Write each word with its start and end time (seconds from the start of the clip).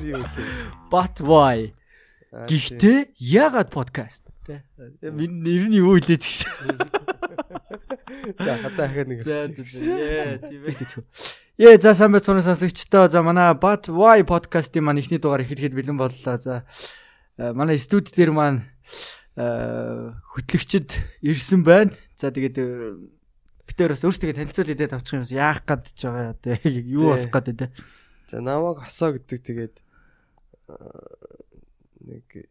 нэр 0.00 0.16
юу 0.16 0.24
вэ? 0.24 0.44
But 0.88 1.20
why? 1.20 1.76
Гэхдээ 2.32 3.12
ягаад 3.20 3.68
подкаст? 3.68 4.24
Тэ. 4.48 4.64
Миний 5.12 5.28
нэр 5.28 5.64
нь 5.68 5.76
юу 5.76 6.00
илээ 6.00 6.16
гэж. 6.16 6.48
За 8.40 8.56
хатаа 8.56 8.86
ахаа 8.88 9.04
нэг. 9.04 9.20
За 9.22 9.44
тийм 9.52 10.62
ээ. 10.64 10.80
Яа 11.60 11.76
за 11.76 11.94
сайн 11.94 12.12
байцгаана 12.12 12.40
сонсогчдоо. 12.40 13.08
За 13.12 13.20
манай 13.22 13.52
But 13.52 13.92
why 13.92 14.24
podcast-ийн 14.24 14.84
маань 14.84 15.00
эхний 15.04 15.20
дугаар 15.20 15.44
эхлэхэд 15.44 15.76
бэлэн 15.76 15.98
боллоо. 16.00 16.36
За 16.40 16.64
э, 17.36 17.52
манай 17.52 17.78
студи 17.78 18.10
дээр 18.16 18.32
маань 18.32 18.64
э, 19.36 20.12
хөтлөгчд 20.32 20.96
ирсэн 21.20 21.60
байна. 21.60 21.92
За 22.16 22.32
тэгээд 22.32 22.56
э, 22.56 22.96
битээр 23.68 23.92
бас 23.94 24.04
өөрсдөө 24.04 24.34
танилцуул 24.34 24.72
идээд 24.72 24.96
авчих 24.96 25.20
юм 25.20 25.26
яах 25.30 25.62
гээд 25.68 25.84
байгаа 26.00 26.64
юу 26.64 27.12
болох 27.14 27.30
гээд 27.30 27.58
тэ. 27.60 27.68
За 28.30 28.40
намайг 28.40 28.82
хосоо 28.82 29.14
гэдэг 29.14 29.40
тэгээд 29.42 29.74
нэг 32.04 32.50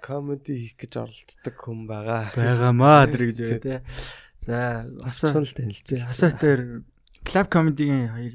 комеди 0.00 0.54
хийх 0.56 0.76
гэж 0.78 0.92
оролддог 1.02 1.56
хүн 1.58 1.86
байгаа. 1.88 2.32
Байгаамаа 2.34 3.06
тэр 3.10 3.22
гэж 3.30 3.38
байна 3.44 3.60
те. 3.60 3.76
За 4.40 4.86
л 4.86 5.54
танилцээ. 5.54 6.06
Хосоо 6.08 6.32
тэр 6.32 6.60
клуб 7.26 7.46
комедигийн 7.50 8.08
хоёр 8.08 8.34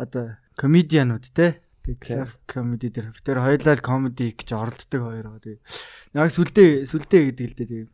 одоо 0.00 0.24
комедианууд 0.56 1.28
те. 1.30 1.60
Тэгээ 1.84 2.00
клуб 2.02 2.32
комеди 2.48 2.88
дээр 2.90 3.12
тэр 3.20 3.38
хоёулаа 3.44 3.76
комеди 3.78 4.34
гэж 4.34 4.48
оролддог 4.52 5.00
хоёр. 5.06 5.26
Тэгээ 5.38 5.60
яг 6.16 6.30
сүлдээ 6.32 6.70
сүлдээ 6.88 7.22
гэдэг 7.32 7.46
л 7.46 7.56
дээ. 7.62 7.86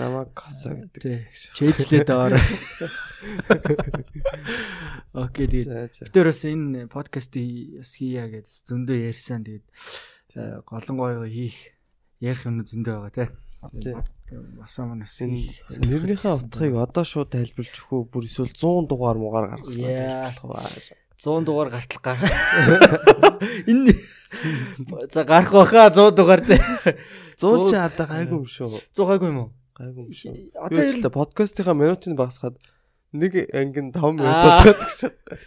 Намайг 0.00 0.32
хосоо 0.32 0.80
гэдэг. 0.80 1.28
Чэйжлээд 1.52 2.08
аваарай. 2.08 2.40
Окей 5.14 5.46
тэгээ. 5.46 5.64
За 5.64 5.88
за. 5.88 6.10
Тэр 6.10 6.26
бас 6.30 6.42
энэ 6.44 6.86
подкастыг 6.90 7.80
бас 7.80 7.92
хийя 7.94 8.26
гэж 8.28 8.46
зөндөө 8.66 8.98
ярьсан. 9.14 9.44
Тэгээд 9.46 9.66
э, 10.36 10.60
голон 10.66 10.96
гоё 10.98 11.24
хийх 11.30 11.56
ярих 12.20 12.44
юм 12.46 12.60
зөндөө 12.64 12.94
байгаа 12.98 13.14
те. 13.14 13.26
Тий. 13.80 13.94
Басан 14.58 14.88
манас 14.92 15.20
Энэ 15.20 15.54
нэрнийхээ 15.84 16.34
утгыг 16.36 16.74
одоо 16.80 17.04
шууд 17.04 17.30
тайлбарлаж 17.32 17.76
өгөх 17.76 17.92
үү? 17.92 18.02
Бүр 18.10 18.24
эсвэл 18.26 18.52
100 18.52 18.88
дугаар 18.88 19.16
муугаар 19.20 19.46
гаргасан 19.54 19.84
Яа. 19.84 20.32
тайлбарлах 20.32 20.74
уу? 20.74 21.04
100 21.16 21.44
дугаар 21.44 21.68
гартал 21.70 22.00
гар. 22.02 22.18
Энэ 23.70 23.94
за 25.12 25.24
гарах 25.24 25.52
баха 25.52 25.88
100 25.92 26.10
дугаар 26.16 26.40
те. 26.42 26.58
100 27.38 27.70
ч 27.70 27.72
одоо 27.78 28.06
гайгүй 28.08 28.38
юм 28.42 28.46
шүү. 28.48 28.74
100 28.92 29.08
гайгүй 29.08 29.28
юм 29.30 29.38
уу? 29.38 29.50
Гайгүй 29.76 30.02
юм 30.02 30.12
шүү. 30.12 30.32
Одоо 30.58 30.82
л 30.82 31.08
подкастынхаа 31.14 31.76
минутыг 31.78 32.18
багасгаад 32.18 32.58
нэг 33.14 33.32
ангин 33.54 33.94
5 33.94 34.18
минут 34.18 34.26
Аа. 34.26 34.60
болоод 34.66 34.80
гэж. 34.82 35.00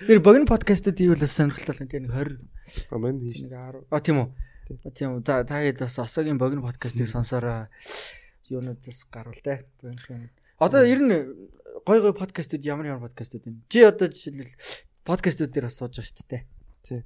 нэр 0.08 0.20
богино 0.24 0.48
подкастад 0.48 0.96
ивэл 1.04 1.20
бас 1.20 1.36
сонирхолтой 1.36 1.76
байна. 1.76 1.92
Тэгээ 1.92 2.04
нэг 2.08 2.12
20 2.16 2.96
Аман 2.96 3.20
хийж. 3.20 3.38
нэг 3.44 3.52
10. 3.52 3.86
А 3.92 4.00
тийм 4.00 4.18
үү. 4.24 4.28
А 4.84 4.90
тийм 4.96 5.10
үү. 5.20 5.22
За 5.28 5.44
та 5.44 5.60
хэд 5.62 5.78
бас 5.84 5.96
осогийн 6.00 6.40
богино 6.40 6.64
подкастыг 6.64 7.08
сонсороо 7.12 7.68
юунуудаас 8.50 9.04
гарвал 9.12 9.36
те. 9.44 9.68
Богинох 9.84 10.08
юм. 10.10 10.30
Одоо 10.60 10.82
ер 10.88 11.00
нь 11.04 11.14
гой 11.86 12.00
гой 12.02 12.14
подкастууд 12.16 12.64
ямар 12.64 12.88
ямар 12.88 13.04
подкастууд 13.12 13.44
байна? 13.46 13.60
Чи 13.70 13.84
одоо 13.84 14.08
жишээлбэл 14.08 14.56
подкастууд 15.04 15.52
дээр 15.52 15.68
бас 15.68 15.76
сууж 15.78 16.00
байгаа 16.00 16.08
шүү 16.08 16.26
дээ. 16.32 17.04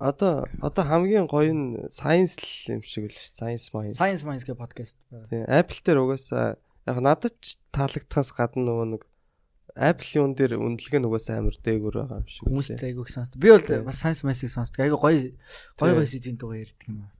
Одоо 0.00 0.48
одоо 0.60 0.84
хамгийн 0.88 1.26
гоё 1.28 1.52
нь 1.52 1.76
science 1.92 2.36
л 2.40 2.76
юм 2.78 2.82
шиг 2.84 3.08
л 3.08 3.16
ш. 3.16 3.28
Science 3.32 3.68
mind. 3.76 3.92
Science 3.96 4.24
Minds 4.24 4.44
гэх 4.44 4.56
подкаст. 4.56 4.96
байна. 5.10 5.24
Тийм 5.28 5.44
Apple 5.48 5.80
дээр 5.84 5.98
угаасаа 6.00 6.56
яг 6.88 6.96
надад 7.04 7.36
ч 7.44 7.60
таалагдхаас 7.76 8.32
гадна 8.32 8.64
нөгөө 8.72 8.86
нэг 8.96 9.02
Apple 9.76 10.10
юун 10.20 10.32
дээр 10.36 10.60
үнэлгээ 10.60 11.00
нь 11.00 11.08
угаасаа 11.08 11.40
амар 11.40 11.56
дээгүүр 11.56 11.96
байгаа 11.96 12.20
юм 12.20 12.28
шиг. 12.28 12.44
Хүмүүст 12.44 12.82
айгүйх 12.84 13.08
сонсдог. 13.08 13.38
Би 13.40 13.48
бол 13.48 13.88
бас 13.88 13.96
Science 14.04 14.20
Minds-ийг 14.20 14.52
сонсдог. 14.52 14.78
Айгүй 14.84 14.98
гоё 15.00 15.18
гоё 15.80 15.94
гоё 15.96 16.08
сэдвийн 16.08 16.36
дугаар 16.36 16.68
ярьдаг 16.68 16.88
юм 16.92 17.08
аа. 17.08 17.12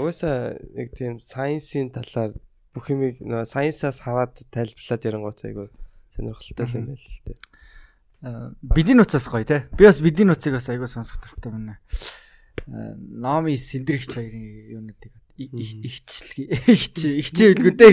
Угаасаа 0.00 0.56
яг 0.74 0.88
тийм 0.96 1.20
science-ийн 1.20 1.92
талаар 1.92 2.32
бүх 2.72 2.88
юмыг 2.90 3.20
нөгөө 3.20 3.44
science-аас 3.44 4.02
хараад 4.02 4.34
тайлбарлаад 4.50 5.06
ярангуут 5.06 5.40
айгу 5.44 5.64
сонирхолтой 6.10 6.66
юм 6.74 6.86
байл 6.90 7.04
л 7.04 7.20
дээ. 7.28 7.38
Аа, 8.24 8.50
Бидний 8.62 8.96
нуцаас 8.98 9.28
гоё 9.30 9.44
те. 9.44 9.68
Би 9.78 9.86
бас 9.86 10.00
бидний 10.02 10.26
нуцыг 10.26 10.56
бас 10.56 10.66
айгүй 10.72 10.88
сонсох 10.88 11.20
дуртай 11.22 11.52
байна. 11.52 11.78
Номи 12.66 13.54
Сэндрэгч 13.54 14.10
хоёрын 14.16 14.46
юунуудыг 14.74 15.12
ихчлэг 15.38 16.50
ихч 16.74 16.98
ихчээ 17.06 17.54
үлгүүдээ 17.54 17.92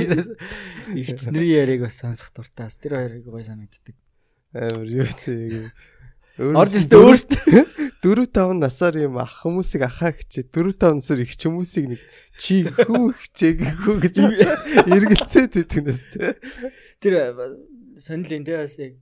ихч 1.05 1.29
нэрийн 1.29 1.61
яриаг 1.61 1.85
бас 1.85 2.01
сонсох 2.01 2.33
дуртай. 2.33 2.73
Тэр 2.73 2.97
хоёрыг 2.97 3.29
гоё 3.29 3.45
санагддаг. 3.45 3.93
Амар 4.55 4.87
юу 4.87 5.07
тийм. 5.25 5.69
Орж 6.35 6.73
ирсэн 6.79 6.99
өөртөө 6.99 7.63
4 8.03 8.27
5 8.27 8.59
насаар 8.59 8.95
юм 8.99 9.15
ах 9.19 9.43
хүмүүсийг 9.43 9.83
ахаа 9.87 10.11
хичээ 10.15 10.47
4 10.51 10.75
5 10.79 10.99
насаар 10.99 11.19
их 11.23 11.31
хүмүүсийг 11.39 11.85
нэг 11.95 12.01
чи 12.39 12.63
хүү 12.67 13.15
хичээгээгүй 13.15 13.95
гэж 14.03 14.15
эргэлцээд 14.95 15.53
идэхнээс 15.63 16.01
тий. 16.11 16.35
тэр 16.99 17.13
сонил 17.95 18.31
энэ 18.35 18.51
бас 18.67 18.75
яг 18.79 18.99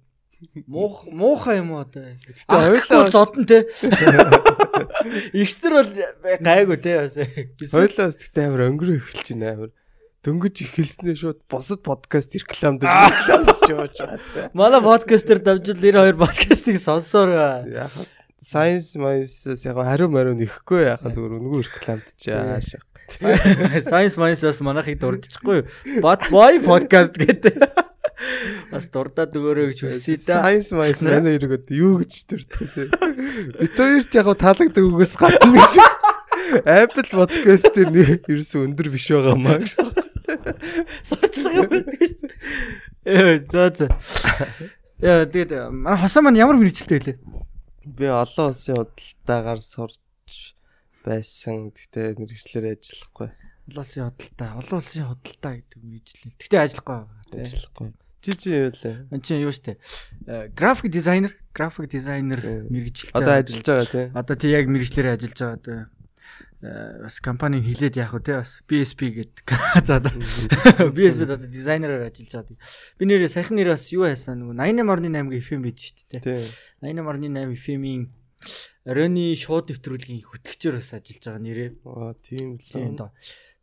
муух 0.70 1.06
муухай 1.10 1.58
юм 1.62 1.74
уу 1.74 1.82
одоо. 1.86 2.06
бас- 2.46 3.14
зодон 3.14 3.46
те. 3.50 3.66
Ихтер 5.34 5.74
бол 5.74 5.90
гайгүй 6.42 6.78
те 6.82 6.94
бас. 7.02 7.18
Хоёлаа 7.74 8.06
бас 8.10 8.18
тэгтээ 8.22 8.46
амар 8.50 8.62
өнгөрөө 8.70 8.98
эхэлж 9.02 9.28
байна 9.34 9.50
амар. 9.58 9.72
Дөнгөж 10.24 10.56
ихэлснээ 10.64 11.20
шууд 11.20 11.40
бусад 11.52 11.84
подкаст 11.84 12.32
реклам 12.32 12.80
дээр 12.80 13.12
рекламдж 13.12 13.60
явж 13.68 13.98
байгаа. 14.00 14.48
Манай 14.56 14.80
подкастер 14.80 15.44
давжил 15.44 15.76
92 15.76 16.16
подкастыг 16.16 16.80
сонсоор 16.80 17.28
байна. 17.36 17.68
Яг 17.68 17.92
Science 18.40 18.96
Minds 18.96 19.44
яг 19.68 19.76
хариу 19.76 20.08
мариу 20.08 20.32
нэхгүй 20.32 20.88
яхаа 20.88 21.12
зүгээр 21.12 21.36
өнгөө 21.44 21.68
рекламдчаа 21.68 22.56
шах. 22.64 22.88
Science 23.84 24.16
Minds 24.16 24.48
бас 24.48 24.64
манайхыг 24.64 25.04
дурдчихгүй? 25.04 25.68
But 26.00 26.32
why 26.32 26.56
podcast 26.64 27.20
гэдэг. 27.20 27.60
Бас 28.72 28.88
дурдаад 28.96 29.36
өгөөрэй 29.36 29.76
гэж 29.76 29.92
хүсье 29.92 30.24
да. 30.24 30.40
Science 30.40 30.72
Minds 30.72 31.04
манай 31.04 31.36
хэрэг 31.36 31.68
одоо 31.68 31.76
юу 31.76 32.00
гэж 32.00 32.14
төрдөг 32.32 32.68
тий. 32.72 32.88
Бид 33.60 33.76
хоёрт 33.76 34.16
яг 34.16 34.32
таалагддаг 34.40 34.88
үгээс 34.88 35.20
гадна 35.20 35.52
гэж. 35.52 35.74
Apple 36.64 37.12
podcast 37.12 37.76
дээр 37.76 37.92
нэг 37.92 38.32
ерөөсө 38.32 38.64
өндөр 38.64 38.88
биш 38.88 39.12
байгаа 39.12 39.36
маа 39.36 39.60
гэж. 39.60 40.13
Сурчлага 41.04 41.68
байдаг 41.70 42.02
ш. 42.02 42.12
Ээ 43.06 43.46
за 43.52 43.64
за. 43.76 43.88
Яа 45.04 45.28
тэгээд 45.28 45.72
манай 45.72 46.00
хосоо 46.00 46.24
маань 46.24 46.40
ямар 46.40 46.56
мэрэгчлээ 46.58 47.00
вэ? 47.04 47.14
Би 47.84 48.08
олон 48.08 48.56
улсын 48.56 48.80
худалдаагаар 48.80 49.60
сурч 49.60 50.00
байсан. 51.04 51.76
Гэтэ 51.76 52.16
мэрэгчлэр 52.16 52.80
ажиллахгүй. 52.80 53.30
Олон 53.68 53.84
улсын 53.84 54.08
худалдаа, 54.08 54.50
олон 54.64 54.80
улсын 54.80 55.08
худалдаа 55.12 55.54
гэдэг 55.60 55.80
мэрэгчлээ. 55.84 56.32
Гэтэ 56.40 56.58
ажиллахгүй. 56.64 57.00
Ажиллахгүй. 57.36 57.90
Жижиг 58.24 58.54
юу 58.56 58.72
лээ. 58.72 58.96
Ан 59.12 59.20
чинь 59.20 59.44
юу 59.44 59.52
штэ? 59.52 59.76
График 60.56 60.88
дизайнер, 60.88 61.36
график 61.52 61.92
дизайнер 61.92 62.40
мэрэгчлээ. 62.72 63.12
Одоо 63.12 63.36
ажиллаж 63.44 63.68
байгаа 63.68 63.88
тий. 63.92 64.08
Одоо 64.16 64.36
тий 64.40 64.52
яг 64.56 64.66
мэрэгчлэрээ 64.72 65.14
ажиллаж 65.20 65.40
байгаа 65.44 65.60
э, 65.68 66.03
бас 66.64 67.20
компани 67.20 67.60
хилээд 67.60 68.00
яах 68.00 68.16
вэ 68.16 68.24
те 68.24 68.34
бас 68.40 68.64
BSP 68.64 69.00
гэдэг. 69.20 69.46
За 69.88 70.00
одоо 70.00 70.16
BSP 70.96 71.28
одоо 71.28 71.38
дизайнераар 71.44 72.08
ажиллаж 72.08 72.32
байгаа. 72.32 72.58
Би 72.96 73.04
нэрээ 73.04 73.28
саяхан 73.28 73.60
нэр 73.60 73.76
бас 73.76 73.92
юу 73.92 74.08
хайсан 74.08 74.40
нөгөө 74.40 74.56
88.8 74.56 75.44
FM 75.44 75.62
байж 75.68 75.78
шүү 75.84 76.08
дээ. 76.08 76.22
Тий. 76.24 76.44
88.8 76.80 77.52
FM-ийн 77.60 78.04
оройны 78.88 79.36
шууд 79.36 79.72
нэвтрүүлгийн 79.76 80.24
хөтлөгчөөр 80.24 80.76
бас 80.80 80.92
ажиллаж 80.96 81.24
байгаа 81.28 81.44
нэрээ. 81.44 81.70
Аа 81.84 82.16
тийм 82.24 82.56
Тийм 82.60 82.96
л. 82.96 83.00
доо. 83.00 83.12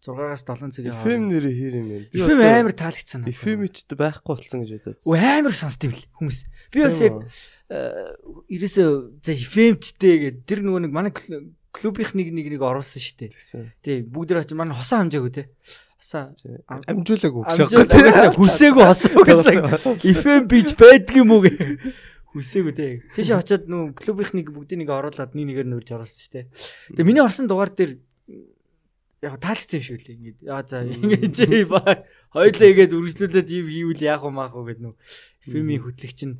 6-аас 0.00 0.44
7 0.48 0.72
цагийн 0.72 0.96
FM 0.96 1.22
нэрээ 1.28 1.54
хэр 1.60 1.74
юм 1.76 1.88
бэ? 1.92 1.98
FM 2.16 2.40
амар 2.40 2.72
таалагцсан. 2.72 3.24
FM 3.28 3.68
ч 3.68 3.84
байхгүй 3.92 4.32
болсон 4.32 4.64
гэж 4.64 4.70
бодоод. 4.80 5.04
Үгүй 5.04 5.20
амар 5.20 5.52
сонсд 5.52 5.84
юм 5.84 5.92
л 5.92 6.04
хүмүүс. 6.16 6.38
Би 6.72 6.80
бас 6.80 7.00
яг 7.04 7.20
ерөөсөө 8.48 8.88
за 9.20 9.32
FM-чтэй 9.36 10.14
гэдэг 10.24 10.44
тэр 10.48 10.60
нөгөө 10.64 10.88
нэг 10.88 10.92
манай 10.96 11.12
клубийнх 11.70 12.12
нэг 12.18 12.28
нэг 12.34 12.46
нэг 12.54 12.62
оруулсан 12.62 13.00
шүү 13.00 13.16
дээ. 13.30 13.30
Тий 13.82 13.96
бүгд 14.02 14.34
очиж 14.36 14.54
манай 14.58 14.74
хосоо 14.74 15.00
хамжаагүй 15.06 15.32
те. 15.32 15.42
Хосоо 16.00 16.34
Ам- 16.66 16.84
Амжуулаг 16.86 17.34
амжаад 17.46 17.70
өгшөг. 17.70 17.94
угаасаа 17.94 18.30
хүсээгүй 18.34 18.84
хосоо 18.84 19.22
гэсэн. 19.22 19.58
FM 20.18 20.42
бич 20.50 20.74
байдаг 20.74 21.14
юм 21.16 21.30
уу 21.36 21.42
гэ. 21.46 21.52
Хүсээгүй 22.34 22.74
те. 22.74 22.86
Тийш 23.14 23.30
очиод 23.34 23.66
нүү 23.70 23.94
клубийнх 23.98 24.32
нэг 24.34 24.48
бүгдийг 24.50 24.82
нэг 24.82 24.90
оруулаад 24.90 25.34
нэг 25.34 25.44
нэгээр 25.50 25.68
нөрж 25.70 25.88
оруулсан 25.94 26.20
шүү 26.24 26.32
дээ. 26.34 26.46
Тэгээ 26.98 27.06
миний 27.06 27.22
орсон 27.22 27.46
дугаар 27.46 27.70
дээр 27.74 27.98
яг 29.20 29.36
таалагдсан 29.38 29.78
юм 29.78 29.84
шиг 29.84 29.96
үлээ 30.00 30.16
ингээд. 30.16 30.38
Аа 30.48 30.62
за 30.64 30.80
ингэж 30.86 31.36
ба 31.68 32.06
хоёлаа 32.32 32.68
игээд 32.72 32.94
үргэлжлүүлээд 32.96 33.48
ийм 33.52 33.66
хийвэл 33.68 34.02
яах 34.08 34.24
вэ 34.24 34.30
маах 34.32 34.54
вэ 34.56 34.74
гэд 34.74 34.80
нүү. 34.80 34.94
FM-ийн 35.50 35.82
хөтлөгч 35.84 36.20
нь 36.26 36.38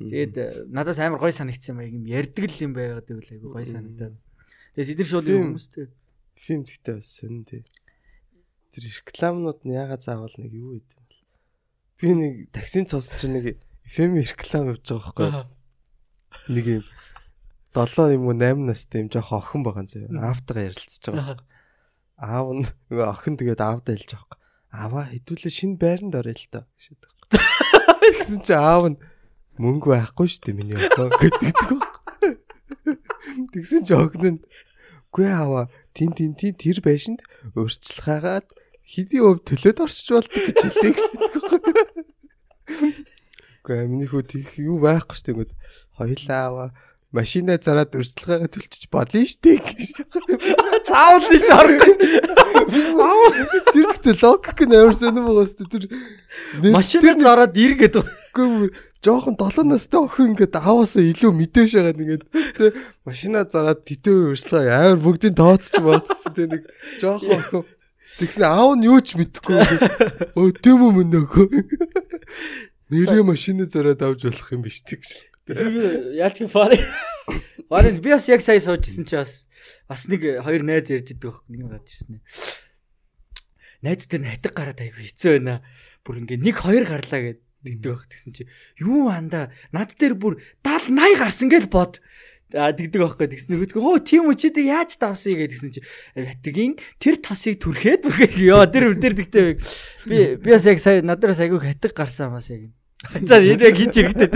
Тэгээд 0.00 0.34
э, 0.40 0.44
надаас 0.72 0.96
амар 1.00 1.20
гой 1.20 1.28
санагдсан 1.32 1.76
юм 1.76 1.80
аа 1.80 1.88
юм 1.92 2.04
ярддаг 2.08 2.48
л 2.48 2.64
юм 2.64 2.72
байгаад 2.72 3.04
байвал 3.04 3.32
айгу 3.36 3.48
гой 3.52 3.64
санагдаад. 3.68 4.16
Тэгээд 4.74 4.92
эдгээр 4.94 5.10
шууд 5.10 5.26
Тийм. 5.26 5.42
хүмүүстэй 5.54 5.86
Фильм 6.40 6.64
гэхдээ 6.64 6.94
бас 6.96 7.08
сонь 7.20 7.44
тий. 7.44 7.62
Тэр 8.72 8.84
рекламнууд 8.88 9.60
нь 9.68 9.76
ягаад 9.76 10.00
заавал 10.00 10.32
нэг 10.40 10.56
юу 10.56 10.80
гэдэг 10.80 10.96
юм 10.96 11.04
бол. 11.04 11.20
Би 12.00 12.08
нэг 12.16 12.34
таксин 12.48 12.88
цусан 12.88 13.20
чинь 13.20 13.36
нэг 13.36 13.60
FM 13.84 14.16
реклам 14.16 14.72
явж 14.72 14.88
байгаа 14.88 15.12
байхгүй? 15.20 15.28
Нэг 16.48 16.66
юм 16.80 16.84
7 17.76 18.16
юм 18.16 18.24
уу 18.24 18.32
8 18.32 18.56
настай 18.64 19.04
юм 19.04 19.12
жоох 19.12 19.36
охин 19.36 19.60
байгаа 19.68 19.84
зөө. 19.84 20.16
Аавтайгаа 20.16 20.72
ярилцж 20.72 21.04
байгаа. 21.12 21.38
Аав 22.16 22.48
нь 22.56 22.64
нөгөө 22.88 23.04
охин 23.04 23.36
тэгээд 23.36 23.60
аавдаа 23.60 23.92
хэлж 24.00 24.10
байгаа. 24.16 24.38
Аваа 24.72 25.04
хэдүүлээ 25.12 25.52
шинэ 25.52 25.76
байранд 25.76 26.16
орё 26.16 26.32
л 26.32 26.48
доо 26.48 26.64
гэж 26.64 26.84
байгаа. 27.04 27.44
Тэгсэн 28.00 28.40
чи 28.48 28.56
аав 28.56 28.96
нь 28.96 28.98
мөнгө 29.60 29.92
байхгүй 29.92 30.24
шүү 30.24 30.40
дээ 30.40 30.56
миний 30.56 30.80
охин 30.80 31.12
гэдэг 31.20 31.52
байгаа. 31.68 32.00
Тэгсэн 33.52 33.84
чи 33.86 33.94
охин 33.94 34.40
нь 34.40 34.42
үгүй 35.10 35.28
аваа 35.28 35.66
тин 35.94 36.14
тин 36.14 36.34
тин 36.38 36.54
тэр 36.54 36.78
байшинд 36.80 37.20
хагаад 37.52 38.46
хэдийн 38.86 39.26
өв 39.26 39.42
төлөөд 39.46 39.78
орсч 39.82 40.06
болдог 40.10 40.38
гэж 40.38 40.58
хэлээ 40.60 40.92
гэж. 40.94 41.02
Үгүй 43.60 43.86
миний 43.90 44.08
хүү 44.08 44.22
тийх 44.26 44.58
юу 44.62 44.78
байхгүй 44.82 45.16
шүү 45.18 45.46
дээ. 45.46 45.58
Хоёлаа 45.98 46.42
аваа 46.46 46.68
машина 47.10 47.58
зараад 47.58 47.94
өрсөлдөхөөгөө 47.98 48.50
төлчих 48.54 48.90
болно 48.94 49.26
штэ 49.26 49.58
гэж. 49.58 49.98
Заавал 50.86 51.26
тийш 51.26 51.46
орохгүй. 51.50 51.94
Тэр 53.74 53.86
ихтэй 53.90 54.14
логик 54.22 54.60
нь 54.62 54.74
амар 54.78 54.94
сонирм 54.94 55.26
байгаа 55.26 55.46
шүү 55.50 55.66
дээ. 55.66 55.90
Тэр 56.62 56.70
машина 56.70 57.18
зараад 57.18 57.58
ир 57.58 57.74
гэдэг. 57.82 58.06
Үгүй 58.06 58.70
жоохон 59.00 59.36
7 59.40 59.64
настай 59.64 60.00
охин 60.00 60.32
ингээд 60.32 60.54
ааваасаа 60.60 61.04
илүү 61.04 61.32
мэдээш 61.32 61.70
байгаа 61.76 61.96
нэгээд 61.96 62.24
тэ 62.56 62.66
машина 63.08 63.48
зараад 63.48 63.80
тэтөө 63.88 64.36
өрсөлдөө 64.36 64.68
амар 64.68 65.00
бүгдийн 65.00 65.36
тооцч 65.40 65.74
бооцсон 65.80 66.32
тэ 66.36 66.44
нэг 66.52 66.62
жоохон 67.00 67.64
охин. 67.64 67.64
Тэгсэн 68.20 68.44
аав 68.44 68.76
нь 68.76 68.84
юу 68.84 69.00
ч 69.00 69.16
мэдэхгүй. 69.16 69.56
Өө 70.36 70.50
үү 70.52 70.76
мөн 70.76 71.08
нөхөө 71.16 71.48
нэрээ 72.92 73.24
машина 73.24 73.64
зараад 73.64 74.04
авч 74.04 74.28
болох 74.28 74.48
юм 74.52 74.66
биш 74.66 74.84
тэгш 74.84 75.30
Яаж 75.50 76.36
чи 76.36 76.46
фари. 76.46 76.78
Фари 77.68 77.98
би 77.98 78.10
бас 78.10 78.28
яг 78.28 78.42
сая 78.42 78.60
суужсэн 78.60 79.04
чи 79.04 79.16
бас 79.16 79.46
бас 79.88 80.06
нэг 80.06 80.44
хоёр 80.44 80.62
найз 80.62 80.90
ярьж 80.90 81.10
идэг 81.10 81.24
байх 81.24 81.42
нэг 81.48 81.70
гарч 81.70 81.88
ирсэн. 81.90 82.20
Ээ. 82.20 82.22
Найз 83.82 84.06
дээр 84.06 84.22
нь 84.22 84.30
хатаг 84.30 84.54
гараад 84.54 84.80
айгүй 84.84 85.10
хэцүү 85.10 85.30
байна. 85.38 85.62
Бүр 86.04 86.22
ингээ 86.22 86.38
нэг 86.38 86.56
хоёр 86.60 86.84
гарлаа 86.86 87.20
гэд 87.24 87.40
дэгдэг 87.64 87.90
байх 87.92 88.04
гэсэн 88.08 88.32
чи. 88.32 88.48
Юу 88.80 89.08
анда? 89.12 89.52
Над 89.72 89.94
дээр 89.96 90.16
бүр 90.16 90.40
70 90.64 90.96
80 90.96 91.20
гарсан 91.20 91.48
гэж 91.52 91.64
бод. 91.68 92.00
А 92.50 92.74
дэгдэг 92.74 92.98
байхгүй 92.98 93.30
тэгсэн 93.30 93.54
нөгөөдгөө 93.54 93.82
хөө 93.84 93.98
тийм 94.02 94.26
үү 94.26 94.34
чи 94.34 94.50
тэг 94.50 94.66
яаж 94.66 94.98
давсан 94.98 95.38
гэж 95.38 95.50
тэгсэн 95.54 95.70
чи. 95.70 95.80
Хатгийн 96.18 96.74
тэр 96.98 97.22
тасыг 97.22 97.62
түрхээд 97.62 98.10
бүргээ 98.10 98.42
ёо. 98.50 98.66
Тэр 98.66 98.98
тэр 98.98 99.14
дэгтэй 99.14 99.54
би 100.10 100.34
би 100.34 100.48
бас 100.50 100.66
яг 100.66 100.82
сая 100.82 100.98
надаас 100.98 101.38
айгүй 101.38 101.62
хатаг 101.62 101.94
гарсан 101.94 102.34
бас 102.34 102.50
яг 102.50 102.74
За 103.00 103.40
энэ 103.40 103.64
яг 103.64 103.76
хийж 103.80 103.96
хэрэгтэй. 103.96 104.28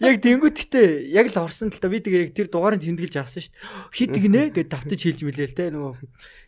Яг 0.00 0.16
тэнгуут 0.24 0.56
гэтээ 0.56 1.12
яг 1.12 1.28
л 1.28 1.44
орсон 1.44 1.68
л 1.68 1.76
та 1.76 1.92
би 1.92 2.00
тэгээ 2.00 2.24
яг 2.24 2.32
тэр 2.32 2.48
дугаарыг 2.48 2.80
тэмдэглэж 2.80 3.20
авсан 3.20 3.44
шүү 3.44 3.52
дээ. 3.52 3.60
Хит 3.92 4.12
гинэ 4.16 4.42
гэд 4.56 4.72
давтаж 4.72 4.96
хэлж 4.96 5.20
мэлээ 5.28 5.48
л 5.52 5.58
те 5.60 5.68
нөгөө. 5.68 5.92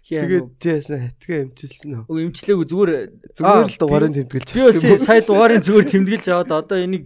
Тэгээд 0.08 0.48
жээсэн 0.56 0.98
хатгаа 1.12 1.40
эмчилсэн 1.52 1.90
үү? 1.92 2.04
Үгүй 2.08 2.22
эмчлээгүй 2.32 2.64
зүгээр 2.64 2.92
зүгээр 3.36 3.68
л 3.68 3.76
дугаарыг 3.76 4.12
тэмдэглэж 4.24 4.48
авсан. 4.56 4.88
Би 4.88 5.04
сая 5.04 5.20
дугаарыг 5.20 5.60
зүгээр 5.60 5.86
тэмдэглэж 5.92 6.24
аваад 6.32 6.50
одоо 6.56 6.78
энийг 6.80 7.04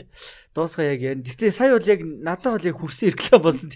дуусгаа 0.55 0.87
яг 0.95 1.01
яа. 1.03 1.19
Гэтэ 1.19 1.51
сая 1.51 1.75
бол 1.75 1.91
яг 1.91 2.01
надад 2.07 2.63
бол 2.63 2.69
яг 2.71 2.77
хүрсэн 2.79 3.11
ирэхлээ 3.11 3.43
болсон. 3.43 3.75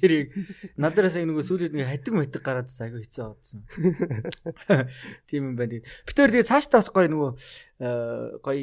Надараас 0.78 1.18
яг 1.18 1.26
нөгөө 1.26 1.42
сүүлд 1.44 1.74
нэг 1.74 1.90
хатиг 1.90 2.14
матиг 2.14 2.40
гараад 2.40 2.70
айгүй 2.70 3.02
хэцүү 3.02 3.24
авсан. 3.26 3.66
Тийм 5.28 5.52
юм 5.52 5.54
байна. 5.58 5.82
Битээр 6.08 6.32
тэгээ 6.32 6.48
цааш 6.48 6.70
таас 6.72 6.88
гоё 6.88 7.10
нөгөө 7.10 7.30
гоё 8.40 8.62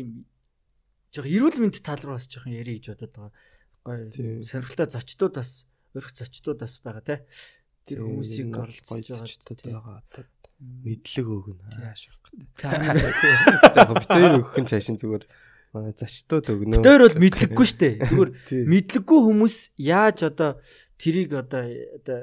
жоохон 1.18 1.34
эрүүл 1.34 1.58
мэнд 1.58 1.81
тал 1.81 2.02
руу 2.06 2.16
бас 2.16 2.30
жоохон 2.30 2.54
ярих 2.54 2.86
гэж 2.86 2.94
бодоод 2.94 3.14
байгаа. 3.18 3.34
Гоё 3.81 4.44
сонирхолтой 4.46 4.88
зочдууд 4.94 5.34
бас 5.34 5.66
өрх 5.98 6.14
зочдууд 6.14 6.62
бас 6.62 6.78
байгаа 6.86 7.04
те. 7.04 7.16
Тэр 7.90 8.06
хүмүүсийг 8.06 8.54
оролцож 8.54 9.02
байгаа 9.02 9.25
зочдод 9.25 9.60
байгаа. 9.66 9.98
Мэдлэг 10.58 11.28
өгнө 11.28 11.66
хааш 11.74 12.02
байгаа. 12.62 12.94
Битээр 13.98 14.34
өгөх 14.38 14.56
нь 14.62 14.69
цаашин 14.69 14.98
зүгээр 15.02 15.25
манай 15.74 15.94
зочдод 15.98 16.46
өгнө. 16.54 16.81
Битээр 16.81 17.02
бол 17.06 17.18
мэдлэггүй 17.22 17.68
штэ. 17.68 17.90
Зүгээр 18.06 18.31
мэдлэггүй 18.70 19.20
хүмүүс 19.25 19.56
яаж 19.81 20.28
одоо 20.30 20.62
тэрийг 20.98 21.34
одоо 21.34 21.66
одоо 22.02 22.20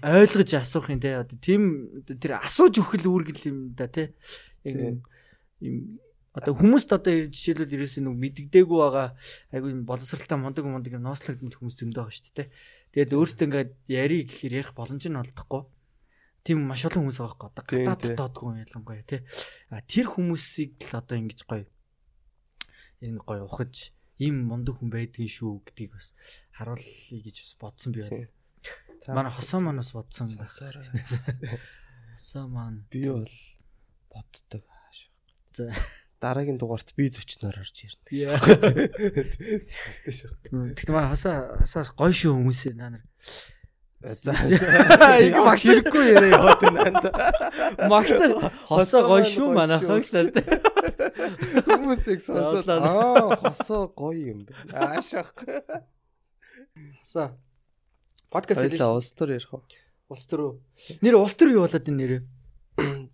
ойлгож 0.00 0.50
асуух 0.56 0.88
юм 0.90 1.00
те. 1.02 1.20
Одоо 1.20 1.36
тийм 1.36 1.62
тэр 2.06 2.40
асууж 2.40 2.80
өгөх 2.80 3.04
л 3.04 3.10
үүргэл 3.12 3.50
юм 3.52 3.58
да 3.76 3.90
те. 3.90 4.14
Юм 4.64 5.02
Одоо 6.34 6.50
хүмүүст 6.58 6.90
одоо 6.90 7.30
жишээлбэл 7.30 7.78
ерөөсөө 7.78 8.10
нэг 8.10 8.18
мэддэгдээгүй 8.18 8.78
байгаа 8.82 9.14
айгүй 9.54 9.70
боловсралтай 9.86 10.34
мондөг 10.34 10.66
юм 10.66 10.82
ноослагд 11.06 11.38
хүмүүс 11.38 11.78
зөндөө 11.78 12.02
байгаа 12.02 12.18
шүү 12.18 12.34
дээ. 12.34 12.50
Тэгээд 12.90 13.14
өөрсдөө 13.14 13.46
ингээд 13.46 13.70
яри 13.86 14.26
гэхээр 14.26 14.58
ярих 14.58 14.74
боломж 14.74 15.06
нь 15.06 15.14
олдохгүй. 15.14 15.62
Тийм 16.42 16.66
маш 16.66 16.82
олон 16.90 17.06
хүмүүс 17.06 17.22
байгаа 17.22 17.54
байхгүй. 17.54 17.86
Одоо 17.86 17.86
гадаад 17.86 18.18
дотоодгүй 18.18 18.66
ялангуяа 18.66 19.06
тий. 19.06 19.22
А 19.70 19.78
тэр 19.86 20.10
хүмүүсийг 20.10 20.82
л 20.90 20.98
одоо 20.98 21.22
ингэж 21.22 21.40
гоё 21.46 21.70
энэ 22.98 23.22
гоё 23.22 23.46
ухаж 23.46 23.94
ийм 24.18 24.50
мондөг 24.50 24.82
хүн 24.82 24.90
байдгийн 24.90 25.30
шүү 25.30 25.62
гэдгийг 25.70 25.94
бас 25.94 26.18
харуулъя 26.50 27.22
гэж 27.22 27.46
бас 27.46 27.54
бодсон 27.62 27.94
би 27.94 28.02
байна. 28.02 28.26
Манай 29.06 29.30
хосоо 29.30 29.62
маань 29.62 29.78
бас 29.78 29.94
бодсон. 29.94 30.34
Хосоо 30.34 32.50
маань 32.50 32.90
би 32.90 33.06
бол 33.06 33.30
боддог. 34.10 34.66
За 35.54 35.70
дараагийн 36.24 36.56
дугаарт 36.56 36.96
би 36.96 37.12
зочноор 37.12 37.60
орж 37.60 37.76
ирнэ. 37.84 38.00
Тэгтээ 40.72 40.94
манай 40.96 41.12
хасаа 41.12 41.60
хасаас 41.60 41.92
гоё 41.92 42.16
шүү 42.16 42.32
хүмүүс 42.40 42.72
наа 42.72 42.96
нар. 42.96 43.04
За 44.04 44.32
яг 45.20 45.56
хэрэггүй 45.56 46.04
яриа 46.12 46.36
яваад 46.36 46.60
байна. 46.60 47.08
Магтар 47.88 48.32
хосоо 48.68 49.02
гоё 49.08 49.24
шүү 49.24 49.48
манайхан 49.56 50.00
гэсэн. 50.04 50.28
Хүмүүсийг 51.64 52.20
сонсоод 52.20 52.68
аа 52.68 53.36
хосоо 53.40 53.88
гоё 53.96 54.32
юм 54.32 54.40
байна. 54.44 54.96
Аашаах. 54.96 55.32
Хосоо. 57.00 57.32
Подкаст 58.28 58.60
хийлээ 58.60 58.92
улс 58.92 59.08
төр 59.16 59.40
ярих 59.40 59.52
уу? 59.56 59.64
Улс 60.12 60.28
төр 60.28 60.40
үү? 60.52 60.52
Нэр 61.00 61.16
улс 61.16 61.32
төр 61.40 61.56
юу 61.56 61.64
болоод 61.64 61.88
энэ 61.88 61.96
нэрээ? 61.96 62.22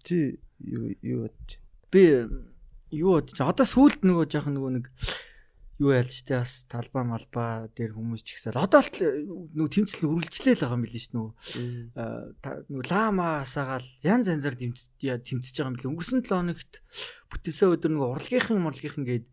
Чи 0.03 0.43
юу 0.59 0.91
юу 1.07 1.31
бодож 1.31 1.55
байна? 1.55 1.71
Би 1.91 2.03
юу 2.91 3.19
бодож 3.19 3.39
одоо 3.41 3.67
сүулт 3.67 4.03
нөгөө 4.07 4.27
жоохон 4.31 4.55
нөгөө 4.59 4.73
нэг 4.79 4.87
юу 5.81 5.97
ялж 5.97 6.29
тэ 6.29 6.45
бас 6.45 6.69
талбай 6.69 7.05
малбаа 7.09 7.73
дээр 7.73 7.97
хүмүүс 7.97 8.21
ч 8.21 8.37
ихсэл. 8.37 8.61
Одоо 8.61 8.85
л 8.85 8.93
нөгөө 9.57 9.71
тэмцэл 9.73 10.13
үргэлжлээл 10.13 10.61
байгаа 10.61 10.77
юм 10.77 10.85
билээ 10.85 11.01
ш 11.01 11.09
нөгөө. 11.17 11.33
Нөгөө 12.69 12.87
лама 12.93 13.41
асаагаал 13.49 13.89
янз 14.05 14.29
янзаар 14.29 14.61
тэмцэж 14.61 15.01
байгаа 15.01 15.73
юм 15.73 15.77
билээ. 15.81 15.91
Өнгөрсөн 15.97 16.21
7 16.21 16.37
хоногт 16.37 16.73
бүтээсээ 17.33 17.69
өдөр 17.81 17.91
нөгөө 17.97 18.13
урлагийнхан 18.13 18.61
урлагийнхан 18.61 19.05
гээд 19.09 19.27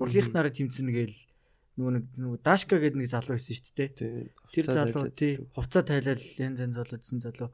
урлагийнхнаараа 0.00 0.52
тэмцэнэ 0.56 0.92
гээл 0.96 1.18
нөгөө 1.76 1.92
нэг 2.00 2.04
нөгөө 2.16 2.38
дашка 2.48 2.80
гэдэг 2.80 2.96
нэг 2.96 3.08
залуу 3.12 3.36
байсан 3.36 3.54
шүү 3.60 3.76
дээ 3.76 3.90
тэр 4.56 4.66
залуу 4.72 5.12
тий. 5.12 5.32
хувцас 5.52 5.84
тайлал 5.84 6.24
янз 6.40 6.58
янз 6.64 6.76
болоодсэн 6.80 7.20
залуу. 7.20 7.52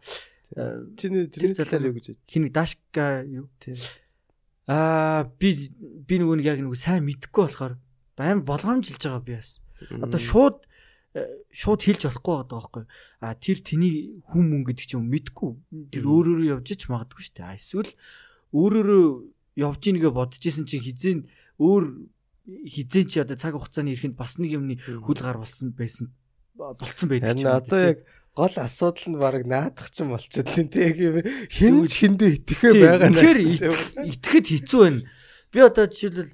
Чиний 0.94 1.26
тэр 1.26 1.50
залуу 1.58 1.90
юу 1.90 1.98
гэж 1.98 2.14
хин 2.30 2.46
дашка 2.54 3.26
юу 3.26 3.50
Аа 4.66 5.30
би 5.38 5.70
би 6.06 6.18
нөгөө 6.18 6.42
нэг 6.42 6.46
яг 6.46 6.58
нөгөө 6.58 6.78
сайн 6.78 7.06
мэдхгүй 7.06 7.42
болохоор 7.46 7.74
байн 8.18 8.42
болгоомжилж 8.42 8.98
байгаа 8.98 9.22
би 9.22 9.38
бас. 9.38 9.62
Одоо 10.02 10.18
шууд 10.18 10.66
э, 11.14 11.22
шууд 11.54 11.86
хэлж 11.86 12.10
болохгүй 12.10 12.34
байгаа 12.34 12.50
байхгүй. 12.50 12.84
А 13.22 13.38
тэр 13.38 13.62
тэний 13.62 14.18
хүм 14.26 14.44
мөн 14.50 14.62
гэдэг 14.66 14.90
чинь 14.90 15.06
мэдгүй. 15.06 15.50
Тэр 15.94 16.04
өөрөөрөө 16.10 16.50
явж 16.58 16.68
ч 16.74 16.90
магадгүй 16.90 17.22
шүү 17.22 17.36
дээ. 17.38 17.58
Эсвэл 17.62 17.92
өөрөөрөө 18.50 19.04
явж 19.62 19.82
ийнгээ 19.86 20.12
бодож 20.12 20.42
исэн 20.42 20.66
чинь 20.66 20.82
хизээ 20.82 21.14
өөр 21.62 21.84
хизээ 22.46 23.04
чи 23.06 23.16
одоо 23.22 23.36
цаг 23.38 23.54
хугацааны 23.54 23.94
ихэнд 23.94 24.18
бас 24.18 24.36
нэг 24.42 24.50
юмны 24.54 24.82
хүл 24.82 25.18
гар 25.18 25.40
болсон 25.40 25.72
байсан 25.72 26.10
болцсон 26.54 27.08
байдаг 27.08 27.38
чинь. 27.38 27.48
Одоо 27.48 27.80
яг 27.94 27.98
гол 28.36 28.52
асуудал 28.60 29.08
нь 29.08 29.16
баг 29.16 29.48
наадах 29.48 29.88
ч 29.88 30.04
юм 30.04 30.12
болчиход 30.12 30.52
тийм 30.52 30.68
тийм 30.68 31.24
хэн 31.24 31.76
ч 31.88 31.92
хэндээ 32.04 32.30
итгэхэ 32.44 32.68
байгаа 32.76 33.08
нь. 33.08 33.16
Тэгэхээр 33.16 33.40
итгэхэд 34.12 34.46
хэцүү 34.52 34.80
байна. 34.84 35.00
Би 35.48 35.58
одоо 35.64 35.88
жишээлбэл 35.88 36.32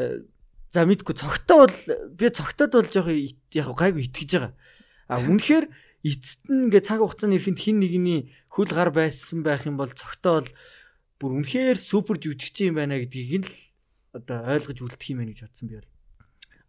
э, 0.00 0.24
за 0.72 0.80
мэдгүй 0.88 1.12
цогтой 1.12 1.58
бол 1.60 1.76
би 2.16 2.26
цогтод 2.32 2.72
бол 2.72 2.88
жоох 2.88 3.12
яг 3.12 3.68
гайгүй 3.76 4.08
итгэж 4.08 4.30
байгаа. 4.40 4.52
А 5.12 5.20
үнэхээр 5.20 5.68
эцэст 6.08 6.48
нь 6.48 6.72
ингээ 6.72 6.88
цаг 6.88 7.04
хугацааны 7.04 7.36
ихэнд 7.36 7.60
хин 7.60 7.84
нэгний 7.84 8.32
хөл 8.48 8.72
гар 8.72 8.88
байсан 8.88 9.44
байх 9.44 9.68
юм 9.68 9.76
бол 9.76 9.92
цогтой 9.92 10.40
бол 10.40 10.50
бүр 11.20 11.30
үнэхээр 11.44 11.76
супер 11.76 12.16
жүжигч 12.16 12.64
юм 12.64 12.80
байна 12.80 12.96
гэдгийг 12.96 13.44
л 13.44 13.52
одоо 14.16 14.56
ойлгож 14.56 14.78
үлдэх 14.80 15.12
юм 15.12 15.20
байна 15.20 15.36
гэж 15.36 15.44
бодсон 15.44 15.68
би 15.68 15.76
бол. 15.76 15.91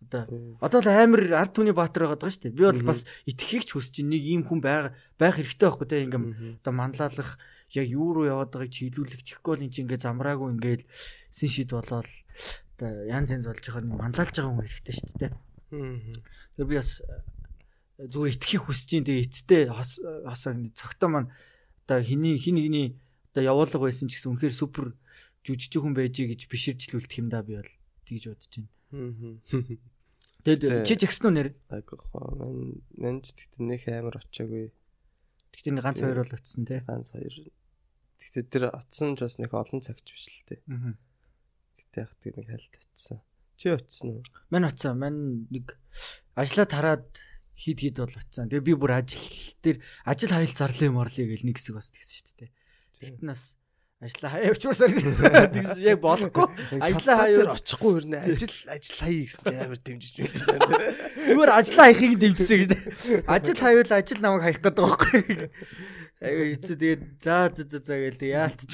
Одоо 0.10 0.58
одоо 0.60 0.80
л 0.84 0.90
амар 0.92 1.22
ард 1.32 1.54
түмний 1.56 1.76
баатар 1.76 2.08
байгаа 2.10 2.20
даа 2.20 2.32
шүү 2.34 2.52
дээ. 2.52 2.58
Би 2.58 2.64
бол 2.68 2.84
бас 2.84 3.08
итгэхийг 3.24 3.64
ч 3.64 3.70
хүсэж 3.76 3.94
чинь 4.04 4.12
нэг 4.12 4.24
ийм 4.24 4.42
хүн 4.44 4.60
байга 4.60 4.96
байх 5.16 5.40
хэрэгтэй 5.40 5.68
байхгүй 5.70 5.88
те. 5.88 6.04
Ингээм 6.04 6.26
одоо 6.60 6.74
манлайлах 6.74 7.40
яг 7.72 7.88
юу 7.88 8.14
руу 8.14 8.26
яваад 8.28 8.52
байгааг 8.54 8.74
чиглүүлэх 8.74 9.22
тэгэхгүй 9.24 9.52
бол 9.52 9.64
энэ 9.64 9.74
чинь 9.74 9.86
ингээ 9.88 10.06
замраагүй 10.06 10.50
ингээл 10.54 10.86
син 11.34 11.50
шид 11.50 11.70
болоод 11.74 12.10
одоо 12.78 12.90
янз 13.10 13.30
янз 13.34 13.46
болж 13.50 13.64
байгаа 13.64 13.84
нэг 13.84 13.98
манлайлж 13.98 14.36
байгаа 14.38 14.52
хүн 14.54 14.68
хэрэгтэй 14.70 14.96
шүү 14.98 15.18
дээ. 15.18 15.34
Тэр 16.54 16.66
би 16.70 16.76
бас 16.78 17.02
зүгээр 17.98 18.36
итгэхийг 18.38 18.64
хүсэж 18.66 18.90
ин 18.98 19.06
тэгээ 19.08 19.26
эцтэй 19.26 19.62
хос 19.70 20.02
хосоо 20.02 20.54
цогтой 20.78 21.10
маань 21.10 21.30
одоо 21.86 22.00
хиний 22.02 22.38
хин 22.38 22.58
нэгний 22.58 22.98
одоо 23.34 23.44
явуулга 23.44 23.80
байсан 23.82 24.10
ч 24.10 24.18
гэсэн 24.18 24.38
үнэхээр 24.38 24.54
супер 24.54 24.86
жүжиг 25.44 25.82
хүн 25.82 25.94
байжээ 25.98 26.32
гэж 26.32 26.42
биширжлүүлдэг 26.48 27.20
юм 27.20 27.28
да 27.28 27.44
би 27.44 27.60
бол. 27.60 27.72
Тэгж 28.08 28.24
бодож 28.32 28.48
байна. 28.54 28.70
Тэгээд 30.44 30.84
чи 30.84 31.00
ихсэн 31.00 31.32
үү 31.32 31.34
нэр? 31.40 31.50
Айгу 31.72 31.96
хоо 31.96 32.36
мань 32.36 32.84
мань 33.00 33.24
ч 33.24 33.32
тэгтээ 33.32 33.64
нөх 33.64 33.84
амар 33.88 34.20
очиагүй. 34.20 34.76
Тэгтээ 35.56 35.74
нэг 35.80 35.84
ганц 35.88 36.00
хоёр 36.04 36.20
бол 36.20 36.36
очсон 36.36 36.64
те. 36.68 36.84
Ганц 36.84 37.16
хоёр. 37.16 37.36
Тэгтээ 38.20 38.44
тэр 38.52 38.64
оцсон 38.76 39.16
ч 39.16 39.24
бас 39.24 39.40
нэг 39.40 39.56
олон 39.56 39.80
цагч 39.80 40.04
биш 40.04 40.28
л 40.28 40.44
те. 40.44 40.60
Аа. 40.68 41.00
Тэгтээ 41.80 42.04
яг 42.04 42.12
тэр 42.20 42.34
нэг 42.44 42.48
хальт 42.52 42.76
очсон. 42.76 43.20
Чи 43.56 43.72
очсон 43.72 44.20
уу? 44.20 44.24
Мань 44.52 44.68
очсон. 44.68 45.00
Мань 45.00 45.48
нэг 45.48 45.80
ажлаа 46.36 46.68
тараад 46.68 47.08
хид 47.56 47.80
хид 47.80 48.04
бол 48.04 48.12
очсон. 48.12 48.52
Тэгээ 48.52 48.68
би 48.68 48.74
бүр 48.76 49.00
ажил 49.00 49.24
дээр 49.64 49.80
ажил 50.04 50.36
хаял 50.36 50.52
зарлаа 50.52 50.88
юм 50.92 51.00
орлоо 51.00 51.24
гэл 51.24 51.48
нэг 51.48 51.56
хэсэг 51.56 51.80
бас 51.80 51.88
тэгсэн 51.88 52.20
шүү 52.20 52.36
дээ. 52.44 52.52
Тэгт 53.00 53.24
нас 53.24 53.56
ажлаа 54.04 54.32
хаяа 54.36 54.54
тэгсэн 54.54 55.80
яг 55.80 56.00
болохгүй. 56.04 56.48
Ажлаа 56.84 57.16
хаяа 57.24 57.56
очихгүй 57.56 57.92
өрнө. 58.04 58.20
Ажил 58.20 58.56
ажил 58.68 58.98
хаяа 59.00 59.24
гэсэн 59.24 59.44
чинь 59.48 59.62
амар 59.64 59.80
дэмжиж 59.80 60.16
байсан. 60.20 60.60
Зүгээр 61.32 61.52
ажлаа 61.56 61.86
хаяхыг 61.88 62.20
дэмжсэн 62.20 62.58
гэдэг. 62.68 62.80
Ажил 63.32 63.60
хаявал 63.64 63.94
ажил 63.96 64.20
намайг 64.20 64.44
хаях 64.44 64.60
гэдэг 64.60 64.84
байхгүй. 64.84 65.20
Аюу 66.24 66.46
хэцүү 66.52 66.76
тэгээд 66.84 67.04
за 67.24 67.38
за 67.56 67.64
за 67.64 67.80
за 67.80 67.96
гээл 67.96 68.22
яалтч. 68.28 68.72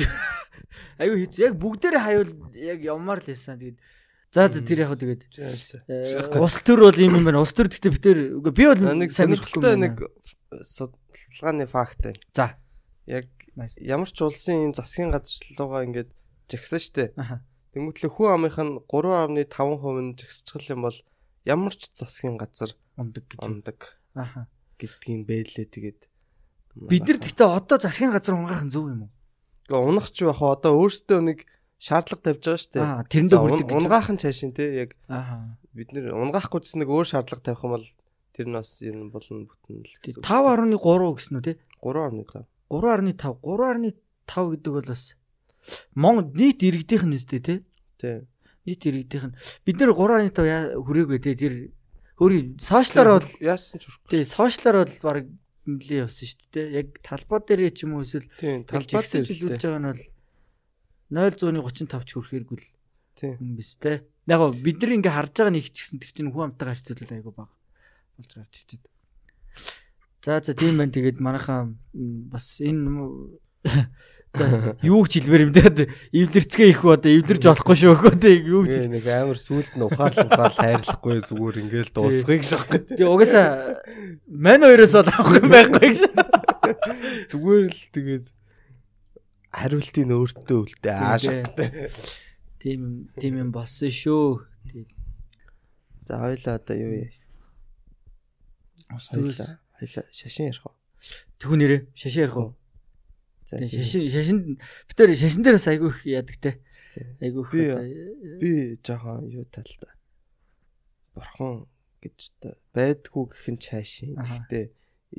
Аюу 0.97 1.17
хэцүү 1.21 1.41
яг 1.45 1.55
бүгдээрээ 1.61 2.03
хаявал 2.03 2.33
яг 2.57 2.79
явмаар 2.81 3.21
л 3.21 3.29
байсан. 3.29 3.61
Тэгээд 3.61 3.77
За 4.29 4.45
за 4.45 4.61
тэр 4.61 4.85
яг 4.85 4.93
тэгээд 4.93 5.25
ус 6.37 6.55
төр 6.61 6.85
бол 6.85 6.97
юм 7.01 7.17
юм 7.17 7.25
байна. 7.25 7.41
Ус 7.41 7.53
төр 7.53 7.65
гэхдээ 7.65 7.93
битэр 7.97 8.17
би 8.53 8.63
бол 8.69 8.77
нэг 8.77 9.09
сонирхолтой 9.09 9.73
нэг 9.73 9.97
судалгааны 10.61 11.65
факт 11.65 12.05
байна. 12.05 12.21
За. 12.37 12.53
Яг 13.09 13.25
ямар 13.55 14.09
ч 14.09 14.17
улсын 14.21 14.69
юм 14.69 14.73
засгийн 14.73 15.09
газарлуугаа 15.13 15.85
ингээд 15.87 16.09
жагсан 16.49 16.79
штэ. 16.81 17.13
Тэнгүүтлээ 17.73 18.11
хүн 18.11 18.29
амынх 18.33 18.57
нь 18.59 18.73
3.5% 18.89 20.01
нь 20.01 20.17
жагсчихл 20.17 20.73
юм 20.73 20.81
бол 20.89 20.97
ямар 21.45 21.73
ч 21.73 21.89
засгийн 21.93 22.37
газар 22.37 22.73
ундаг 22.97 23.25
гэж 23.29 23.39
ундаг. 23.45 23.79
Аха. 24.17 24.49
гэдгийг 24.79 25.27
байлээ 25.27 25.67
тэгээд 25.69 26.01
бид 26.89 27.03
нар 27.05 27.19
гэхдээ 27.19 27.49
одоо 27.49 27.77
засгийн 27.77 28.15
газар 28.15 28.35
унгах 28.39 28.63
нь 28.63 28.71
зөв 28.71 28.87
юм 28.87 29.07
уу? 29.07 29.11
Гэхдээ 29.67 29.85
унах 29.85 30.07
ч 30.09 30.23
баха 30.23 30.55
одоо 30.55 30.79
өөрсдөө 30.79 31.19
нэг 31.19 31.39
шаардлага 31.79 32.23
тавьж 32.23 32.43
байгаа 32.43 32.63
шүү 32.63 32.73
дээ. 32.73 32.83
Аа 32.83 33.03
тэрэндээ 33.07 33.39
хүрдэг 33.39 33.67
гэж. 33.67 33.75
Унгаахан 33.79 34.17
цаашин 34.19 34.51
те 34.55 34.65
яг 34.87 34.95
аа 35.11 35.59
бид 35.75 35.91
нэр 35.91 36.15
унгаахгүй 36.15 36.59
ч 36.63 36.79
нэг 36.79 36.89
өөр 36.91 37.07
шаардлага 37.07 37.43
тавих 37.43 37.63
юм 37.63 37.73
бол 37.75 37.87
тэр 38.35 38.47
нь 38.47 38.55
бас 38.55 38.69
ер 38.83 38.95
нь 38.95 39.11
болно 39.11 39.47
бүтэн 39.47 39.83
л 39.83 39.95
гэсэн. 39.99 40.23
5.3 40.23 40.79
гэсэн 41.19 41.33
үү 41.39 41.43
те? 41.43 41.53
3.5. 41.83 42.47
3.5 42.69 43.41
3.5 43.41 44.53
гэдэг 44.53 44.73
бол 44.73 44.87
бас 44.87 45.03
Монгол 45.93 46.29
нийт 46.33 46.63
иргэдийнх 46.63 47.05
нь 47.05 47.17
үстэй 47.17 47.41
те? 47.41 47.55
Тий. 47.97 48.23
Нийт 48.65 48.85
иргэдийнх 48.85 49.25
нь 49.33 49.35
бид 49.65 49.77
нэр 49.81 49.91
3.5 49.97 50.77
хүрээгүй 50.85 51.19
те 51.19 51.33
тэр 51.35 51.53
хөрий 52.15 52.55
сошиалар 52.61 53.19
бол 53.19 53.31
яасан 53.41 53.79
ч 53.79 53.89
хүрхгүй. 53.89 54.09
Тий, 54.11 54.23
сошиалар 54.27 54.85
бол 54.85 54.97
баг 55.03 55.17
нэлээ 55.65 56.03
явсан 56.03 56.25
шүү 56.29 56.47
дээ. 56.51 56.67
Яг 56.79 56.87
талбай 57.05 57.39
дээр 57.43 57.61
ч 57.71 57.87
юм 57.87 57.95
уу 57.95 58.03
эсвэл 58.03 58.27
талбай 58.67 59.03
дээр 59.03 59.25
хэлж 59.25 59.63
байгаа 59.63 59.81
нь 59.81 59.89
бол 59.89 60.03
0.35 61.09 62.05
ч 62.05 62.11
хүрэхэргүй 62.13 62.57
л 62.59 62.67
тийм 63.17 63.55
биз 63.57 63.79
дээ. 63.81 64.03
Яг 64.29 64.41
бид 64.61 64.77
нар 64.77 64.93
ингээ 64.99 65.15
харж 65.15 65.33
байгаа 65.33 65.53
нэг 65.55 65.65
ч 65.71 65.77
гэсэн 65.79 65.99
тэр 65.99 66.11
чинь 66.13 66.31
хүн 66.31 66.53
амтайгаар 66.53 66.77
харьцуулбал 66.77 67.15
айгу 67.17 67.31
баг 67.33 67.49
болж 68.19 68.31
гарч 68.35 68.53
ичээд. 68.67 68.85
За 70.25 70.39
за 70.43 70.53
тийм 70.53 70.77
байна. 70.77 70.91
Тэгээд 70.91 71.19
манайхаа 71.23 71.71
бас 72.31 72.59
энэ 72.59 72.87
юу 74.85 75.07
ч 75.09 75.17
хэлмээр 75.17 75.49
юм 75.49 75.53
дээ. 75.57 75.89
Эвлэрцгээ 76.13 76.69
их 76.69 76.85
одоо 76.85 77.09
эвлэрж 77.09 77.43
болохгүй 77.49 77.75
шүү 77.81 77.95
хөө 77.97 78.13
тэг 78.21 78.45
юу 78.45 78.61
ч 78.69 78.85
нэг 78.85 79.07
амар 79.09 79.41
сүулт 79.41 79.73
нь 79.73 79.81
ухаал 79.81 80.13
ухаал 80.13 80.53
хайрлахгүй 80.53 81.17
зүгээр 81.25 81.55
ингээл 81.65 81.91
дуусгыг 81.95 82.45
шахах 82.45 82.69
гэдэг. 82.69 83.01
Тэг 83.01 83.09
угаасаа 83.09 83.81
мань 84.29 84.61
хоёроос 84.61 84.93
бол 85.01 85.09
авах 85.09 85.33
юм 85.33 85.49
байхгүй 85.49 85.81
гэж. 85.81 85.99
Зүгээр 87.33 87.63
л 87.73 87.83
тэгээд 87.89 88.25
хариултын 89.49 90.13
өөртөө 90.13 90.59
үлдээ 90.61 90.93
аашигтай. 90.93 91.69
Тийм 92.61 93.09
тийм 93.17 93.33
юм 93.41 93.49
болсон 93.49 93.89
шүү. 93.89 94.45
За 96.05 96.21
хоёлаа 96.21 96.61
одоо 96.61 96.77
юу 96.77 96.93
яа. 97.01 97.11
Хоёлаа 98.93 99.57
шашин 99.87 100.49
ярих 100.49 100.65
уу? 100.65 100.75
Тэхүү 101.39 101.57
нэрээ 101.59 101.81
шашин 101.95 102.23
ярих 102.25 102.37
уу? 102.37 102.51
За 103.45 103.59
шашин 103.61 104.09
шашин 104.09 104.39
битэр 104.89 105.15
шашин 105.15 105.43
дээр 105.43 105.55
бас 105.55 105.67
айгүй 105.67 105.89
их 105.93 105.99
яадаг 106.05 106.37
те. 106.41 106.51
Айгүй 107.23 107.43
их 107.45 108.39
би 108.41 108.51
жоохон 108.83 109.29
юу 109.29 109.45
талтай. 109.47 109.93
Бурхан 111.15 111.67
гэж 112.03 112.19
байдгүй 112.75 113.25
гэх 113.31 113.45
нь 113.53 113.61
цаашин. 113.61 114.15
Гэхдээ 114.19 114.65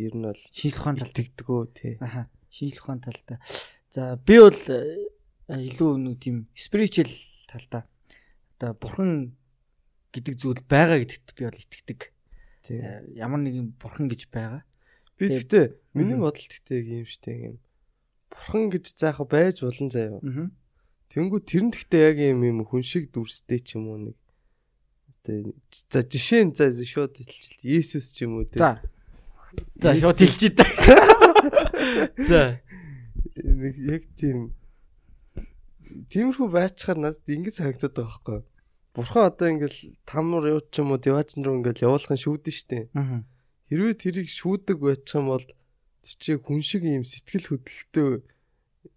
ер 0.05 0.15
нь 0.17 0.27
бол 0.29 0.43
шинжлэх 0.53 0.83
ухаан 0.83 1.01
тал 1.01 1.15
тэгдэгөө 1.15 1.63
тий. 1.73 1.95
Аха. 2.01 2.29
Шинжлэх 2.51 2.85
ухаан 2.85 3.01
талтай. 3.01 3.39
За 3.91 4.17
би 4.17 4.39
бол 4.39 4.55
э, 4.55 5.09
илүү 5.51 5.93
нэг 5.99 6.23
тийм 6.23 6.47
spiritual 6.55 7.11
талдаа 7.51 7.89
одоо 8.61 8.77
бурхан 8.77 9.33
гэдэг 10.13 10.35
зүйл 10.37 10.61
байгаа 10.69 11.01
гэдэгт 11.01 11.33
би 11.33 11.49
бол 11.49 11.57
итгэдэг. 11.57 12.01
Э, 12.69 13.01
ямар 13.17 13.41
нэгэн 13.41 13.73
бурхан 13.81 14.13
гэж 14.13 14.29
байгаа. 14.29 14.63
Би 15.17 15.33
гэхдээ 15.33 15.97
миний 15.97 16.19
бодол 16.21 16.45
гэхдээ 16.45 17.01
юм 17.01 17.07
штэ 17.09 17.57
юм. 17.57 17.57
Бурхан 18.29 18.69
гэж 18.69 18.93
заахаа 18.93 19.25
байж 19.25 19.65
болон 19.65 19.89
заяа. 19.89 20.21
Тэнгүү 21.09 21.41
тэрэн 21.41 21.73
гэхдээ 21.73 22.03
яг 22.05 22.17
юм 22.37 22.45
юм 22.45 22.59
хүн 22.69 22.85
шиг 22.85 23.09
дүрстэй 23.11 23.65
ч 23.65 23.81
юм 23.81 23.89
уу 23.89 23.99
нэг. 24.13 24.17
За 25.91 26.05
жишээ 26.05 26.45
нь 26.49 26.55
за 26.55 26.71
шууд 26.71 27.17
хэлчихэл. 27.17 27.65
Есүс 27.65 28.13
ч 28.13 28.29
юм 28.29 28.41
уу 28.41 28.47
те. 28.47 28.61
За. 28.61 28.81
За 29.81 29.97
шууд 29.97 30.21
хэлчихээ 30.21 30.55
та. 30.55 30.65
За 32.31 32.43
яг 33.41 34.05
тийм 34.17 34.55
тиймэрхүү 36.13 36.49
байцхаар 36.49 36.99
надад 37.01 37.27
ингэж 37.27 37.59
санагдаад 37.59 37.95
байгаа 37.97 38.07
байхгүй. 38.07 38.41
Бурхан 38.95 39.31
одоо 39.31 39.49
ингээл 39.55 39.95
тамар 40.03 40.45
юу 40.51 40.61
ч 40.67 40.83
юм 40.83 40.91
уу 40.91 40.99
диважн 40.99 41.47
руу 41.47 41.63
ингээл 41.63 41.87
явуулах 41.87 42.11
нь 42.11 42.25
шүүдэн 42.27 42.55
штэ. 42.55 42.79
Хэрвээ 43.71 43.95
тэрийг 43.95 44.27
шүүдэг 44.27 44.83
байчих 44.83 45.15
юм 45.15 45.31
бол 45.31 45.47
тэр 45.47 46.15
чи 46.19 46.35
хүн 46.35 46.59
шиг 46.59 46.83
юм 46.83 47.07
сэтгэл 47.07 47.55
хөдлөлтөө 47.55 48.11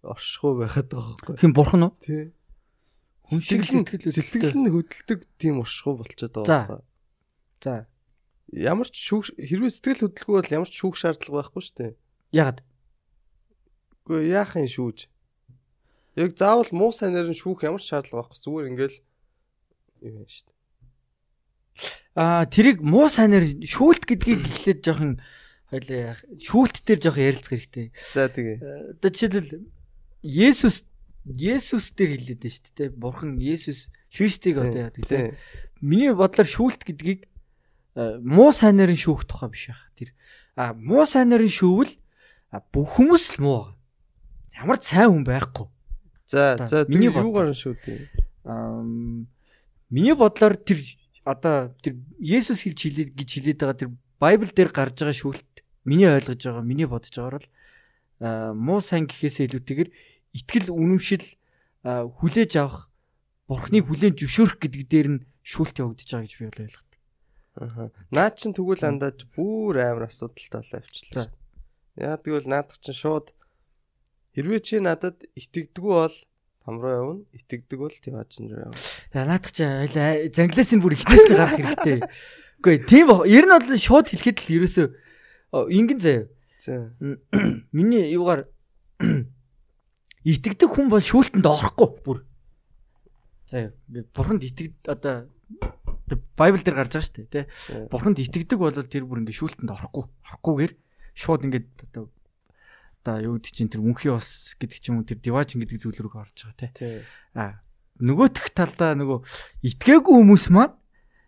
оршихуй 0.02 0.52
байхад 0.58 0.90
байгаа 0.90 1.14
байхгүй. 1.14 1.36
Хин 1.38 1.52
бурхан 1.54 1.82
уу? 1.86 1.94
Тий. 2.02 2.34
Хүн 3.30 3.38
шиг 3.38 3.62
сэтгэл 3.62 4.10
сэтгэл 4.10 4.58
нь 4.58 4.72
хөдөлдөг 4.74 5.20
тийм 5.38 5.62
оршихуй 5.62 5.94
болчиход 6.02 6.42
байгаа 6.42 6.82
байхгүй. 6.82 6.82
За. 7.62 7.86
Ямар 8.50 8.88
ч 8.90 8.98
шүүх 8.98 9.30
хэрвээ 9.38 9.72
сэтгэл 9.78 10.02
хөдлөхгүй 10.10 10.34
бол 10.42 10.54
ямар 10.58 10.68
ч 10.68 10.74
шүүх 10.74 10.98
шаардлага 10.98 11.38
байхгүй 11.38 11.62
штэ. 11.62 11.94
Ягаад? 12.34 12.66
Гэхдээ 14.10 14.34
яах 14.34 14.58
юм 14.58 14.68
шүүж? 14.68 14.98
Яг 16.18 16.30
заавал 16.34 16.70
муу 16.74 16.90
сайнаар 16.90 17.30
нь 17.30 17.38
шүүх 17.38 17.62
ямар 17.62 17.78
ч 17.78 17.94
шаардлага 17.94 18.26
байхгүй 18.26 18.42
зүгээр 18.42 18.70
ингээл 18.74 18.98
юм 20.04 20.16
байна 20.20 20.30
шүү 20.30 20.46
дээ. 20.48 20.58
Аа 22.14 22.44
тэрийг 22.46 22.78
муу 22.84 23.10
сайнаар 23.10 23.46
шүүлт 23.64 24.06
гэдгийг 24.06 24.46
эхлээд 24.46 24.80
жоохон 24.86 25.12
хоёлаа 25.72 26.14
шүүлт 26.38 26.76
дээр 26.86 27.00
жоохон 27.02 27.26
ярилцах 27.26 27.52
хэрэгтэй. 27.58 27.86
За 28.14 28.30
тэгээ. 28.30 28.56
Одоо 28.94 29.10
жишээлбэл 29.10 29.66
Есүс 30.22 30.86
Есүс 31.24 31.96
дээр 31.96 32.20
хэлээд 32.20 32.40
байна 32.44 32.54
шүү 32.54 32.74
дээ. 32.78 32.90
Бурхан 32.94 33.32
Есүс 33.40 33.90
Христийг 34.12 34.62
одоо 34.62 34.92
яадаг 34.92 35.02
тийм. 35.08 35.34
Миний 35.82 36.14
бодлоор 36.14 36.46
шүүлт 36.46 36.86
гэдгийг 36.86 37.26
муу 37.96 38.54
сайнаар 38.54 38.94
нь 38.94 39.00
шүүх 39.00 39.26
тухай 39.26 39.50
биш 39.50 39.74
аа. 39.74 39.82
Тэр 39.98 40.14
а 40.54 40.70
муу 40.74 41.02
сайнаар 41.08 41.42
нь 41.42 41.50
шүүвэл 41.50 41.98
бүх 42.70 42.88
хүмүүс 43.00 43.38
л 43.38 43.42
муу 43.42 43.62
ямар 44.54 44.78
ч 44.78 44.94
сайн 44.94 45.10
хүн 45.10 45.26
байхгүй. 45.26 45.66
За 46.30 46.54
за 46.62 46.86
миний 46.86 47.10
юугаар 47.10 47.50
шүү 47.54 47.74
дээ. 47.82 48.06
Аа 48.46 48.84
миний 49.94 50.14
бодлоор 50.18 50.58
тэр 50.58 50.82
одоо 51.22 51.70
тэр 51.78 52.02
Есүс 52.18 52.66
хэлж 52.66 52.80
хэлээд 52.82 53.10
гэж 53.14 53.28
хэлээд 53.30 53.58
байгаа 53.62 53.78
тэр 53.78 53.90
Байбл 54.18 54.50
дээр 54.50 54.70
гарч 54.74 54.98
байгаа 54.98 55.14
шүүлт 55.14 55.50
миний 55.86 56.10
ойлгож 56.10 56.40
байгаа 56.42 56.64
миний 56.66 56.88
бодож 56.90 57.14
байгаагаар 57.14 57.46
л 57.46 58.58
муу 58.58 58.82
сайн 58.82 59.06
гэхээсээ 59.06 59.54
илүүтэйгээр 59.54 59.90
итгэл 60.34 60.74
үнэмшил 60.74 61.26
хүлээж 61.86 62.52
авах 62.58 62.90
бурхныг 63.46 63.86
хүлээн 63.86 64.18
зөвшөөрөх 64.18 64.58
гэдэг 64.58 64.82
дээр 64.90 65.08
нь 65.14 65.24
шүүлт 65.46 65.78
явагдаж 65.78 66.08
байгаа 66.10 66.26
гэж 66.26 66.34
би 66.42 66.46
ойлгодог. 66.50 66.92
Аа. 67.54 67.88
Наад 68.10 68.34
чин 68.40 68.50
тэгвэл 68.56 68.82
андаж 68.82 69.28
бүр 69.36 69.78
амар 69.78 70.10
асуудалтай 70.10 70.58
болоо 70.58 70.80
явчихлаа. 70.82 71.28
Яа 71.94 72.16
тэгвэл 72.18 72.50
наадах 72.50 72.82
чин 72.82 72.96
шууд 72.96 73.30
Хэрвээ 74.34 74.60
чи 74.66 74.76
надад 74.82 75.22
итгэдэггүй 75.38 75.94
бол 75.94 76.16
там 76.64 76.80
руу 76.80 76.92
явна. 76.92 77.24
Итгэдэг 77.36 77.78
бол 77.78 77.92
Тиважин 77.92 78.48
руу 78.48 78.72
явна. 78.72 78.80
За 79.12 79.24
наадах 79.24 79.52
чи 79.52 79.64
занглаас 80.32 80.72
нь 80.72 80.80
бүр 80.80 80.96
ихнээс 80.96 81.28
нь 81.28 81.36
гарах 81.36 81.56
хэрэгтэй. 81.60 82.00
Үгүй 82.64 82.76
тийм. 82.88 83.12
Ер 83.28 83.44
нь 83.44 83.52
бол 83.52 83.76
шууд 83.76 84.08
хэлэхэд 84.08 84.38
л 84.40 84.54
ерөөсөө 84.56 84.86
ингэн 85.68 86.00
заяа. 86.00 86.24
За. 86.64 86.96
Миний 87.76 88.08
юугаар 88.16 88.48
итгэдэг 90.24 90.72
хүн 90.72 90.88
бол 90.88 91.04
шүүлтэнд 91.04 91.44
орохгүй 91.44 91.88
бүр. 92.00 92.18
За 93.44 93.68
бурханд 94.16 94.48
итгэд 94.48 94.88
одоо 94.88 95.28
Байбл 96.36 96.60
дээр 96.64 96.80
гарч 96.80 96.96
байгаа 96.96 97.04
шүү 97.04 97.16
дээ 97.28 97.28
тий. 97.28 97.44
Бурханд 97.92 98.18
итгэдэг 98.20 98.58
бол 98.58 98.72
тэр 98.72 99.04
бүр 99.04 99.20
ингээ 99.20 99.36
шүүлтэнд 99.36 99.68
орохгүй. 99.68 100.04
Орохгүйгээр 100.24 100.72
шууд 101.12 101.44
ингээд 101.44 101.68
одоо 101.92 102.08
одоо 103.04 103.20
юу 103.20 103.36
гэдэг 103.36 103.52
чинь 103.52 103.68
тэр 103.68 103.84
үнхий 103.84 104.08
ус 104.08 104.56
гэдэг 104.56 104.78
ч 104.80 104.88
юм 104.88 105.04
уу 105.04 105.04
тэр 105.04 105.20
диважин 105.20 105.60
гэдэг 105.60 105.76
зүйл 105.76 106.00
рүү 106.08 106.24
орж 106.24 106.48
байгаа 106.48 106.72
тий. 106.72 107.04
А 107.36 107.60
нөгөөх 108.00 108.56
талдаа 108.56 108.96
нөгөө 108.96 109.20
итгээгүй 109.68 110.14
хүмүүс 110.24 110.48
маань 110.48 110.72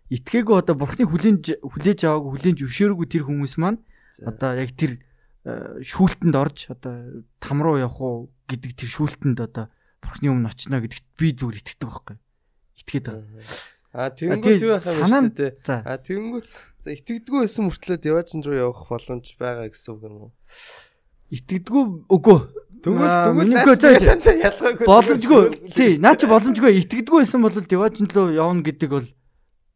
итгээгүй 0.09 0.56
одоо 0.56 0.75
бурхны 0.80 1.04
хүлэн 1.04 1.37
хүлээж 1.45 2.00
аваагүй 2.09 2.30
хүлэн 2.33 2.56
зөвшөөрөөгүй 2.56 3.09
тэр 3.12 3.25
хүмүүс 3.28 3.54
маань 3.61 3.85
одоо 4.25 4.56
яг 4.56 4.73
тэр 4.73 5.04
э, 5.45 5.85
шүүлтэнд 5.85 6.33
орж 6.33 6.73
одоо 6.73 7.21
там 7.45 7.61
руу 7.61 7.76
явах 7.76 8.00
уу 8.00 8.16
гэдэг 8.49 8.73
тэр 8.73 8.88
шүүлтэнд 8.88 9.38
одоо 9.45 9.68
бурхны 10.00 10.33
өмнө 10.33 10.49
очино 10.49 10.80
гэдэгт 10.80 11.06
би 11.21 11.37
зүгээр 11.37 11.61
итгэдэг 11.61 11.87
байхгүй. 11.92 12.16
Итгээд 12.80 13.06
байгаа. 13.12 13.45
А 13.97 14.11
тэгэнгүүт 14.12 14.64
юу 14.64 14.73
байх 14.78 14.88
юм 14.88 15.28
бэ. 15.35 15.47
А 15.66 15.97
тэгэнгүүт 16.00 16.49
за 16.87 16.88
итгэдэггүй 16.95 17.40
байсан 17.42 17.66
мөртлөө 17.66 17.99
деважин 17.99 18.40
руу 18.47 18.56
явах 18.56 18.87
боломж 18.87 19.26
байгаа 19.40 19.66
гэсэн 19.73 19.90
үг 19.97 20.02
юм 20.06 20.16
уу? 20.28 20.33
Итгэдэггүй 21.33 21.85
үгүй. 22.06 22.38
Тэгвэл 22.87 23.11
тэгвэл 23.26 23.50
ялгаагүй. 24.47 24.87
Боломжгүй. 24.87 25.45
Тий, 25.75 25.99
наа 25.99 26.14
чи 26.14 26.30
боломжгүй. 26.30 26.78
Итгэдэггүй 26.87 27.26
байсан 27.26 27.42
бол 27.42 27.50
деважин 27.50 28.06
руу 28.14 28.30
явна 28.30 28.62
гэдэг 28.62 28.90
бол 28.95 29.09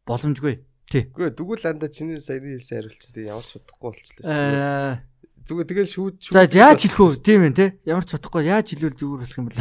боломжгүй. 0.07 0.63
Тий. 0.87 1.11
Үгүй 1.11 1.35
тэгвэл 1.35 1.67
анда 1.67 1.91
чиний 1.91 2.23
саяны 2.23 2.55
хэлсэн 2.55 2.87
хариулт 2.87 2.99
чинь 3.03 3.27
ямар 3.27 3.43
ч 3.43 3.59
удахгүй 3.59 3.91
болчихлоо 3.91 4.23
шүү 4.23 4.31
дээ. 4.31 5.11
Зүгээр 5.41 5.67
тэгэл 5.67 5.89
шүүд 5.89 6.15
шүүд. 6.21 6.35
За 6.37 6.45
яаж 6.45 6.79
хэлэх 6.85 7.01
вэ? 7.01 7.17
Тийм 7.25 7.41
ээ 7.49 7.55
те. 7.57 7.65
Ямар 7.83 8.05
ч 8.05 8.13
бодохгүй 8.13 8.45
яаж 8.45 8.67
хэлвэл 8.71 8.93
зүгээр 8.93 9.19
болох 9.25 9.39
юм 9.41 9.45
бол. 9.49 9.59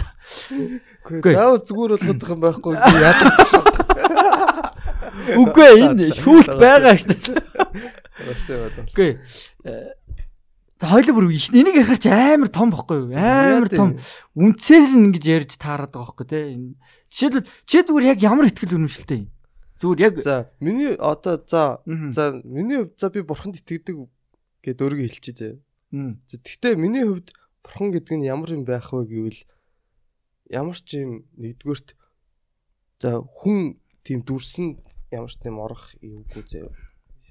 Үгүй 1.10 1.32
заавал 1.34 1.64
зүгээр 1.64 1.92
болгох 1.96 2.30
юм 2.30 2.40
байхгүй. 2.44 2.74
Яадаг 2.76 3.40
шүү. 3.48 3.64
Үгүй 5.40 5.70
энэ 5.88 6.12
шүүлт 6.14 6.52
байгаа 6.60 6.94
шүү. 7.00 7.40
Үгүй. 8.92 9.10
Хоёул 10.80 11.12
бүр 11.12 11.28
их 11.28 11.52
энийг 11.52 11.76
ярих 11.76 12.00
ч 12.00 12.08
амар 12.08 12.48
том 12.48 12.72
бохгүй 12.72 13.04
юу? 13.04 13.12
Амар 13.12 13.68
том. 13.68 14.00
Үнцээр 14.32 14.96
нь 14.96 15.12
ингэж 15.12 15.24
ярьж 15.28 15.52
таарад 15.60 15.92
байгаа 15.92 16.08
бохгүй 16.08 16.24
те. 16.24 16.40
Жишээлбэл 17.12 17.48
чи 17.68 17.84
зүгээр 17.84 18.08
яг 18.16 18.18
ямар 18.24 18.48
ихтгэл 18.48 18.80
үнэмшилтэй 18.80 19.28
юм? 19.28 19.28
Зүгээр 19.76 20.00
яг 20.00 20.14
За 20.24 20.48
миний 20.56 20.96
одоо 20.96 21.36
за 21.44 21.84
за 21.84 22.40
миний 22.48 22.80
хувьд 22.80 22.96
за 22.96 23.12
би 23.12 23.20
бурханд 23.20 23.60
итгэдэг 23.60 23.96
гэдээ 24.64 24.84
өөргөө 24.88 25.04
хэлчихье 25.04 25.36
зэ. 25.36 25.48
Гэхдээ 25.92 26.80
миний 26.80 27.04
хувьд 27.04 27.28
бурхан 27.60 27.92
гэдэг 27.92 28.16
нь 28.16 28.24
ямар 28.24 28.56
юм 28.56 28.64
байх 28.64 28.88
вэ 28.88 29.04
гэвэл 29.04 29.40
ямар 30.48 30.80
ч 30.80 31.04
юм 31.04 31.28
нэгдүгээрт 31.36 31.92
за 33.04 33.20
хүн 33.20 33.76
тийм 34.00 34.24
дүрсэн 34.24 34.80
ямар 35.12 35.28
ч 35.28 35.36
тийм 35.44 35.60
орох 35.60 35.92
юугүй 36.00 36.44
зэ 36.48 36.64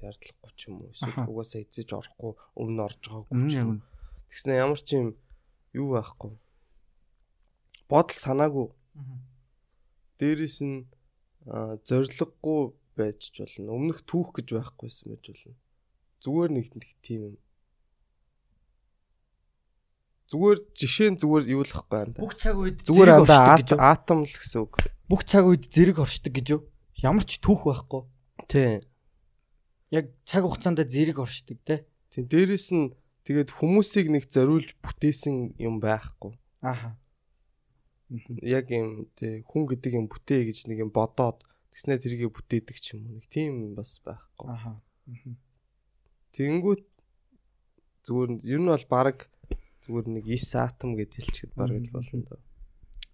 шаардлагагүй 0.00 0.52
ч 0.56 0.60
юм 0.72 0.80
уу 0.80 0.90
эсвэл 0.96 1.28
угаасаа 1.28 1.60
эзэж 1.60 1.88
орохгүй 1.92 2.32
өмнө 2.56 2.82
орж 2.88 3.00
байгаагүй 3.04 3.40
ч 3.52 3.54
юм. 3.60 3.84
Тэгснэ 4.32 4.52
ямар 4.56 4.80
ч 4.80 4.88
юм 4.96 5.08
юу 5.76 5.86
байхгүй. 5.92 6.32
Бодол 7.90 8.16
санаагүй. 8.16 8.68
Дээрээс 10.16 10.58
нь 10.64 10.88
зориггүй 11.84 12.60
байж 12.96 13.20
ч 13.28 13.44
болно. 13.44 13.76
Өмнөх 13.76 14.00
түүх 14.08 14.32
гэж 14.40 14.48
байхгүйсэн 14.56 15.12
байж 15.12 15.24
болно. 15.28 15.56
Зүгээр 16.20 16.50
нэг 16.56 16.66
тийм 17.04 17.20
юм. 17.32 17.36
Зүгээр 20.30 20.58
жишээ 20.78 21.08
нь 21.10 21.18
зүгээр 21.18 21.44
юу 21.58 21.64
л 21.66 21.74
ахгүй 21.74 21.98
анда. 22.06 22.22
Бүх 22.22 22.38
цаг 22.38 22.54
үед 22.54 22.86
зүгээр 22.86 23.10
анда 23.18 23.58
атом 23.82 24.22
л 24.22 24.30
гэсэн 24.30 24.62
үг. 24.62 24.78
Бүх 25.10 25.26
цаг 25.26 25.42
үед 25.50 25.66
зэрэг 25.66 25.98
оршдог 25.98 26.30
гэж 26.30 26.46
юу? 26.54 26.62
Ямар 27.02 27.26
ч 27.26 27.42
түүх 27.42 27.66
байхгүй. 27.66 28.06
Тий. 28.46 28.78
Яг 29.90 30.10
цаг 30.24 30.46
хугацаанд 30.46 30.86
зэрэг 30.86 31.18
оршдог 31.18 31.58
те. 31.66 31.86
Тий. 32.10 32.22
Дээрэс 32.26 32.70
нь 32.74 32.94
тэгээд 33.26 33.50
хүмүүсийг 33.50 34.06
нэг 34.10 34.30
зориулж 34.30 34.78
бүтээсэн 34.82 35.58
юм 35.58 35.82
байхгүй. 35.82 36.38
Ааха 36.62 36.98
яг 38.42 38.70
юм 38.70 39.06
тий 39.14 39.42
хүн 39.46 39.70
гэдэг 39.70 39.92
юм 39.94 40.06
бүтээ 40.10 40.50
гэж 40.50 40.66
нэг 40.66 40.82
юм 40.82 40.90
бодоод 40.90 41.46
тэгснэ 41.70 42.02
тэргээ 42.02 42.30
бүтээдэг 42.34 42.76
ч 42.82 42.98
юм 42.98 43.06
уу 43.06 43.22
нэг 43.22 43.26
тийм 43.30 43.78
бас 43.78 44.02
байхгүй. 44.02 44.50
Аха. 44.50 44.82
Тэнгүүт 46.34 46.86
зүгээр 48.02 48.30
ер 48.42 48.60
нь 48.60 48.70
бол 48.70 48.86
баг 48.90 49.30
зүгээр 49.86 50.06
нэг 50.10 50.24
9 50.26 50.58
атом 50.58 50.98
гэж 50.98 51.10
хэлчихэд 51.22 51.52
баг 51.54 51.70
л 51.70 51.94
болно 51.94 52.18
доо. 52.26 52.40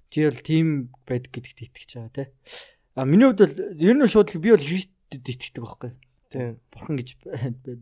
Чи 0.09 0.25
бол 0.25 0.41
тийм 0.41 0.67
байдаг 1.05 1.33
гэдэгт 1.33 1.61
итгэж 1.61 1.91
байгаа 2.01 2.17
тий. 2.17 2.29
А 2.97 3.05
миний 3.05 3.29
хувьд 3.29 3.45
бол 3.45 3.57
ер 3.77 3.97
нь 4.01 4.09
шууд 4.09 4.33
би 4.41 4.49
бол 4.49 4.65
Христэд 4.65 5.29
итгэдэг 5.29 5.61
байхгүй. 5.61 5.93
Бурхан 6.37 7.01
гэж 7.01 7.17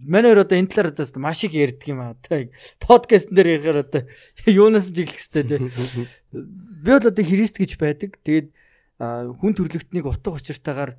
манай 0.06 0.30
хоёр 0.30 0.46
одоо 0.46 0.58
энэ 0.58 0.70
талаар 0.70 0.94
одоо 0.94 1.06
маш 1.18 1.42
их 1.42 1.54
ярьдаг 1.54 1.88
юм 1.90 2.00
аа. 2.00 2.14
Одоо 2.14 2.50
подкаст 2.78 3.34
дээр 3.34 3.58
ярихаар 3.58 3.82
одоо 3.82 4.02
юунаас 4.46 4.94
ч 4.94 5.02
эхлэх 5.02 5.26
хэвээр 5.26 5.70
тий. 5.74 6.06
Би 6.30 6.90
бол 6.94 7.08
одоо 7.10 7.24
Христ 7.24 7.58
гэж 7.58 7.74
байдаг. 7.80 8.18
Тэгээд 8.22 8.54
хүн 9.02 9.52
төрлөختнийг 9.58 10.06
утга 10.06 10.38
учиртайгаар 10.38 10.94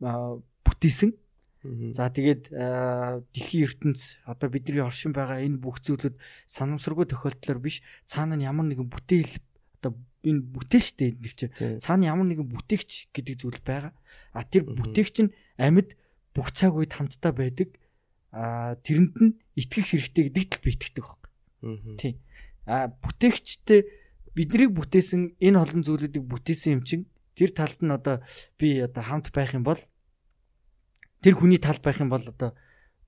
бүтээсэн. 0.00 1.14
За 1.94 2.10
тэгээд 2.10 2.50
дэлхийн 2.50 3.66
ертөнц 3.66 4.22
одоо 4.26 4.50
бидний 4.50 4.82
оршин 4.82 5.10
байгаа 5.14 5.42
энэ 5.42 5.58
бүх 5.58 5.82
зүйлүүд 5.82 6.14
санамсаргүй 6.46 7.06
тохиолдлоор 7.10 7.58
биш 7.58 7.82
цаана 8.06 8.38
нь 8.38 8.46
ямар 8.46 8.70
нэгэн 8.70 8.86
бүтээл 8.86 9.34
одоо 9.82 9.98
энэ 10.22 10.46
бүтээлчтэй 10.46 11.18
энэ 11.18 11.34
чинь 11.34 11.54
цаана 11.82 12.06
ямар 12.14 12.26
нэгэн 12.30 12.46
бүтээгч 12.46 13.10
гэдэг 13.10 13.34
зүйл 13.42 13.62
байгаа. 13.66 13.94
А 14.30 14.46
тэр 14.46 14.66
бүтээгч 14.70 15.16
нь 15.26 15.34
амьд 15.58 15.98
бүх 16.36 16.52
цаг 16.52 16.76
үед 16.76 16.92
хамтдаа 16.92 17.32
байдаг. 17.32 17.72
Аа 18.36 18.76
тэрэнд 18.84 19.16
нь 19.16 19.32
итгэх 19.56 19.96
хэрэгтэй 19.96 20.28
гэдэгт 20.28 20.52
л 20.60 20.64
би 20.64 20.70
итгэдэг 20.76 21.00
байхгүй. 21.00 21.96
Тийм. 21.96 22.14
Аа 22.68 22.92
бүтээгчтэй 22.92 23.80
биднийг 24.36 24.76
бүтээсэн 24.76 25.40
энэ 25.40 25.56
олон 25.56 25.80
зүйлүүдийг 25.80 26.24
бүтээсэн 26.28 26.76
юм 26.76 26.82
чинь 26.84 27.08
тэр 27.32 27.56
талд 27.56 27.80
нь 27.80 27.88
одоо 27.88 28.20
би 28.60 28.76
одоо 28.84 29.00
хамт 29.00 29.32
байх 29.32 29.56
юм 29.56 29.64
бол 29.64 29.80
тэр 31.24 31.34
хүний 31.40 31.56
талд 31.56 31.80
байх 31.80 32.04
юм 32.04 32.12
бол 32.12 32.20
одоо 32.20 32.52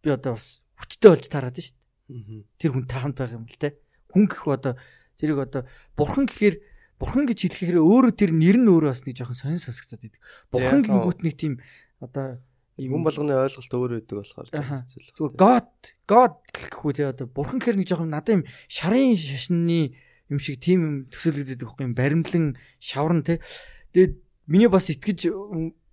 би 0.00 0.08
одоо 0.08 0.40
бас 0.40 0.64
хүчтэй 0.80 1.08
болж 1.12 1.26
таарад 1.28 1.60
шүү 1.60 1.76
дээ. 2.08 2.48
Тэр 2.56 2.70
хүн 2.72 2.88
тааханд 2.88 3.20
байх 3.20 3.36
юм 3.36 3.44
бол 3.44 3.60
те. 3.60 3.76
Хүн 4.08 4.24
гэх 4.24 4.48
одоо 4.48 4.74
зэрэг 5.20 5.38
одоо 5.44 5.62
бурхан 5.92 6.24
гэхээр 6.24 6.56
бурхан 6.96 7.28
гэж 7.28 7.38
хэлэхээр 7.44 7.78
өөрөө 7.84 8.12
тэр 8.16 8.32
нэр 8.32 8.56
нь 8.56 8.70
өөрөө 8.72 8.90
бас 8.96 9.04
нэг 9.04 9.20
жоохон 9.20 9.36
сонир 9.36 9.60
сонсогдоод 9.60 10.00
байдаг. 10.00 10.20
Бурхан 10.48 10.80
гингүүт 10.80 11.20
нэг 11.20 11.34
тийм 11.36 11.54
одоо 12.00 12.40
Хүн 12.78 13.02
болгоны 13.02 13.34
ойлголт 13.34 13.74
өөр 13.74 13.92
байдаг 13.98 14.16
болохоор 14.22 14.48
хэцүү. 14.54 15.02
Зүгээр 15.18 15.34
God 15.34 15.70
God 16.06 16.34
гэхгүй 16.54 16.92
тий 16.94 17.06
одоо 17.10 17.26
бурхан 17.26 17.58
гэхэр 17.58 17.78
нэг 17.82 17.90
жоохон 17.90 18.14
надад 18.14 18.38
юм 18.38 18.44
шарын 18.70 19.18
шашны 19.18 19.98
юм 20.30 20.38
шиг 20.38 20.62
тийм 20.62 20.78
юм 20.86 20.96
төсөөлөгдөд 21.10 21.58
байгаа 21.58 21.86
юм 21.90 21.98
баримтлан 21.98 22.46
шавран 22.78 23.26
тий. 23.26 23.42
Тэгээд 23.90 24.14
миний 24.46 24.70
бас 24.70 24.94
итгэж 24.94 25.26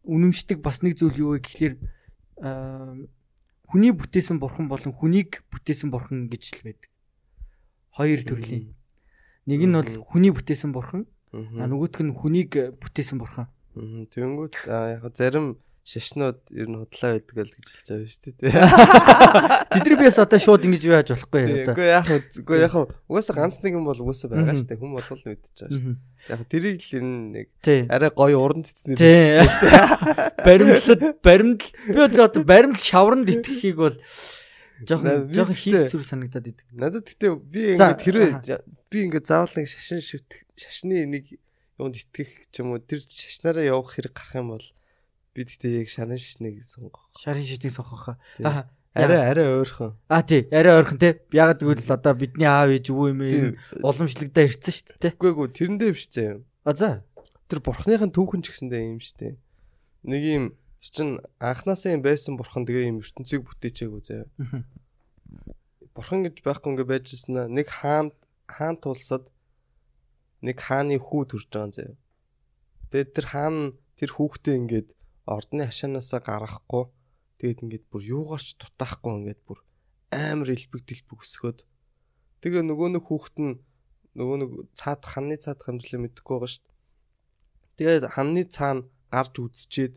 үнэмшдэг 0.06 0.62
бас 0.62 0.86
нэг 0.86 0.94
зүйл 1.02 1.18
юу 1.18 1.30
вэ 1.34 1.42
гэхлээр 1.42 1.76
хүний 3.66 3.92
бүтээсэн 3.92 4.38
бурхан 4.38 4.70
болон 4.70 4.94
хүнийг 4.94 5.42
бүтээсэн 5.50 5.90
бурхан 5.90 6.30
гэж 6.30 6.44
л 6.62 6.70
байдаг. 6.70 6.92
Хоёр 7.98 8.22
төрлийн. 8.22 8.78
Нэг 9.50 9.62
нь 9.66 9.74
бол 9.74 9.92
хүний 10.06 10.30
бүтээсэн 10.30 10.70
бурхан, 10.70 11.10
а 11.34 11.66
нөгөөх 11.66 11.98
нь 12.06 12.14
хүнийг 12.14 12.78
бүтээсэн 12.78 13.18
бурхан. 13.18 13.50
Тэгэнгүүт 13.74 14.70
яг 14.70 15.04
зарим 15.18 15.58
шашнууд 15.86 16.42
ер 16.50 16.66
нь 16.66 16.82
худлаа 16.82 17.22
байдаг 17.22 17.46
л 17.46 17.54
гэж 17.54 17.68
хэлж 17.70 17.88
байгаа 17.94 18.10
шүү 18.10 18.34
дээ. 18.42 18.58
Тэдний 19.78 19.98
биес 20.02 20.18
одоо 20.18 20.40
шууд 20.42 20.66
ингэж 20.66 20.82
яаж 20.90 21.14
болохгүй 21.14 21.46
одоо. 21.46 21.78
Үгүй 21.78 21.90
яг 21.94 22.10
үгүй 22.42 22.58
яг 22.66 22.74
угаасаа 23.06 23.38
ганц 23.38 23.62
нэг 23.62 23.78
юм 23.78 23.86
бол 23.86 24.02
угаасаа 24.02 24.34
байгаа 24.34 24.58
шүү 24.58 24.66
дээ. 24.66 24.82
Хүн 24.82 24.94
болгол 24.98 25.22
нь 25.22 25.30
мэдчихэж 25.30 25.60
байгаа 25.62 25.78
шүү 25.78 25.86
дээ. 25.86 26.02
Яг 26.34 26.42
тэрийг 26.50 26.82
л 26.82 26.90
ер 26.98 27.06
нь 27.06 27.22
нэг 27.38 27.48
арай 27.94 28.12
гоё 28.18 28.38
уран 28.42 28.66
цэцнэр 28.66 28.98
баримтлал 30.46 31.04
баримтл 31.22 31.70
би 31.86 31.98
бол 32.02 32.18
одоо 32.18 32.42
баримт 32.42 32.82
шавранд 32.82 33.30
итгэхийг 33.30 33.78
бол 33.78 33.98
жоохон 34.90 35.30
жоохон 35.30 35.54
хийсүр 35.54 36.02
санагдаад 36.02 36.50
идэг. 36.50 36.66
Надад 36.74 37.06
гэтээ 37.06 37.30
би 37.46 37.78
ингээд 37.78 38.02
хэрвээ 38.02 38.32
би 38.90 38.98
ингээд 39.06 39.30
заавал 39.30 39.54
нэг 39.54 39.70
шашин 39.70 40.02
шүт 40.02 40.50
шашны 40.58 41.06
нэг 41.06 41.38
юунд 41.78 41.94
итгэх 41.94 42.50
ч 42.50 42.66
юм 42.66 42.74
уу 42.74 42.82
тэр 42.82 43.06
шашнараа 43.06 43.64
явах 43.64 43.94
хэрэг 43.94 44.18
гарах 44.18 44.36
юм 44.42 44.50
бол 44.58 44.66
Би 45.36 45.44
тэгтээ 45.44 45.84
яг 45.84 45.92
шарын 45.92 46.16
шишнийг 46.16 46.64
сонгох. 46.64 47.12
Шарын 47.20 47.44
шишнийг 47.44 47.76
сонгох. 47.76 48.16
Аа. 48.40 48.72
Арай 48.96 49.20
арай 49.20 49.60
ойрхон. 49.60 50.00
Аа 50.08 50.24
тий, 50.24 50.48
арай 50.56 50.80
ойрхон 50.80 50.96
тий. 50.96 51.20
Яг 51.36 51.60
тэгвэл 51.60 51.84
одоо 51.84 52.16
бидний 52.16 52.48
аав 52.48 52.72
ээж 52.72 52.88
өвөө 52.96 53.12
юм 53.12 53.20
уламжлагдаа 53.84 54.48
ирсэн 54.48 54.72
шүү 54.72 54.96
дээ. 55.04 55.20
Үгүй 55.20 55.32
эгүй 55.36 55.48
тэрэндээ 55.52 55.92
биш 55.92 56.08
зэ 56.08 56.40
юм. 56.40 56.48
А 56.64 56.72
за. 56.72 57.04
Тэр 57.52 57.60
бурхныхын 57.60 58.16
түүхэн 58.16 58.48
ч 58.48 58.56
гэсэндээ 58.56 58.96
юм 58.96 59.04
шүү 59.04 59.20
дээ. 59.20 59.34
Нэг 60.08 60.24
юм 60.24 60.44
чин 60.80 61.20
анханасаа 61.44 61.92
юм 61.92 62.08
байсан 62.08 62.40
бурхан 62.40 62.64
тэгээ 62.64 62.96
юм 62.96 63.04
ертөнцийг 63.04 63.44
бүтээчээгүй 63.44 64.02
заяа. 64.08 64.32
Бурхан 65.92 66.24
гэж 66.24 66.40
байхгүй 66.40 66.72
ингээ 66.80 66.88
байжсэн 66.88 67.52
нэг 67.52 67.68
хаан 67.68 68.16
хаан 68.48 68.80
тулсад 68.80 69.28
нэг 70.40 70.56
хааны 70.56 70.96
хүү 71.04 71.36
төрж 71.36 71.52
байгаа 71.52 71.76
заяа. 71.76 71.96
Тэгээд 72.96 73.12
тэр 73.12 73.26
хаан 73.28 73.56
тэр 74.00 74.16
хүүхдээ 74.16 74.56
ингээд 74.56 74.88
ордны 75.26 75.66
хашаанаасаа 75.66 76.22
гаргахгүй 76.22 76.84
тэгээд 77.42 77.64
ингээд 77.66 77.86
бүр 77.90 78.04
юугаарч 78.06 78.58
дутаахгүй 78.62 79.12
ингээд 79.20 79.42
бүр 79.46 79.60
амар 80.14 80.50
элбэг 80.54 80.82
дэлбэг 80.86 81.20
өсгөөд 81.22 81.60
тэгээ 82.42 82.64
нөгөө 82.66 82.90
нэг 82.96 83.04
хүүхэд 83.10 83.38
нь 83.42 83.54
нөгөө 84.16 84.38
нэг 84.42 84.52
цаад 84.80 85.04
ханны 85.04 85.36
цаад 85.36 85.60
хэмжлээ 85.60 86.00
мэдэхгүй 86.00 86.36
байгаа 86.40 86.52
шүү 86.56 86.64
дээ. 86.64 86.76
Тэгээд 87.76 88.06
ханны 88.16 88.44
цаана 88.48 88.88
гарч 89.12 89.34
үзчихэд 89.44 89.96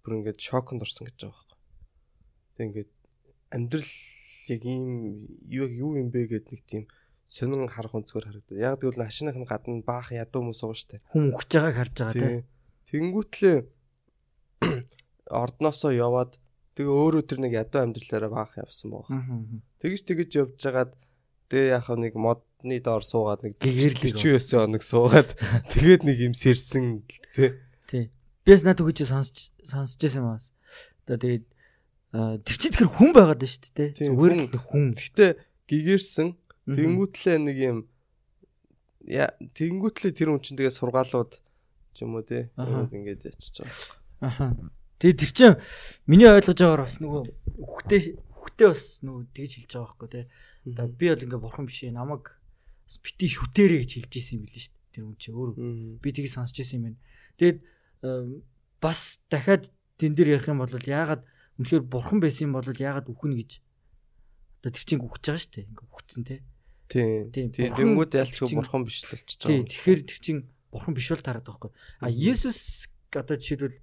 бүр 0.00 0.12
ингээд 0.24 0.40
шоконд 0.40 0.80
орсон 0.80 1.04
гэж 1.12 1.16
байгаа 1.20 1.36
байхгүй. 1.36 1.58
Тэг 2.56 2.64
ингээд 2.64 2.90
амьдрал 3.52 3.92
яг 4.48 4.62
ийм 4.64 4.88
юу 5.52 5.68
юу 5.68 5.90
юм 6.00 6.08
бэ 6.08 6.24
гэд 6.32 6.48
нэг 6.48 6.62
тийм 6.64 6.84
сонин 7.28 7.68
харах 7.68 7.92
өнцгөр 7.92 8.32
харагдав. 8.32 8.56
Яг 8.56 8.80
тэгвэл 8.80 9.04
машиных 9.04 9.36
нь 9.36 9.44
гадна 9.44 9.84
баах 9.84 10.08
ядуу 10.08 10.40
хүмүүс 10.48 10.60
шүү 10.64 10.88
дээ. 10.88 11.04
Хүн 11.12 11.32
өгч 11.36 11.50
байгааг 11.52 11.76
харж 11.76 11.94
байгаа 12.00 12.16
тийм. 12.16 12.44
Тэнгүүтлээ 12.88 13.56
ордноосоо 15.30 15.92
яваад 15.94 16.36
тэгээ 16.74 16.90
өөрөө 16.90 17.22
тэр 17.24 17.40
нэг 17.44 17.52
ядуу 17.54 17.80
амьдралаараа 17.86 18.30
баах 18.32 18.54
явсан 18.58 18.90
байгаа. 18.92 19.22
Тэгэж 19.78 20.00
тэгэж 20.04 20.30
явж 20.42 20.58
байгаад 20.58 20.92
тэгээ 21.48 21.68
яг 21.78 21.86
нэг 21.94 22.14
модны 22.18 22.76
доор 22.82 23.04
суугаад 23.06 23.46
нэг 23.46 23.54
гэгэрлэг 23.62 24.18
49 24.18 24.58
хоног 24.58 24.82
суугаад 24.82 25.30
тэгээд 25.72 26.02
нэг 26.02 26.18
юм 26.18 26.34
сэрсэн 26.34 27.06
тий. 27.36 27.54
Тий. 27.86 28.04
Бис 28.42 28.66
над 28.66 28.82
үгэж 28.82 29.06
сонсч 29.06 29.54
сонсч 29.62 30.02
байсан 30.02 30.20
юм 30.26 30.28
бас. 30.34 30.50
Одоо 31.06 31.16
тэгээд 31.22 31.46
тэр 32.42 32.56
чинь 32.58 32.74
тэр 32.74 32.88
хүн 32.90 33.10
байгаад 33.14 33.40
байна 33.40 33.52
шүү 33.54 33.72
дээ. 33.74 33.90
Зүгээр 33.94 34.34
л 34.34 34.58
хүн. 34.58 34.84
Гэтэ 34.98 35.26
гэгэрсэн 35.70 36.28
тэнгүүтлээ 36.68 37.38
нэг 37.38 37.58
юм 37.60 37.78
тэнгүүтлээ 39.04 40.12
тэр 40.16 40.28
хүн 40.32 40.42
чинь 40.42 40.58
тэгээ 40.58 40.74
сургаалууд 40.74 41.32
ч 41.94 41.96
юм 42.02 42.18
уу 42.18 42.24
тий. 42.26 42.50
Ингээд 42.56 43.30
ячиж 43.30 43.62
байгаа. 43.62 43.94
Аха. 44.24 44.46
Тэгээ 44.98 45.18
тэр 45.18 45.30
чинь 45.34 45.56
миний 46.06 46.30
ойлгож 46.30 46.58
байгаагаар 46.58 46.84
бас 46.86 46.96
нөгөө 47.02 47.22
үхтэй 47.58 48.00
үхтэй 48.14 48.66
бас 48.70 48.84
нөгөө 49.02 49.22
тэгж 49.34 49.52
хэлж 49.58 49.72
байгаа 49.74 49.86
байхгүй 49.90 50.08
тий. 50.12 50.24
Одоо 50.70 50.86
би 50.88 51.06
бол 51.10 51.24
ингээ 51.24 51.44
бурхан 51.44 51.66
биш 51.66 51.80
намайг 51.90 52.24
бас 52.86 52.96
бити 53.02 53.26
шүтээрээ 53.26 53.80
гэж 53.82 53.90
хэлж 54.04 54.12
исэн 54.14 54.36
юм 54.38 54.42
билээ 54.46 54.62
шүү 54.62 54.72
дээ. 54.72 54.92
Тэр 54.94 55.04
хүн 55.04 55.16
чинь 55.18 55.34
өөр 55.34 55.50
би 55.98 56.08
тийг 56.14 56.28
сонсч 56.30 56.56
исэн 56.60 56.78
юм 56.78 56.84
байна. 56.94 57.00
Тэгээд 57.40 57.58
бас 58.78 59.00
дахиад 59.32 59.72
тэн 59.98 60.14
дээр 60.14 60.38
ярих 60.38 60.48
юм 60.48 60.60
бол 60.62 60.70
яагаад 60.70 61.22
үнэхээр 61.58 61.84
бурхан 61.88 62.20
байсан 62.20 62.52
юм 62.52 62.54
бол 62.60 62.66
яагаад 62.68 63.08
үхнэ 63.08 63.34
гэж 63.40 63.50
одоо 64.60 64.70
тэр 64.72 64.84
чинь 64.84 65.02
үхэж 65.02 65.22
байгаа 65.24 65.42
шүү 65.42 65.52
дээ. 65.54 65.68
Ингээ 65.70 65.88
үхсэн 65.88 66.24
тий. 66.24 66.40
Тийм. 66.88 67.32
Тийм. 67.32 67.48
Тэнгүүд 67.74 68.12
ялчгүй 68.16 68.48
бурхан 68.56 68.84
биш 68.84 69.04
л 69.04 69.12
болчихж 69.12 69.40
байгаа. 69.40 69.50
Тийм. 69.50 69.64
Тэгэхээр 69.68 70.00
тэр 70.04 70.18
чинь 70.20 70.42
бурхан 70.72 70.94
биш 70.94 71.08
бол 71.10 71.24
тараад 71.24 71.44
байгаа 71.44 71.68
байхгүй. 71.68 71.72
А 72.00 72.08
Есүс 72.08 72.88
одоо 73.14 73.36
жишээлбэл 73.38 73.78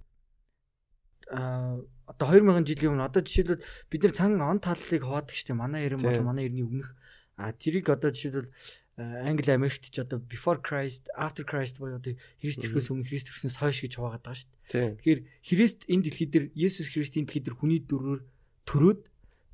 одоо 1.32 2.26
2000 2.28 2.68
жилийн 2.68 2.92
өмнө 2.92 3.08
одоо 3.08 3.22
жишээлбэл 3.24 3.64
бид 3.90 4.02
нар 4.04 4.12
цан 4.12 4.40
он 4.40 4.60
таллыг 4.60 5.02
хуваадаг 5.02 5.36
штеп 5.36 5.56
манай 5.56 5.88
ярин 5.88 6.00
бол 6.04 6.20
манай 6.22 6.46
ерний 6.46 6.64
өмнөх 6.64 6.92
а 7.40 7.52
тэрийг 7.56 7.88
одоо 7.88 8.12
жишээлбэл 8.12 8.52
Англи 8.98 9.50
Америкт 9.50 9.88
ч 9.88 9.98
одоо 10.04 10.20
before 10.20 10.60
Christ 10.60 11.08
after 11.16 11.44
Christ 11.48 11.80
буюу 11.80 11.96
одоо 11.96 12.12
Христ 12.44 12.60
төрхөөс 12.60 12.92
өмнө 12.92 13.08
Христ 13.08 13.32
төрснөөс 13.32 13.56
хойш 13.56 13.80
гэж 13.88 13.96
хуваагаад 13.96 14.20
байгаа 14.20 14.36
шүү 14.36 14.52
дээ. 14.68 14.88
Тэгэхээр 15.00 15.20
Христ 15.48 15.78
энэ 15.88 16.04
дэлхий 16.04 16.28
дээр 16.28 16.46
Есүс 16.52 16.92
Христийн 16.92 17.24
дэлхий 17.24 17.40
дээр 17.40 17.56
хүний 17.56 17.80
дүрээр 17.80 18.20
төрөөд 18.68 19.00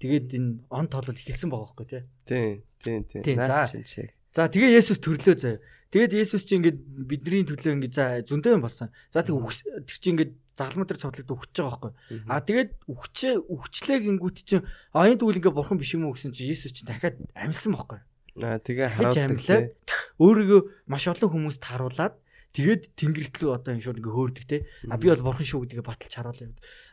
тэгээд 0.02 0.26
энэ 0.34 0.50
он 0.74 0.86
тоолол 0.90 1.14
эхэлсэн 1.14 1.54
байгаа 1.54 1.70
байхгүй 1.70 1.86
тий. 1.86 2.02
Тийм 2.26 2.66
тийм 2.82 3.22
тийм. 3.22 3.38
Наа 3.38 3.70
чинь 3.70 3.86
чиг. 3.86 4.10
За 4.34 4.50
тэгээ 4.50 4.74
Есүс 4.74 4.98
төрлөө 4.98 5.36
заяа. 5.38 5.62
Тэгээд 5.94 6.18
Есүс 6.18 6.42
чи 6.42 6.58
ингээд 6.58 6.78
бидний 7.06 7.46
төлөө 7.46 7.78
ингээд 7.78 7.94
за 7.94 8.18
зөндөө 8.26 8.58
юм 8.58 8.66
болсон. 8.66 8.90
За 9.14 9.22
тэг 9.22 9.38
тэр 9.38 9.98
чи 10.02 10.10
ингээд 10.18 10.32
загалмаа 10.58 10.86
дээр 10.90 10.98
цоглогд 10.98 11.30
өгч 11.30 11.54
байгаа 11.54 11.70
байхгүй. 11.70 11.92
А 12.26 12.42
тэгээд 12.42 12.70
өгчээ 12.90 13.34
өгчлээ 13.46 13.98
гингүүт 14.02 14.38
чи 14.42 14.58
а 14.58 15.06
энэ 15.06 15.22
тэгвэл 15.22 15.38
ингээд 15.38 15.54
бурхан 15.54 15.78
биш 15.78 15.94
юм 15.94 16.10
уу 16.10 16.18
гэсэн 16.18 16.34
чи 16.34 16.50
Есүс 16.50 16.74
чи 16.74 16.82
дахиад 16.82 17.22
амьсан 17.38 17.78
байхгүй. 17.78 18.02
Аа 18.42 18.58
тэгээ 18.58 18.88
харуулдаг. 18.98 19.78
Өөрийгөө 20.18 20.60
маш 20.90 21.06
олон 21.06 21.30
хүмүүст 21.30 21.62
харуулад 21.62 22.18
тэгээд 22.58 22.82
тэнгэртлүү 22.98 23.50
одоо 23.54 23.70
энэ 23.78 23.84
шууд 23.86 24.02
ингээ 24.02 24.14
хөөрдөг 24.18 24.44
те. 24.50 24.66
А 24.90 24.98
би 24.98 25.08
бол 25.14 25.26
бурхан 25.30 25.46
шүү 25.46 25.62
гэдгээ 25.62 25.86
баталж 25.86 26.14
харуулъя. 26.18 26.50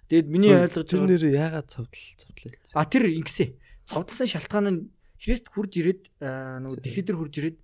Тэгээд 0.10 0.28
миний 0.30 0.54
ойлгож 0.54 0.86
тэр 0.86 1.01
нэр 1.10 1.25
яагаад 1.34 1.67
цовдол 1.73 2.06
цовдлаа. 2.21 2.78
А 2.78 2.86
тэр 2.86 3.10
ингэсэн. 3.10 3.58
Цовдлсан 3.89 4.30
шалтгаан 4.30 4.67
нь 4.69 4.82
Христ 5.15 5.49
хурж 5.49 5.73
ирээд 5.82 6.13
нөгөө 6.21 6.82
дэлхий 6.86 7.01
дээр 7.01 7.17
хурж 7.17 7.34
ирээд 7.41 7.58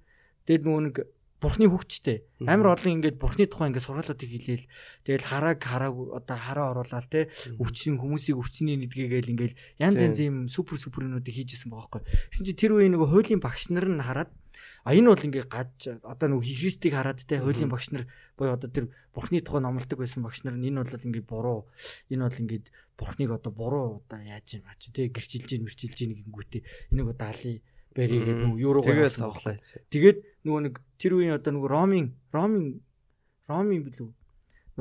тэгээд 0.50 0.64
нөгөө 0.66 0.82
нэг 0.90 0.96
бурхны 1.42 1.66
хөвчтэй 1.66 2.22
амар 2.46 2.78
олон 2.78 3.02
ингээд 3.02 3.18
бурхны 3.18 3.50
тухай 3.50 3.74
ингээд 3.74 3.86
сургаалуудыг 3.90 4.30
хэлээл 4.30 4.66
тэгэл 5.10 5.26
харааг 5.26 5.58
харааг 5.58 5.96
одоо 6.22 6.38
хараа 6.38 6.68
оруулаад 6.78 7.08
те 7.10 7.34
өвчин 7.58 7.98
хүмүүсийг 7.98 8.38
өвчний 8.38 8.78
нэдгээгээл 8.78 9.32
ингээд 9.34 9.54
янз 9.82 9.98
янз 9.98 10.20
юм 10.22 10.46
супер 10.46 10.78
супернуудыг 10.78 11.34
хийжсэн 11.34 11.74
байгаа 11.74 12.06
байхгүй. 12.06 12.30
Гэсэн 12.30 12.46
чи 12.46 12.54
тэр 12.54 12.78
үеийн 12.78 12.94
нөгөө 12.94 13.10
хуулийн 13.10 13.42
багш 13.42 13.74
нар 13.74 13.90
нь 13.90 14.06
хараад 14.06 14.30
а 14.86 14.94
энэ 14.94 15.10
бол 15.14 15.26
ингээд 15.26 15.50
гаж 15.50 15.74
одоо 16.06 16.28
нөгөө 16.30 16.46
христийг 16.46 16.94
хараад 16.94 17.22
те 17.26 17.42
хуулийн 17.42 17.70
багш 17.70 17.94
нар 17.94 18.06
буюу 18.38 18.54
одоо 18.54 18.70
тэр 18.70 18.86
бурхны 19.14 19.42
тухай 19.42 19.62
номлодог 19.62 19.98
байсан 20.02 20.22
багш 20.26 20.42
нар 20.46 20.58
нь 20.58 20.70
энэ 20.70 20.82
бол 20.82 21.06
ингээд 21.10 21.26
буруу 21.30 21.70
энэ 22.10 22.26
бол 22.26 22.42
ингээд 22.42 22.66
бурхныг 22.98 23.30
одоо 23.34 23.52
буруу 23.54 23.86
одоо 24.02 24.20
яаж 24.22 24.58
юм 24.58 24.66
аач 24.70 24.90
те 24.94 25.10
гэрчилж 25.10 25.50
ийн 25.54 25.66
мэрчилж 25.66 25.98
ийн 26.02 26.14
гингүүтээ 26.18 26.94
энийг 26.94 27.14
одоо 27.14 27.28
алий 27.30 27.62
баригээд 27.96 28.40
нөгөө 28.48 28.60
юуруугаа 28.62 29.10
соглоо. 29.12 29.56
Тэгээд 29.92 30.18
нөгөө 30.48 30.62
нэг 30.68 30.76
тэр 30.98 31.12
үеийн 31.20 31.36
одоо 31.36 31.52
нөгөө 31.56 31.70
ромын 31.72 32.08
ромын 32.32 32.80
ромын 33.48 33.82
билүү 33.88 34.10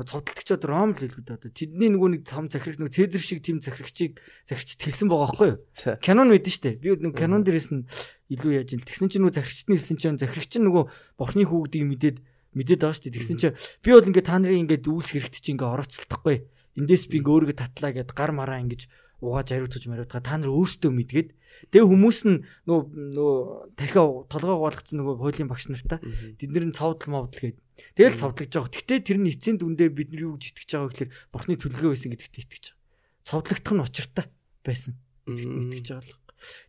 нөгөө 0.00 0.06
цовдлогчод 0.06 0.64
ром 0.64 0.94
л 0.94 1.02
хэлгүүд 1.02 1.34
одоо 1.34 1.50
тэдний 1.50 1.90
нөгөө 1.90 2.10
нэг 2.14 2.22
цам 2.22 2.46
захирагч 2.46 2.78
нөгөө 2.78 2.94
цэзэр 2.94 3.22
шиг 3.22 3.40
тийм 3.42 3.58
захирагчийг 3.58 4.22
захирагч 4.46 4.78
тэлсэн 4.78 5.10
байгаа 5.10 5.34
байхгүй 5.34 5.48
юу? 5.50 5.58
Канон 5.98 6.30
мэдэн 6.30 6.54
штэ. 6.54 6.78
Би 6.78 6.94
нөгөө 6.94 7.18
канон 7.18 7.42
дээрээс 7.42 7.70
нь 7.74 7.84
илүү 8.30 8.52
яаж 8.62 8.70
ил 8.78 8.86
тэгсэн 8.86 9.10
чинь 9.10 9.26
нөгөө 9.26 9.36
захирагчд 9.42 9.66
нь 9.66 9.76
хэлсэн 9.76 9.98
чинь 9.98 10.20
захирагч 10.22 10.52
нь 10.56 10.66
нөгөө 10.70 10.84
бурхны 11.18 11.42
хүүхдийг 11.42 11.84
мэдээд 11.90 12.16
мэдээд 12.54 12.80
байгаа 12.86 12.98
штэ. 13.02 13.10
Тэгсэн 13.18 13.36
чинь 13.42 13.56
би 13.82 13.90
бол 13.90 14.06
ингээд 14.06 14.28
та 14.30 14.38
нарын 14.38 14.62
ингээд 14.70 14.86
үүс 14.86 15.08
хэрэгт 15.10 15.34
чинь 15.42 15.58
ингээд 15.58 15.74
орооцолдохгүй. 15.74 16.36
Эндээс 16.78 17.04
би 17.10 17.18
ингээд 17.18 17.34
өөрийгөө 17.34 17.58
татлаа 17.58 17.90
гэд 17.90 18.14
гар 18.14 18.30
мараа 18.30 18.62
ингэж 18.62 18.86
угааж 19.20 19.48
хариуцж 19.52 19.84
мариутгаа 19.86 20.20
та 20.24 20.36
нар 20.40 20.50
өөрсдөө 20.50 20.90
мэдгээд 20.90 21.28
Тэгээ 21.68 21.86
хүмүүс 21.92 22.18
нь 22.24 22.40
нөгөө 22.64 22.82
нөгөө 23.20 23.36
тархиа 23.76 24.04
толгой 24.32 24.56
угаалгацсан 24.56 24.96
нөгөө 24.96 25.14
хуулийн 25.20 25.50
багш 25.50 25.68
нартаа 25.68 26.00
тэднэр 26.40 26.72
нь 26.72 26.76
цовдл 26.76 27.12
мовдл 27.12 27.36
гээд 27.36 27.58
тэгэл 28.00 28.16
цовдлож 28.16 28.48
байгаа. 28.48 28.72
Гэхдээ 28.72 29.00
тэр 29.04 29.18
нь 29.20 29.28
эцсийн 29.28 29.60
дүндээ 29.60 29.92
бид 29.92 30.08
нар 30.16 30.24
юу 30.24 30.40
гэж 30.40 30.56
итгэж 30.56 30.70
байгаа 30.72 30.88
гэхээр 30.88 31.10
бурхны 31.28 31.54
төлөвлөгөө 31.60 31.92
байсан 31.92 32.10
гэдэгт 32.16 32.40
итгэж 32.48 32.64
байгаа. 32.72 33.28
Цовдлогдох 33.28 33.74
нь 33.76 33.84
учиртай 33.84 34.26
байсан. 34.64 34.92
Гэдэгт 35.28 35.64
итгэж 35.68 35.86
байгаа 35.92 36.08
л. 36.08 36.16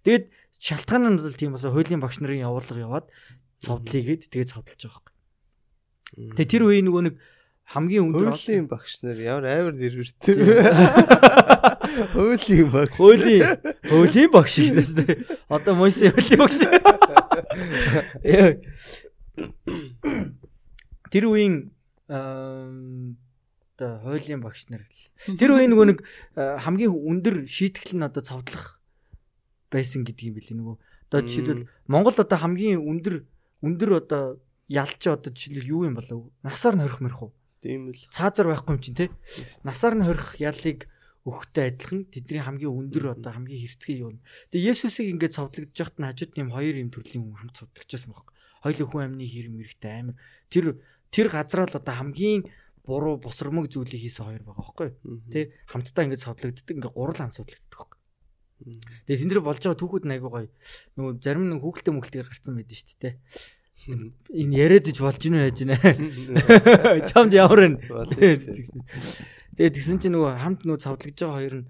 Тэгэд 0.04 0.26
шалтгаан 0.60 1.04
нь 1.08 1.20
бол 1.24 1.40
тийм 1.40 1.56
басаа 1.56 1.72
хуулийн 1.72 2.04
багш 2.04 2.18
нарын 2.20 2.44
явуулга 2.44 2.76
яваад 2.84 3.08
цовдлыг 3.64 4.04
гээд 4.04 4.24
тэгээ 4.28 4.52
цовдлж 4.52 4.82
байгаа. 4.92 5.14
Тэгээ 6.36 6.52
тэр 6.52 6.64
үеийн 6.68 6.86
нөгөө 6.92 7.04
нэг 7.08 7.16
хамгийн 7.72 8.12
өндөр 8.12 8.36
хуулийн 8.36 8.68
багш 8.68 9.00
нар 9.00 9.16
ямар 9.16 9.48
амар 9.48 9.76
нэрвэртэй. 9.80 10.36
Хуулийн 12.12 12.68
багш. 12.68 12.92
Хуулийн 13.00 13.48
хуулийн 13.88 14.28
багш 14.32 14.60
шээс 14.60 14.92
тэ. 15.00 15.24
Одоо 15.48 15.80
Мойсе 15.80 16.12
хуулийн 16.12 16.40
багш. 16.44 16.60
Тэр 21.12 21.24
үеийн 21.32 21.72
одоо 22.12 23.92
хуулийн 24.04 24.44
багш 24.44 24.68
нар. 24.68 24.84
Тэр 25.24 25.56
үеийн 25.56 25.72
нөгөө 25.72 25.88
нэг 25.96 26.04
хамгийн 26.36 26.92
өндөр 26.92 27.48
шийтгэл 27.48 27.96
нь 27.96 28.04
одоо 28.04 28.20
цовдлох 28.20 28.84
байсан 29.72 30.04
гэдэг 30.04 30.28
юм 30.28 30.36
билий 30.36 30.56
нөгөө. 30.60 30.76
Одоо 31.08 31.20
жишээлбэл 31.24 31.72
Монгол 31.88 32.20
одоо 32.20 32.36
хамгийн 32.36 32.84
өндөр 32.84 33.24
өндөр 33.64 33.92
одоо 34.04 34.44
ялч 34.68 35.08
одоо 35.08 35.32
жишээлбэл 35.32 35.72
юу 35.72 35.88
юм 35.88 35.96
болов? 35.96 36.36
Насаар 36.44 36.76
хорих 36.76 37.00
мэрх 37.00 37.24
уу? 37.24 37.32
Тийм 37.62 37.94
л. 37.94 38.02
Цаазар 38.10 38.50
байхгүй 38.50 38.74
юм 38.74 38.82
чинь 38.82 38.98
те. 38.98 39.06
Насаар 39.62 39.94
нь 39.94 40.02
хорих 40.02 40.42
ялыг 40.42 40.90
өгөхтэй 41.22 41.70
адилхан 41.70 42.10
тэдний 42.10 42.42
хамгийн 42.42 42.74
өндөр 42.74 43.14
одоо 43.14 43.38
хамгийн 43.38 43.62
хэрцгий 43.62 44.02
юу. 44.02 44.18
Тэгээ 44.50 44.74
Есүсийг 44.74 45.14
ингээд 45.14 45.38
цовдлогдож 45.38 45.78
яхад 45.78 45.98
нь 46.02 46.08
хажууд 46.10 46.34
юм 46.42 46.50
хоёр 46.50 46.76
юм 46.82 46.90
төрлийн 46.90 47.22
хүн 47.22 47.38
хамт 47.38 47.62
цовдлогчсон 47.62 48.10
байхгүй. 48.18 48.34
Хоёул 48.66 48.90
хүн 48.90 49.06
амны 49.06 49.26
хэрэм 49.30 49.54
мэрэгтэй 49.62 49.94
амир. 50.02 50.18
Тэр 50.50 50.66
тэр 51.14 51.28
газраа 51.30 51.70
л 51.70 51.78
одоо 51.78 51.94
хамгийн 51.94 52.50
буруу 52.82 53.22
босромог 53.22 53.70
зүйлийг 53.70 54.02
хийсэн 54.02 54.26
хоёр 54.26 54.42
байгаа 54.42 54.66
байхгүй. 54.66 54.90
Тэ 55.30 55.54
хамтдаа 55.70 56.04
ингээд 56.10 56.26
цовдлогддог 56.26 56.74
ингээд 56.74 56.98
гурал 56.98 57.22
хамт 57.22 57.38
цовдлогддог 57.38 57.78
байхгүй. 57.78 58.00
Тэгээ 59.06 59.22
тэн 59.22 59.30
дээр 59.30 59.46
болж 59.46 59.62
байгаа 59.62 59.78
түүхүүд 59.78 60.06
нь 60.10 60.14
айгуу 60.18 60.34
гоё. 60.34 60.50
Нөгөө 60.98 61.14
зарим 61.22 61.46
нэг 61.46 61.62
хүүхэлтэй 61.62 61.94
мөхөлтөөр 61.94 62.26
гарцсан 62.26 62.58
байдаг 62.58 62.78
шүү 62.82 62.98
дээ 62.98 63.14
энэ 63.88 64.56
яриад 64.56 64.88
иж 64.92 64.98
болж 65.02 65.18
гинэ 65.18 65.50
яаж 65.50 65.58
гинэ. 65.58 65.76
Чамд 67.10 67.34
ямар 67.34 67.80
вэ? 67.82 68.38
Тэгээд 69.58 69.76
тэгсэн 69.76 69.98
чинь 70.00 70.16
нөгөө 70.16 70.38
хамт 70.38 70.64
нөгөө 70.64 70.84
цавдлагдж 70.86 71.20
байгаа 71.22 71.38
хоёр 71.42 71.56
нь 71.62 71.68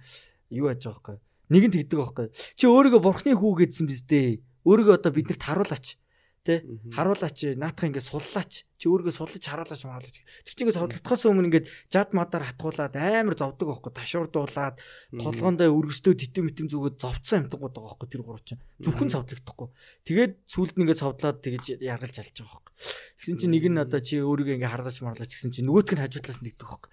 юу 0.52 0.68
яаж 0.68 0.84
байгаа 0.86 1.18
байхгүй. 1.18 1.18
Нэг 1.52 1.64
нь 1.68 1.76
тэгдэг 1.76 2.00
байхгүй. 2.00 2.28
Чи 2.60 2.66
өөрийгөө 2.68 3.02
бурхны 3.02 3.32
хүү 3.36 3.52
гэдсэн 3.64 3.86
биз 3.88 4.02
дээ. 4.06 4.44
Өөрийгөө 4.68 4.96
одоо 5.00 5.12
биднэрт 5.12 5.44
харуулаач. 5.44 5.96
Тэ 6.42 6.66
харуулаач 6.90 7.54
наатах 7.54 7.86
ингээд 7.86 8.10
суллаач. 8.10 8.66
Чи 8.82 8.90
өөрийгөө 8.90 9.14
суллаж 9.14 9.46
харуулаач 9.46 9.86
маруулаач. 9.86 10.18
Тэр 10.26 10.50
чинь 10.50 10.66
ингээд 10.66 10.80
суллагдахаас 10.82 11.24
өмнө 11.30 11.48
ингээд 11.54 11.70
жад 11.94 12.18
мадаар 12.18 12.50
хатгуулаад 12.50 12.98
амар 12.98 13.38
зовдөг 13.38 13.70
байхгүй. 13.70 13.94
Ташуурдуулаад 13.94 14.82
толгоондоо 15.22 15.70
өргөстөө 15.70 16.18
титэм 16.18 16.50
мэтэм 16.50 16.66
зүгөө 16.74 16.98
зовцсон 16.98 17.46
амтгууд 17.46 17.78
байгаа 17.78 17.94
байхгүй 17.94 18.10
тэр 18.10 18.26
гурав 18.26 18.42
чинь. 18.42 18.58
Зөвхөн 18.82 19.14
цавдлагдахгүй. 19.14 19.70
Тэгээд 20.02 20.34
сүулд 20.50 20.74
нь 20.74 20.82
ингээд 20.82 21.02
цавдлаад 21.06 21.38
тэгэж 21.46 21.66
яргалж 21.78 22.16
алж 22.18 22.38
байгаа 22.42 22.58
байхгүй. 22.58 22.74
Гэсэн 23.22 23.38
чинь 23.38 23.54
нэг 23.54 23.66
нь 23.70 23.78
одоо 23.78 24.02
чи 24.02 24.18
өөрийгөө 24.18 24.58
ингээд 24.58 24.74
харуулаач 24.74 24.98
маруулаач 25.06 25.30
гэсэн 25.30 25.54
чинь 25.54 25.70
нөгөөтг 25.70 25.94
нь 25.94 26.02
хажуутлаас 26.02 26.42
нь 26.42 26.46
нэгдэг 26.50 26.66
байхгүй. 26.66 26.90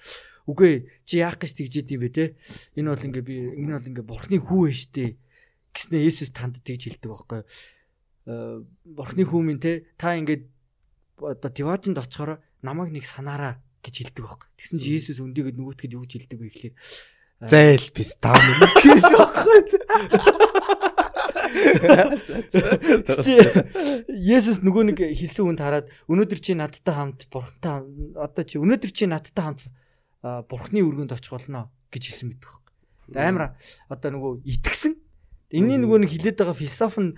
Үгүй 0.48 0.72
чи 1.08 1.24
яах 1.24 1.40
гэж 1.40 1.56
тэгжээд 1.56 1.92
юм 1.96 2.00
бэ 2.04 2.12
те? 2.12 2.24
Энэ 2.76 2.92
бол 2.92 3.06
ингээ 3.08 3.24
би 3.24 3.36
энэ 3.64 3.80
бол 3.80 3.88
ингээ 3.96 4.04
бурхны 4.04 4.36
хүү 4.44 4.62
ээ 4.68 4.76
штэ. 4.76 5.16
Гэснээр 5.76 6.08
Есүс 6.08 6.32
танд 6.32 6.60
тэгж 6.64 6.88
хэлдэг 6.88 7.08
байхгүй. 7.12 7.40
Э, 8.28 8.60
бурхны 8.84 9.24
хүү 9.24 9.40
минь 9.40 9.56
те 9.56 9.88
та 9.96 10.12
ингээд 10.12 10.44
одоо 11.16 11.48
Тиважинд 11.48 11.96
очихоор 11.96 12.44
намайг 12.60 12.92
нэг 12.92 13.08
санаараа 13.08 13.56
гэж 13.80 14.04
хэлдэг 14.04 14.20
байхгүй. 14.20 14.48
Тэгсэн 14.60 14.84
чи 14.84 15.00
Есүс 15.00 15.24
өндөгөд 15.24 15.56
нөгөөтгэд 15.56 15.96
юу 15.96 16.04
гэж 16.04 16.28
хэлдэг 16.28 16.36
вэ 16.36 16.52
гэхлээр 16.52 16.76
зайл 17.48 17.88
бис 17.96 18.20
таа 18.20 18.36
мөн 18.36 18.68
гэж 18.84 19.00
байхгүй. 19.16 19.58
Есүс 24.12 24.60
нөгөө 24.60 24.84
нэг 24.92 25.00
хэлсэн 25.08 25.48
хүнд 25.48 25.64
хараад 25.64 25.88
өнөөдөр 26.12 26.40
чи 26.44 26.52
надтай 26.52 26.94
хамт 27.00 27.32
бурхантай 27.32 27.80
одоо 28.12 28.44
чи 28.44 28.60
өнөөдөр 28.60 28.92
чи 28.92 29.08
надтай 29.08 29.40
хамт 29.40 29.64
бурхны 30.52 30.84
өргөнд 30.84 31.16
очих 31.16 31.32
болно 31.32 31.72
гэж 31.88 32.12
хэлсэн 32.12 32.28
мэт 32.36 32.44
байхгүй. 32.44 32.76
Амар 33.16 33.56
одоо 33.88 34.12
нөгөө 34.12 34.44
итгэсэн. 34.44 35.00
Энийн 35.48 35.80
нөгөө 35.88 36.04
нэг 36.04 36.12
хилээд 36.12 36.36
байгаа 36.44 36.60
философи 36.60 37.00
нь 37.00 37.16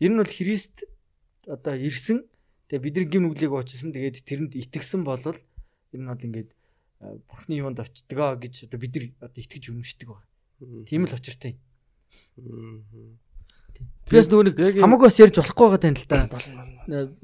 ер 0.00 0.10
нь 0.10 0.18
бол 0.20 0.26
Христ 0.26 0.84
одоо 1.46 1.76
ирсэн. 1.76 2.24
Тэгээ 2.68 2.84
бидний 2.84 3.06
гим 3.06 3.22
нүглийг 3.28 3.52
уучсан. 3.52 3.92
Тэгээд 3.92 4.24
тэрэнд 4.24 4.52
итгэсэн 4.56 5.04
болол 5.04 5.36
ер 5.36 6.00
нь 6.00 6.08
бол 6.08 6.24
ингээд 6.24 6.50
бурхны 7.28 7.54
юунд 7.60 7.80
очтгоо 7.80 8.36
гэж 8.36 8.68
одоо 8.68 8.78
бид 8.80 8.92
нар 8.96 9.06
одоо 9.30 9.40
итгэж 9.40 9.72
үнэмшдэг 9.72 10.08
байна. 10.08 10.28
Тийм 10.84 11.04
л 11.08 11.16
очиртай. 11.16 11.60
Тэгээс 14.10 14.28
нөгөө 14.28 14.44
нэг 14.50 14.56
хамаагүй 14.82 15.08
бас 15.08 15.20
ярьж 15.22 15.36
болохгүй 15.40 15.66
байгаа 15.70 15.80
тань 15.80 15.96
л 15.96 16.08
та. 16.10 16.28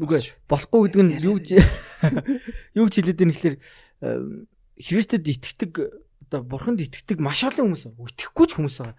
Үгүй 0.01 0.21
болохгүй 0.49 0.81
гэдэг 0.89 1.03
нь 1.05 1.13
юу 1.21 1.37
юу 2.79 2.87
хэлээд 2.89 3.19
байна 3.21 3.35
гэхэлэр 3.35 3.57
Христэд 4.77 5.25
итгэдэг 5.27 5.73
одоо 6.27 6.43
бурханд 6.43 6.83
итгэдэг 6.83 7.23
маш 7.23 7.47
олон 7.47 7.73
хүмүүс. 7.73 7.95
Итгэхгүй 7.95 8.47
ч 8.47 8.53
хүмүүс 8.59 8.77
байгаа. 8.83 8.97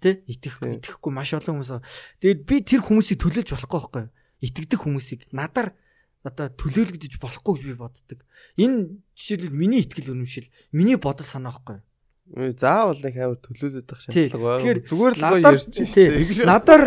Тэ? 0.00 0.24
Итгэхгүй, 0.24 0.68
итгэхгүй 0.80 1.12
маш 1.12 1.30
олон 1.36 1.60
хүмүүс 1.60 1.70
байгаа. 1.76 1.88
Тэгээд 2.24 2.40
би 2.48 2.56
тэр 2.64 2.80
хүмүүсийг 2.80 3.18
төлөөлж 3.20 3.50
болохгүй 3.52 3.78
байхгүй 3.80 4.02
юу? 4.04 4.12
Итгэдэг 4.40 4.80
хүмүүсийг 4.80 5.20
надаар 5.36 5.76
одоо 6.24 6.46
төлөөлөгдөж 6.48 7.14
болохгүй 7.20 7.52
гэж 7.56 7.64
би 7.68 7.74
боддог. 7.76 8.18
Энэ 8.56 9.00
жишээлбэл 9.16 9.56
миний 9.56 9.84
итгэл 9.84 10.16
үнэмшил, 10.16 10.48
миний 10.72 10.96
бодол 10.96 11.28
санаа 11.28 11.52
байхгүй 11.52 11.80
юу? 11.80 11.84
заавал 12.30 12.98
нэг 13.02 13.16
амар 13.18 13.38
төлөөлөд 13.42 13.86
байх 13.90 14.00
шаардлага 14.06 14.62
байна. 14.62 14.82
Зүгээр 14.86 15.14
л 15.18 15.24
гоё 15.26 15.40
ярьж 15.50 15.74
шүү. 15.82 16.46
Надаар 16.46 16.84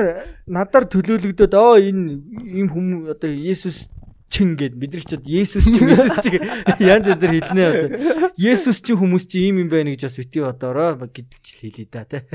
надаар 0.48 0.86
төлөөлөгдөд 0.88 1.54
оо 1.60 1.76
энэ 1.76 2.16
ийм 2.48 2.72
хүмүүс 2.72 3.12
одоо 3.12 3.28
Есүс 3.28 3.92
чин 4.34 4.58
гэд 4.58 4.74
бид 4.82 4.98
нар 4.98 5.06
ч 5.06 5.14
Есүс 5.22 5.70
чин 5.70 5.86
Есүс 5.94 6.18
чин 6.26 6.42
янз 6.82 7.06
янзэр 7.14 7.32
хэлнэ 7.38 7.64
одоо. 7.70 7.90
Есүс 8.34 8.82
чин 8.82 8.98
хүмүүс 8.98 9.30
чи 9.30 9.46
ийм 9.46 9.62
юм 9.62 9.70
байна 9.70 9.94
гэж 9.94 10.10
бас 10.10 10.18
бити 10.18 10.42
бодороо 10.42 10.98
гэдэлж 11.06 11.48
хэлээ 11.62 11.88
да 11.94 12.10
тий. 12.10 12.26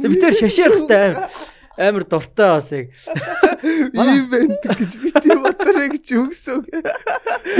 Тэгээ 0.00 0.08
бид 0.08 0.20
тэр 0.24 0.34
шашаар 0.40 0.72
хэвээр 0.80 1.14
амар 1.76 2.04
дуртай 2.08 2.48
бас 2.56 2.72
яг 2.72 2.88
ийм 3.92 4.24
байна 4.32 4.56
гэж 4.64 4.90
бити 4.96 5.28
бодороо 5.36 5.86
гэж 5.92 6.06
өгсөн. 6.16 6.60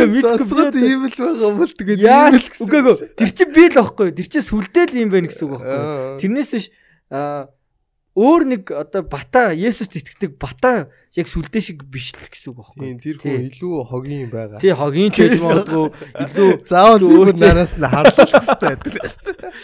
Мэдгүй 0.08 0.80
ийм 0.80 1.04
л 1.08 1.16
байгаа 1.20 1.52
бол 1.52 1.72
тэгээд 1.76 2.00
ийм 2.00 2.36
л 2.40 2.48
гэсэн. 2.48 2.64
Үгүй 2.64 2.80
ээ 2.80 3.12
тэр 3.20 3.30
чинь 3.36 3.52
би 3.52 3.64
л 3.68 3.76
байхгүй. 3.76 4.08
Тэр 4.16 4.28
чинь 4.32 4.48
сүлдэл 4.48 4.96
ийм 4.96 5.12
байна 5.12 5.28
гэсэн 5.28 5.44
үг 5.44 5.52
байхгүй. 5.60 5.84
Тэрнээс 6.20 6.50
биш 6.56 6.66
аа 7.12 7.52
өөр 8.12 8.42
нэг 8.44 8.72
одоо 8.76 9.02
бата 9.08 9.52
Есүст 9.56 9.96
итгэдэг 9.96 10.36
бата 10.36 10.92
яг 11.16 11.26
сүлдээ 11.28 11.62
шиг 11.64 11.84
биш 11.88 12.12
л 12.12 12.28
гэсэн 12.28 12.52
үг 12.52 12.60
байхгүй. 12.60 12.80
Тийм 12.84 12.98
тэр 13.00 13.16
хүн 13.20 13.48
илүү 13.48 13.76
хогийн 13.88 14.28
байгаа. 14.28 14.60
Тий 14.60 14.72
хогийн 14.76 15.12
ч 15.12 15.16
гэж 15.24 15.40
магадгүй 15.44 15.86
илүү 16.20 16.50
заавал 16.68 17.04
өөр 17.08 17.32
нараас 17.40 17.72
нь 17.80 17.88
харлах 17.88 18.28
хэрэгтэй 18.28 18.76
байдаг. 18.76 18.94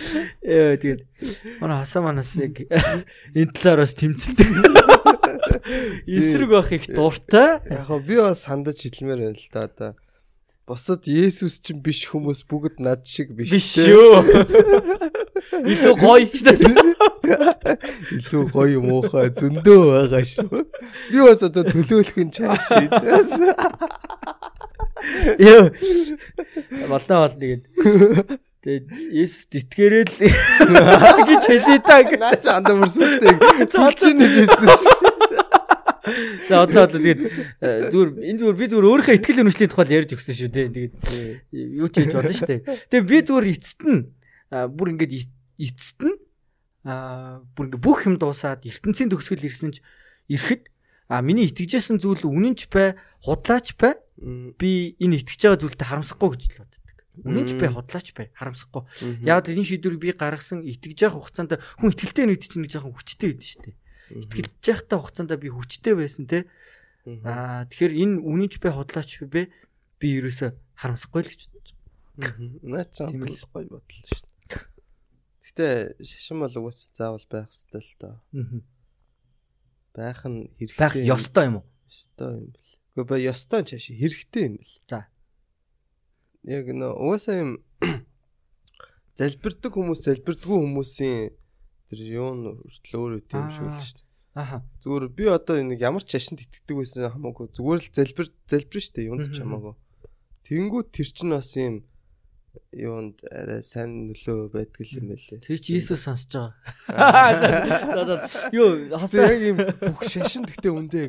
Яа 0.49 0.77
тэгээд 0.81 1.01
манай 1.61 1.77
хасаа 1.85 2.03
манаас 2.09 2.33
яг 2.41 2.57
энэ 3.37 3.53
талаар 3.53 3.85
бас 3.85 3.93
тэмцэлдэг. 3.93 4.49
Эсрэг 6.09 6.49
байх 6.49 6.73
их 6.73 6.89
дуртай. 6.89 7.61
Яг 7.69 7.89
би 8.01 8.17
бас 8.17 8.49
сандаж 8.49 8.81
хэлмээр 8.81 9.29
байна 9.29 9.37
л 9.37 9.49
да 9.53 9.61
одоо. 9.69 9.93
Бусад 10.69 11.07
Есүс 11.09 11.55
чинь 11.65 11.81
биш 11.81 12.03
хүмүүс 12.11 12.43
бүгд 12.45 12.77
над 12.85 13.07
шиг 13.09 13.31
биш 13.33 13.49
шүү. 13.73 14.21
Илүү 15.73 15.95
гоё 15.97 16.29
Илүү 18.19 18.43
гоё 18.53 18.83
муухай 18.85 19.33
зөндөө 19.33 19.81
байгаа 19.89 20.21
шүү. 20.29 20.61
Би 21.09 21.25
бас 21.25 21.41
одоо 21.49 21.65
төлөөлөх 21.73 22.21
нь 22.21 22.35
чааш 22.37 22.69
шийд. 22.69 22.93
Йоо. 25.41 25.73
Болноо 26.93 27.19
бол 27.25 27.37
нэгэд. 27.41 27.65
Тэгээд 28.61 28.87
Есүст 29.25 29.57
итгээрээ 29.57 30.05
л 30.05 30.13
гэж 31.33 31.45
хэлээ 31.49 31.81
та. 31.81 32.05
Наа 32.21 32.37
чи 32.37 32.53
андаа 32.53 32.77
мөрсөлтэй. 32.77 33.41
Цолчны 33.73 34.29
бизнес 34.37 34.85
шүү. 34.85 35.48
За 36.49 36.63
одоо 36.65 36.89
одоо 36.89 36.99
тэгээд 37.01 37.21
э, 37.61 37.91
зүгээр 37.93 38.11
энэ 38.29 38.39
зүгээр 38.39 38.59
би 38.59 38.67
зүгээр 38.69 38.89
өөрийнхөө 38.89 39.17
ихтгэл 39.19 39.43
үнэмшлийн 39.45 39.71
тухай 39.73 39.87
ярьж 39.93 40.11
өгсөн 40.17 40.35
шүү 40.37 40.51
дээ. 40.53 40.69
Тэгээд 40.73 40.95
юу 41.79 41.89
ч 41.89 41.95
хийж 42.03 42.13
болно 42.15 42.35
шүү 42.35 42.49
дээ. 42.49 42.61
Тэгээд 42.93 43.09
би 43.09 43.17
зүгээр 43.25 43.47
эцэст 43.53 43.81
нь 43.85 44.01
бүр 44.49 44.89
ингээд 44.97 45.13
эцэст 45.59 45.99
нь 46.05 46.17
бүр 47.55 47.65
ингээ 47.69 47.83
бүх 47.85 47.99
юм 48.09 48.17
дуусаад 48.17 48.65
ертөнцийн 48.65 49.13
төгсгөл 49.13 49.45
ирсэн 49.45 49.77
ч 49.77 49.85
ирэхэд 50.33 50.71
а 51.09 51.25
миний 51.25 51.49
итгэжсэн 51.49 51.97
зүйл 51.99 52.29
үнэнч 52.29 52.69
бай, 52.69 52.97
худлаач 53.25 53.75
бай. 53.81 53.97
Би 54.21 54.95
энэ 55.01 55.25
итгэж 55.25 55.41
байгаа 55.49 55.61
зүйлтэй 55.65 55.89
харамсахгүй 55.89 56.29
гэж 56.37 56.43
л 56.53 56.61
боддог. 56.61 56.85
Үнэнч 57.25 57.51
бай, 57.57 57.69
худлаач 57.73 58.09
бай, 58.13 58.27
харамсахгүй. 58.37 58.83
Яг 59.25 59.49
энэ 59.49 59.65
шийдвэрийг 59.65 60.01
би 60.05 60.13
гаргасан 60.13 60.69
итгэж 60.69 61.09
явах 61.09 61.33
хугацаанд 61.33 61.57
хүн 61.81 61.93
итгэлтэй 61.97 62.29
нэг 62.29 62.45
чинь 62.45 62.63
нэг 62.69 62.77
жоохон 62.77 62.93
хүчтэй 62.93 63.33
байдаг 63.33 63.49
шүү 63.49 63.63
дээ. 63.65 63.77
Итгэж 64.11 64.65
явахтай 64.65 64.99
хугацаанд 64.99 65.33
би 65.37 65.49
хүчтэй 65.53 65.95
байсан 65.97 66.25
те. 66.29 66.49
Аа 67.25 67.69
тэгэхээр 67.69 67.95
энэ 67.95 68.17
үнэнч 68.25 68.61
бай, 68.61 68.73
худлаач 68.73 69.11
бай 69.29 69.49
би 70.01 70.07
ерөөсө 70.19 70.57
харамсахгүй 70.77 71.23
л 71.25 71.31
гэж 71.33 71.43
бодож 71.53 71.69
байгаа. 72.17 72.35
Наа 72.65 72.85
ч 72.89 72.97
юм 73.05 73.25
бол 73.25 73.37
гоё 73.53 73.69
бодлоо 73.69 74.05
шүү 74.09 74.29
Гэтэ 75.59 75.99
шашин 76.07 76.39
бол 76.39 76.55
угсаа 76.55 76.95
заавал 76.95 77.27
байх 77.27 77.51
хэрэгтэй 77.51 77.83
л 77.83 77.95
доо. 77.99 78.17
Аа. 78.31 78.63
Байх 79.91 80.23
нь 80.31 80.55
хэрэгтэй. 80.55 80.79
Байх 80.79 80.95
ёстой 80.95 81.45
юм 81.51 81.57
уу? 81.59 81.67
Ёстой 81.91 82.33
юм 82.39 82.47
бэл. 82.55 82.71
Гэхдээ 82.95 83.07
бай 83.11 83.21
ёстой 83.27 83.63
ч 83.67 83.69
хаши 83.75 83.93
хэрэгтэй 83.99 84.43
юм 84.47 84.55
бэл. 84.63 84.75
За. 84.87 85.11
Яг 86.47 86.67
нөө 86.71 86.95
угсаа 86.95 87.37
юм 87.43 87.51
залбирдаг 89.19 89.73
хүмүүс 89.75 90.01
залбирдгүй 90.07 90.59
хүмүүсийн 90.63 91.35
тэр 91.89 92.01
юу 92.05 92.31
н 92.37 92.43
хүртэл 92.61 92.99
өөр 93.01 93.13
үт 93.19 93.33
юм 93.33 93.49
шиг 93.53 93.67
л 93.69 93.81
шүү 93.81 93.97
дээ. 93.97 94.07
Аха. 94.39 94.63
Зүгээр 94.85 95.05
би 95.11 95.25
одоо 95.27 95.57
нэг 95.65 95.81
ямар 95.83 96.05
ч 96.05 96.15
шашинд 96.15 96.45
итгэдэг 96.45 96.77
байсан 96.79 97.11
хамаагүй 97.11 97.49
зүгээр 97.57 97.81
л 97.83 97.91
залбир 97.91 98.27
залбирна 98.47 98.85
шүү 98.85 98.95
дээ. 98.95 99.09
Юунд 99.09 99.27
ч 99.33 99.37
хамаагүй. 99.43 99.75
Тэнгүүд 100.47 100.89
тэр 100.95 101.09
чинь 101.11 101.35
бас 101.35 101.51
юм 101.59 101.75
юунд 102.73 103.17
арай 103.33 103.63
сайн 103.65 104.13
нөлөө 104.13 104.53
байдаг 104.53 104.87
юм 104.95 105.11
байлээ. 105.11 105.43
Тэр 105.43 105.59
чи 105.59 105.75
Иесус 105.75 106.05
сонсож 106.07 106.55
байгаа. 106.89 108.29
Юу 108.55 108.93
хасаа 108.95 109.33
яг 109.33 109.43
юм 109.43 109.59
бүх 109.59 110.05
шашин 110.05 110.45
гэхдээ 110.47 110.73
үндэ 110.73 111.03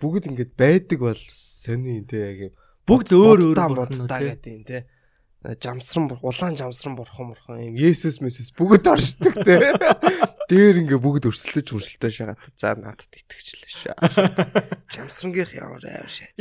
бүгд 0.00 0.28
ингэж 0.32 0.50
байдаг 0.56 0.98
бол 1.00 1.22
сони 1.32 2.02
те 2.08 2.18
яг 2.26 2.38
юм 2.48 2.52
бүгд 2.88 3.08
өөр 3.14 3.38
өөр 3.52 3.58
бодтаа 3.76 4.20
гэдэг 4.20 4.52
юм 4.52 4.64
те 4.66 4.84
жамсран 5.42 6.06
улаан 6.22 6.54
жамсран 6.56 6.96
бурхан 6.96 7.28
бурхан 7.34 7.58
юм 7.58 7.74
Есүс 7.74 8.20
мэсүс 8.22 8.54
бүгд 8.54 8.86
оршдог 8.86 9.34
те 9.42 9.74
дээр 10.50 10.86
ингээ 10.86 11.02
бүгд 11.02 11.26
өрсөлдөж 11.26 11.74
өрсөлдөж 11.74 12.14
шагаад 12.14 12.38
за 12.54 12.78
надад 12.78 13.10
итгэжлээ 13.10 13.82
шаа 13.82 13.98
жамсрангийнх 14.94 15.58
ямар 15.58 15.82
аим 15.82 16.06
шаа 16.06 16.30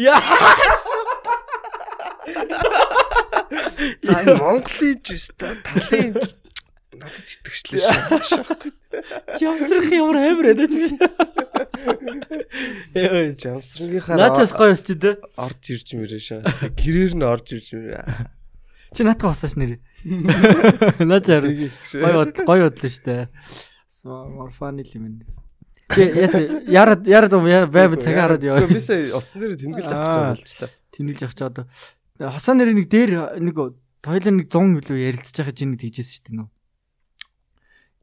За 4.05 4.21
Монголын 4.37 5.01
жиштэй 5.01 5.57
талын 5.65 6.13
надад 6.93 7.25
итгэжлээ 7.25 7.81
шүү. 8.29 8.69
Жамсрах 9.41 9.89
ямар 9.89 10.21
амар 10.21 10.53
байна 10.53 10.69
ч. 10.69 10.93
Яа, 12.93 13.33
жамсрангийнхаа 13.33 14.21
Наачаас 14.21 14.53
гоё 14.53 14.69
өсч 14.75 14.93
дээ. 14.93 15.17
Орж 15.41 15.73
ирж 15.73 15.97
мөрөө 15.97 16.21
шаа. 16.21 16.45
Гэрээр 16.77 17.17
нь 17.17 17.25
орж 17.25 17.57
ирж 17.57 17.73
мөрөө. 17.73 18.37
Чи 18.91 19.03
наатах 19.07 19.31
басааш 19.31 19.55
нэр. 19.55 19.79
Наач 20.99 21.31
яар. 21.31 21.47
Гой 21.47 22.13
гой 22.43 22.59
бодлоо 22.67 22.91
штэ. 22.91 23.31
Морфаны 24.03 24.83
юм 24.83 25.07
энэ. 25.07 25.31
Чи 25.95 26.11
яс 26.19 26.35
ярад 26.67 27.07
ярад 27.07 27.31
байв 27.71 27.95
цаг 28.03 28.15
хараад 28.19 28.43
яваа. 28.43 28.67
Бисээ 28.67 29.15
утсан 29.15 29.39
дээр 29.39 29.55
тэмдэглэж 29.55 29.91
авч 29.95 30.11
байгаа 30.11 30.35
болж 30.35 30.51
та. 30.59 30.67
Тэмдэглэж 30.91 31.23
авч 31.23 31.39
одоо 31.39 31.65
хасаа 32.19 32.55
нэр 32.59 32.75
нэг 32.75 32.91
дээр 32.91 33.39
нэг 33.39 33.55
тойлоо 34.03 34.33
нэг 34.35 34.47
100 34.51 34.75
билүү 34.83 34.99
ярилцж 35.07 35.35
байгаа 35.39 35.55
чинь 35.55 35.71
нэг 35.71 35.81
тийжсэн 35.87 36.11
штэ 36.11 36.31
нөө. 36.35 36.47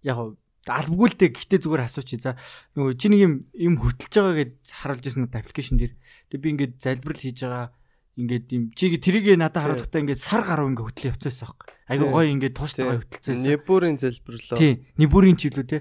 Яг 0.08 0.40
албгүй 0.68 1.08
л 1.12 1.16
дээ 1.20 1.36
гэхдээ 1.36 1.60
зүгээр 1.64 1.84
асууч. 1.84 2.16
За 2.20 2.36
нөгөө 2.76 2.96
чи 2.96 3.08
нэг 3.12 3.20
юм 3.20 3.32
юм 3.56 3.74
хөтлж 3.76 4.12
байгаа 4.12 4.36
гэж 4.40 4.52
харуулж 4.72 5.04
ирсэн 5.04 5.22
надад 5.28 5.44
аппликейшн 5.44 5.76
дээр. 5.80 5.92
Тэгээ 6.32 6.44
би 6.44 6.48
ингээд 6.56 6.74
залбирал 6.80 7.20
хийж 7.20 7.38
байгаа 7.44 7.76
ингээд 8.18 8.46
юм 8.50 8.62
чи 8.74 8.90
тэрийг 8.98 9.38
надад 9.38 9.62
харуулахдаа 9.62 10.02
ингээд 10.02 10.18
сар 10.18 10.42
гаруй 10.42 10.74
ингээд 10.74 10.90
хөтлөө 10.90 11.10
явцаасан 11.14 11.46
байхгүй. 11.54 11.68
Айгу 11.86 12.06
гоё 12.10 12.28
ингээд 12.34 12.58
тууштай 12.58 12.82
гоё 12.82 12.98
хөтлцсэн. 12.98 13.38
Небүрийн 13.46 13.96
залбирлоо. 14.02 14.58
Тий. 14.58 14.72
Небүрийн 14.98 15.38
ч 15.38 15.46
илүү 15.46 15.66
те. 15.70 15.78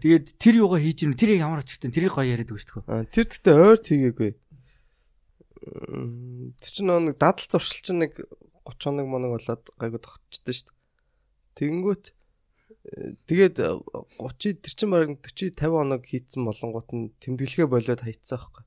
Тэгээд 0.00 0.26
тэр 0.40 0.54
юугаа 0.64 0.80
хийж 0.80 1.04
ийн 1.04 1.12
тэрийг 1.12 1.44
ямар 1.44 1.60
очтой 1.60 1.92
тэрийг 1.92 2.16
гоё 2.16 2.32
яриад 2.32 2.48
өгч. 2.48 2.80
Аа 2.88 3.04
тэр 3.04 3.28
гэхдээ 3.28 3.54
ойр 3.60 3.76
тгийгээгүй. 3.76 4.30
Тэр 6.56 6.72
чинь 6.72 6.88
нэг 6.88 7.20
дадал 7.20 7.44
зуршил 7.44 7.84
чинь 7.84 8.00
нэг 8.00 8.24
30 8.64 8.96
хоног 8.96 9.06
моног 9.06 9.30
болоод 9.36 9.68
гайгүй 9.76 10.00
тогтчихдээ 10.00 10.54
шүү 10.56 10.66
дээ. 10.72 10.76
Тэгэнгүүт 11.60 12.04
Тэгээд 13.26 13.58
30 13.58 14.62
тэр 14.62 14.74
чинь 14.74 14.90
бараг 14.94 15.10
40 15.18 15.58
50 15.58 15.74
хоног 15.74 16.02
хийцэн 16.06 16.46
болонгууд 16.46 16.90
нь 16.94 17.10
тэмдэглэгээ 17.18 17.66
болоод 17.66 18.00
хайцсан 18.06 18.38
байхгүй. 18.38 18.64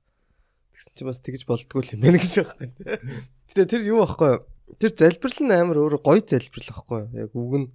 Тэгсэн 0.80 0.96
чинь 0.96 1.10
бас 1.12 1.20
тэгж 1.20 1.44
болдгоо 1.44 1.84
юм 1.92 2.00
байна 2.08 2.24
гэж 2.24 2.40
байхгүй. 2.40 2.68
Гэтэ 3.52 3.68
тэр 3.68 3.84
юу 3.84 4.00
байхгүй. 4.08 4.48
Тэр 4.80 4.92
залбирал 4.96 5.44
нь 5.44 5.52
амар 5.52 5.76
өөр 5.84 6.00
гоё 6.00 6.24
залбирал 6.24 6.72
байхгүй. 6.72 7.02
Яг 7.20 7.36
үг 7.36 7.54
нь 7.60 7.68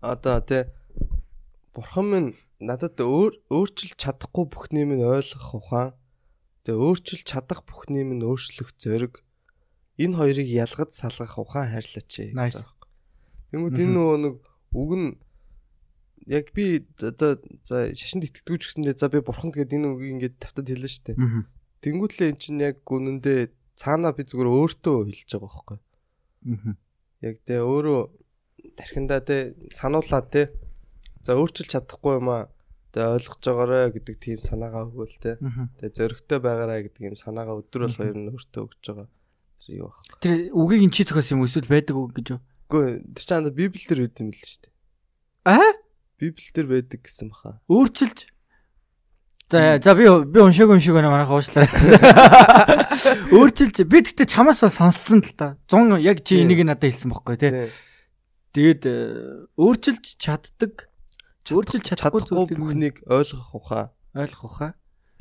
одоо 0.00 0.40
тэ 0.40 0.72
бурхан 1.76 2.06
минь 2.08 2.30
надад 2.64 2.96
өөр 2.96 3.44
өөрчилж 3.52 3.92
чадахгүй 4.00 4.48
бүхний 4.48 4.88
минь 4.88 5.04
ойлгох 5.04 5.52
ухаан. 5.60 5.92
Тэгээ 6.64 6.80
өөрчилж 6.80 7.28
чадах 7.28 7.60
бүхний 7.68 8.00
минь 8.00 8.24
өөрчлөх 8.24 8.72
зориг. 8.80 9.20
Энэ 10.00 10.16
хоёрыг 10.16 10.48
ялгаж 10.48 10.96
салгах 10.96 11.36
ухаан 11.36 11.76
хайрлаач. 11.76 12.32
Тэнгүүд 13.52 13.76
энэ 13.84 13.92
нөгөө 13.92 14.16
нэг 14.24 14.34
үг 14.72 14.92
нь 14.96 15.08
яг 16.26 16.50
би 16.52 16.82
одоо 16.98 17.38
за 17.62 17.94
шашинд 17.94 18.26
итгэдэггүй 18.26 18.58
ч 18.58 18.64
гэсэндээ 18.66 18.98
за 18.98 19.08
би 19.08 19.22
бурханд 19.22 19.54
гээд 19.54 19.78
энэ 19.78 19.94
үгийг 19.94 20.12
ингээд 20.18 20.36
тавтад 20.42 20.66
хэлнэ 20.66 20.90
шүү 20.90 21.04
дээ. 21.14 21.18
Тэнгүүтлээ 21.86 22.28
эн 22.34 22.38
чинь 22.42 22.62
яг 22.62 22.82
үнэндээ 22.82 23.54
цаанаа 23.78 24.10
би 24.10 24.26
зүгээр 24.26 24.50
өөртөө 24.50 24.96
хэлж 25.06 25.30
байгаа 25.38 25.46
байхгүй. 25.46 25.78
Яг 27.22 27.36
тэ 27.46 27.62
өөрөө 27.62 28.00
тархиндаа 28.74 29.20
тэ 29.22 29.54
сануулаа 29.70 30.22
тэ 30.26 30.50
за 31.22 31.38
өөрчилж 31.38 31.70
чадахгүй 31.70 32.18
юм 32.18 32.28
аа 32.34 32.50
тэ 32.90 33.06
ойлгож 33.06 33.42
байгаарэ 33.46 33.94
гэдэг 33.94 34.16
тийм 34.18 34.38
санаагаа 34.42 34.90
өгөөл 34.90 35.16
тэ. 35.22 35.38
Тэ 35.78 35.94
зөрөгтэй 35.94 36.40
байгаарэ 36.42 36.90
гэдэг 36.90 37.02
юм 37.12 37.16
санаагаа 37.16 37.60
өдөр 37.60 37.86
бол 37.86 37.98
хоёр 38.02 38.16
нь 38.18 38.30
өөртөө 38.34 38.62
өгч 38.66 38.84
байгаа. 38.88 39.08
Юу 39.68 39.90
баг. 39.90 40.02
Тэр 40.22 40.50
үгийг 40.54 40.82
ин 40.86 40.94
чи 40.94 41.04
зохиосон 41.04 41.38
юм 41.38 41.46
эсвэл 41.46 41.70
байдаг 41.70 41.94
үг 41.98 42.14
гэж 42.16 42.26
юу? 42.34 42.40
Үгүй 42.70 42.86
тэр 43.14 43.24
чанд 43.26 43.50
Библиэл 43.52 43.88
дээр 43.90 44.02
үүд 44.10 44.20
юм 44.22 44.30
л 44.32 44.40
шүү 44.42 44.60
дээ. 44.64 44.72
Аа? 45.50 45.70
Библиэл 46.16 46.52
дээр 46.54 46.68
байдаг 46.72 47.00
гэсэн 47.04 47.28
баха. 47.28 47.60
Өөрчилж 47.68 48.26
За 49.46 49.78
за 49.78 49.94
би 49.94 50.02
би 50.26 50.40
уншаагүй 50.42 50.74
юм 50.74 50.82
шиг 50.82 50.98
байна 50.98 51.10
манайха 51.14 51.38
уушлаа. 51.38 51.70
Өөрчилж 53.36 53.86
би 53.86 54.02
тэгтээ 54.02 54.26
чамаас 54.26 54.58
бол 54.58 54.74
сонссон 54.74 55.22
л 55.22 55.30
та. 55.38 55.54
100 55.70 56.02
яг 56.02 56.26
чи 56.26 56.42
энийг 56.42 56.66
надад 56.66 56.90
хэлсэн 56.90 57.14
бохгүй 57.14 57.38
тий. 57.38 57.70
Тэгээд 58.50 58.82
э, 58.90 59.46
өөрчилж 59.54 60.18
чаддаг 60.18 60.90
өөрчилж 61.46 61.94
чадахгүй 61.94 62.26
зүйлийг 62.26 62.58
бүхнийг 62.58 62.96
ойлгох 63.06 63.54
ухаа. 63.54 63.94
Ойлгох 64.18 64.50
ухаа. 64.50 64.72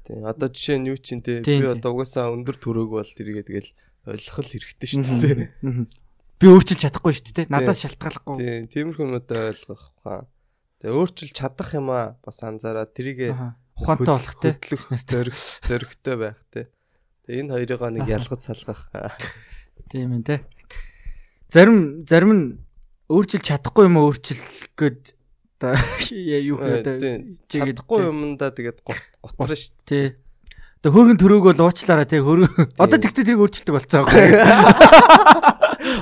Тий. 0.01 0.17
Одоо 0.25 0.49
жишээ 0.49 0.81
нь 0.81 0.89
юу 0.89 0.97
чинь 0.97 1.21
тий. 1.21 1.45
Би 1.45 1.61
одоо 1.61 1.93
угаасаа 1.93 2.33
өндөр 2.33 2.57
төрөөг 2.57 2.89
бол 2.97 3.05
тэргээ 3.05 3.45
тэгэл 3.45 3.69
ойлгох 4.09 4.41
л 4.41 4.53
хэрэгтэй 4.57 4.89
шүү 4.89 5.21
дээ. 5.21 5.53
Би 6.41 6.45
өөрчилж 6.49 6.81
чадахгүй 6.81 7.13
шүү 7.13 7.45
дээ. 7.45 7.53
Надаас 7.53 7.85
шалтгааллахгүй. 7.85 8.41
Тийм, 8.41 8.65
тиймэрхүү 8.73 9.05
юмудаа 9.05 9.53
ойлгох 9.53 9.83
хаа. 10.01 10.25
Тэгээ 10.85 11.01
өөрчилж 11.01 11.33
чадах 11.33 11.73
юм 11.73 11.89
аа 11.89 12.13
бас 12.21 12.45
анзаараад 12.45 12.93
тэрийг 12.93 13.33
ухаантай 13.73 14.05
болох 14.05 14.37
те. 14.37 14.53
Зориг 15.09 15.33
зоригтой 15.65 16.13
байх 16.13 16.37
те. 16.53 16.69
Тэгээ 17.25 17.41
энэ 17.41 17.53
хоёрыг 17.57 17.81
нэг 17.89 18.05
ялгаж 18.05 18.45
салгах. 18.45 18.93
Тийм 19.89 20.13
ээ 20.13 20.21
те. 20.21 20.35
Зарим 21.49 22.05
зарим 22.05 22.31
нь 22.37 22.45
өөрчилж 23.09 23.49
чадахгүй 23.49 23.89
юм 23.89 23.97
өөрчлөх 23.97 24.77
гээд 24.77 25.17
оо 25.65 25.73
юу 26.53 26.61
гэдэг 26.61 27.49
чадахгүй 27.49 28.05
юмдаа 28.05 28.53
тэгээд 28.53 28.85
готроо 28.85 29.57
шүү 29.57 29.89
дээ. 29.89 29.89
Тий. 29.89 30.07
Тэгээ 30.85 30.93
хөргөн 30.93 31.17
төрөөг 31.17 31.45
бол 31.49 31.65
уучлаарай 31.65 32.05
тий 32.05 32.21
хөргөн. 32.21 32.77
Одоо 32.77 32.97
тэгтээ 33.01 33.25
тэрийг 33.25 33.41
өөрчилдөг 33.41 33.73
болцсон 33.73 34.05
байхгүй. 34.05 34.21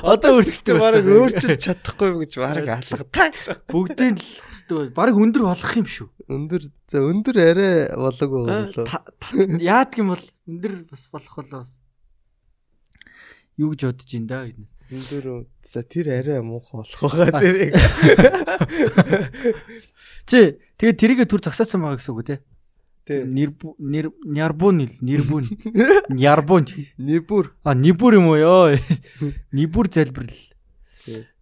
Одоо 0.04 0.38
өөрчлөлтөө 0.38 0.76
бараг 0.80 1.04
өөрчилж 1.04 1.60
чадахгүй 1.64 2.10
гэж 2.24 2.32
бараг 2.40 2.68
алгадаа 2.76 3.28
гэж. 3.32 3.44
Бүгдийн 3.68 4.16
л 4.16 4.28
хөстөө 4.50 4.92
бараг 4.96 5.16
өндөр 5.20 5.44
болох 5.48 5.72
юм 5.76 5.86
шүү. 5.88 6.08
Өндөр 6.28 6.62
за 6.88 7.02
өндөр 7.04 7.36
арай 7.44 7.74
болоог 7.92 8.32
болоо. 8.32 8.86
Яадаг 9.60 9.98
юм 10.00 10.14
бол 10.14 10.24
өндөр 10.48 10.72
бас 10.88 11.08
болох 11.12 11.34
болоо 11.36 11.60
бас. 11.64 11.76
Юу 13.60 13.74
гэж 13.74 13.80
бодож 13.92 14.10
ин 14.16 14.26
да 14.26 14.44
гэдэг. 14.48 14.68
Өндөр 14.94 15.24
за 15.64 15.80
тэр 15.84 16.06
арай 16.16 16.40
муухай 16.40 16.80
болох 16.80 17.00
байгаа 17.12 17.40
тэрийг. 17.40 17.72
Чи 20.28 20.60
тэгээ 20.80 20.96
тэрийгэ 20.96 21.24
төр 21.28 21.40
зогсоосон 21.44 21.84
байгаа 21.84 22.00
гэсэн 22.00 22.12
үг 22.12 22.20
үү 22.20 22.28
те? 22.28 22.36
Нэр 23.04 23.52
нэр 23.76 24.06
нярбун 24.24 24.78
нэрбүн 25.04 25.44
нярбун 26.08 26.64
нибүр 26.96 27.52
а 27.60 27.74
нибүр 27.76 28.16
юм 28.16 28.32
уу? 28.32 28.40
Ёо 28.40 28.80
нибүр 29.52 29.92
залбирал. 29.92 30.32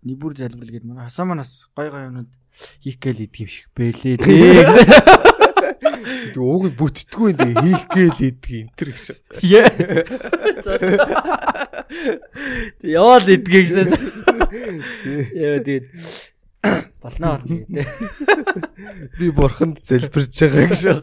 Нибүр 0.03 0.35
залбирал 0.35 0.75
гэдэг 0.75 0.91
манай 0.91 1.07
хасаа 1.07 1.23
манаас 1.23 1.71
гой 1.79 1.87
гой 1.95 2.11
юмнууд 2.11 2.27
хийх 2.83 2.99
гээл 2.99 3.31
идэг 3.31 3.47
юм 3.47 3.51
шиг 3.55 3.71
бэлээ 3.79 4.19
дээ. 4.27 4.67
Тэг 6.35 6.43
ууг 6.43 6.75
бүтдггүй 6.75 7.31
энэ 7.31 7.55
хийх 7.63 7.87
гээл 7.95 8.19
идэг 8.27 8.67
энэ 8.67 8.75
төр 8.75 8.91
гэж. 8.91 9.23
Яваал 12.83 13.27
идгээ 13.31 13.63
гэсэн. 13.71 13.87
Яа 15.31 15.63
тэгээд 15.63 15.87
Болно 17.03 17.35
болно 17.35 17.57
гэдэг. 17.67 17.87
Би 19.19 19.31
бурханд 19.35 19.83
залбирж 19.83 20.31
байгаа 20.39 20.67
гэж 20.71 20.83
байна. 20.87 21.03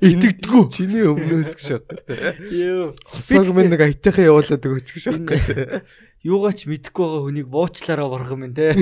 Итгэдэггүй. 0.00 0.62
Чиний 0.72 1.04
өмнөөс 1.04 1.52
гэж 1.60 1.68
байна. 1.76 2.24
Йоо. 2.48 2.96
Хосог 3.04 3.52
минь 3.52 3.68
нэг 3.68 3.84
аятайхаа 3.84 4.30
явуулаад 4.32 4.64
өгөөч 4.64 4.88
гэж 4.96 5.04
байна. 5.12 5.84
Юугаач 6.24 6.64
мэдэхгүй 6.68 7.04
байгаа 7.04 7.24
хүнийг 7.28 7.48
буучлаараа 7.52 8.08
барах 8.08 8.32
юм 8.32 8.48
те. 8.56 8.72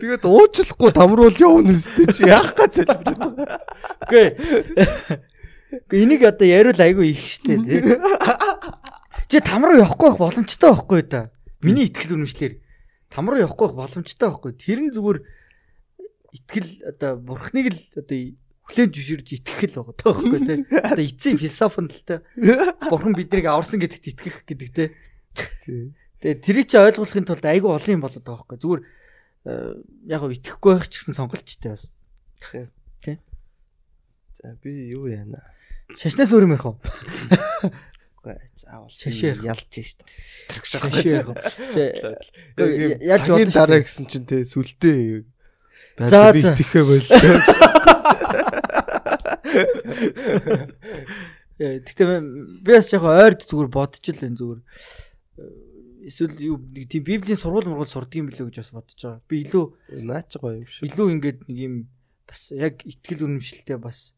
Тэгээд 0.00 0.24
уучлахгүй 0.24 0.90
тамруул 0.92 1.36
явна 1.36 1.76
үстэй 1.76 2.08
чи 2.12 2.28
яах 2.28 2.56
гэж 2.56 2.88
залбираад 2.88 3.20
байгаа. 3.36 3.60
Үгүй. 4.08 4.26
Гэхдээ 5.72 6.02
энийг 6.04 6.24
одоо 6.28 6.48
яриул 6.48 6.80
айгүй 6.80 7.16
их 7.16 7.24
штэ 7.24 7.56
те. 7.64 7.96
Чи 9.32 9.40
там 9.40 9.64
руу 9.64 9.80
явахгүй 9.80 10.12
байх 10.12 10.20
боломжтой 10.20 10.68
байхгүй 10.76 11.02
да. 11.08 11.32
Миний 11.64 11.88
итгэл 11.88 12.20
үнэмшлэр 12.20 12.60
там 13.12 13.28
руу 13.28 13.38
явахгүй 13.44 13.76
боломжтой 13.76 14.28
байхгүй. 14.28 14.52
Тэр 14.56 14.78
нь 14.88 14.94
зүгээр 14.96 15.20
итгэл 16.32 16.70
одоо 16.88 17.20
бурхныг 17.20 17.66
л 17.72 17.80
одоо 18.00 18.18
хүлэн 18.72 18.90
зөвшөөрж 18.94 19.28
итгэх 19.36 19.60
л 19.68 19.76
байгаа 19.84 19.96
тоххой 20.00 20.40
тий. 20.40 20.64
Одоо 20.88 21.04
эцсийн 21.04 21.36
философинд 21.36 21.92
л 21.92 22.02
та 22.08 22.22
бурхан 22.88 23.12
биднийг 23.12 23.46
аварсан 23.50 23.82
гэдэгт 23.82 24.06
итгэх 24.16 24.36
гэдэг 24.48 24.70
тий. 24.72 24.88
Тэгээ 26.22 26.40
тэрийг 26.40 26.66
чи 26.70 26.78
ойлгуулахын 26.78 27.26
тулд 27.26 27.44
айгүй 27.44 27.68
олон 27.68 27.94
юм 27.98 28.04
болоод 28.06 28.24
байгаа 28.24 28.48
байхгүй. 28.48 28.58
Зүгээр 28.62 28.82
э, 29.44 29.74
яг 30.08 30.20
гоо 30.22 30.32
итгэхгүй 30.32 30.70
байх 30.78 30.88
ч 30.88 31.02
гэсэн 31.02 31.18
сонголттой 31.18 31.70
бас. 31.74 31.90
Тий. 33.02 33.18
За 34.40 34.56
би 34.62 34.94
юу 34.94 35.10
яана. 35.10 35.42
Шашнаас 35.98 36.32
өөр 36.32 36.46
юм 36.46 36.54
ярих 36.54 36.70
уу? 36.70 36.78
заавал 38.22 38.90
шашээ 38.90 39.42
ялж 39.42 39.66
шít. 39.70 40.00
Шашээ. 40.62 41.26
Яаж 43.02 43.26
бодож 43.26 43.52
дараа 43.52 43.82
гэсэн 43.82 44.06
чинь 44.06 44.26
те 44.26 44.46
сүлдээ 44.46 45.26
За 45.98 46.32
би 46.32 46.40
итгэхэ 46.40 46.82
боллоо. 46.88 47.20
Тэгтээ 51.62 52.06
би 52.64 52.70
бас 52.72 52.88
яг 52.94 53.04
ойрд 53.04 53.44
зүгээр 53.44 53.70
бодож 53.70 54.00
л 54.00 54.24
энэ 54.24 54.38
зүгээр 54.40 54.60
эсвэл 56.08 56.34
юу 56.42 56.56
нэг 56.58 56.88
тийм 56.90 57.04
библийн 57.06 57.38
сургууль 57.38 57.68
мургуул 57.68 57.90
сурдаг 57.90 58.18
юм 58.18 58.26
билүү 58.32 58.50
гэж 58.50 58.56
бас 58.64 58.72
бодож 58.74 58.98
байгаа. 58.98 59.22
Би 59.28 59.36
илүү 59.46 59.64
наач 60.02 60.30
гоё 60.40 60.64
юм 60.64 60.66
шүү. 60.66 60.86
Илүү 60.90 61.06
ингээд 61.14 61.38
нэг 61.46 61.58
юм 61.62 61.74
бас 62.26 62.50
яг 62.50 62.82
итгэл 62.82 63.28
үнэмшилтэй 63.28 63.78
бас 63.78 64.16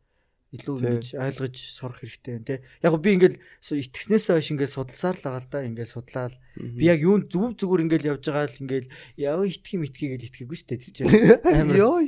илүү 0.54 0.76
Тийм. 0.78 0.86
ингэж 0.86 1.06
ойлгож 1.18 1.56
сурах 1.58 1.98
хэрэгтэй 1.98 2.32
байна 2.38 2.46
те. 2.46 2.56
Яг 2.82 2.94
би 3.02 3.10
ингээл 3.18 3.38
итгэснээсээ 3.38 4.34
хойш 4.38 4.48
ингээл 4.54 4.76
судалсаар 4.78 5.16
л 5.18 5.24
байгаа 5.26 5.42
л 5.42 5.50
да 5.50 5.58
ингээл 5.66 5.94
судлаад 5.98 6.34
би 6.54 6.84
яг 6.86 6.98
юунд 7.02 7.26
зүв 7.26 7.58
зүгээр 7.58 7.84
ингээл 7.90 8.10
явж 8.14 8.22
байгаа 8.30 8.46
л 8.46 8.62
ингээл 8.62 8.88
яа 9.18 9.42
итгэх 9.42 9.74
юм 9.74 9.82
итгэе 9.90 10.08
гэж 10.14 10.22
итгэхгүй 10.30 10.56
шүү 10.58 10.68
дээ 10.70 10.78
тэр 10.78 10.92
чинь. 10.94 11.10
Йоо. 11.74 11.98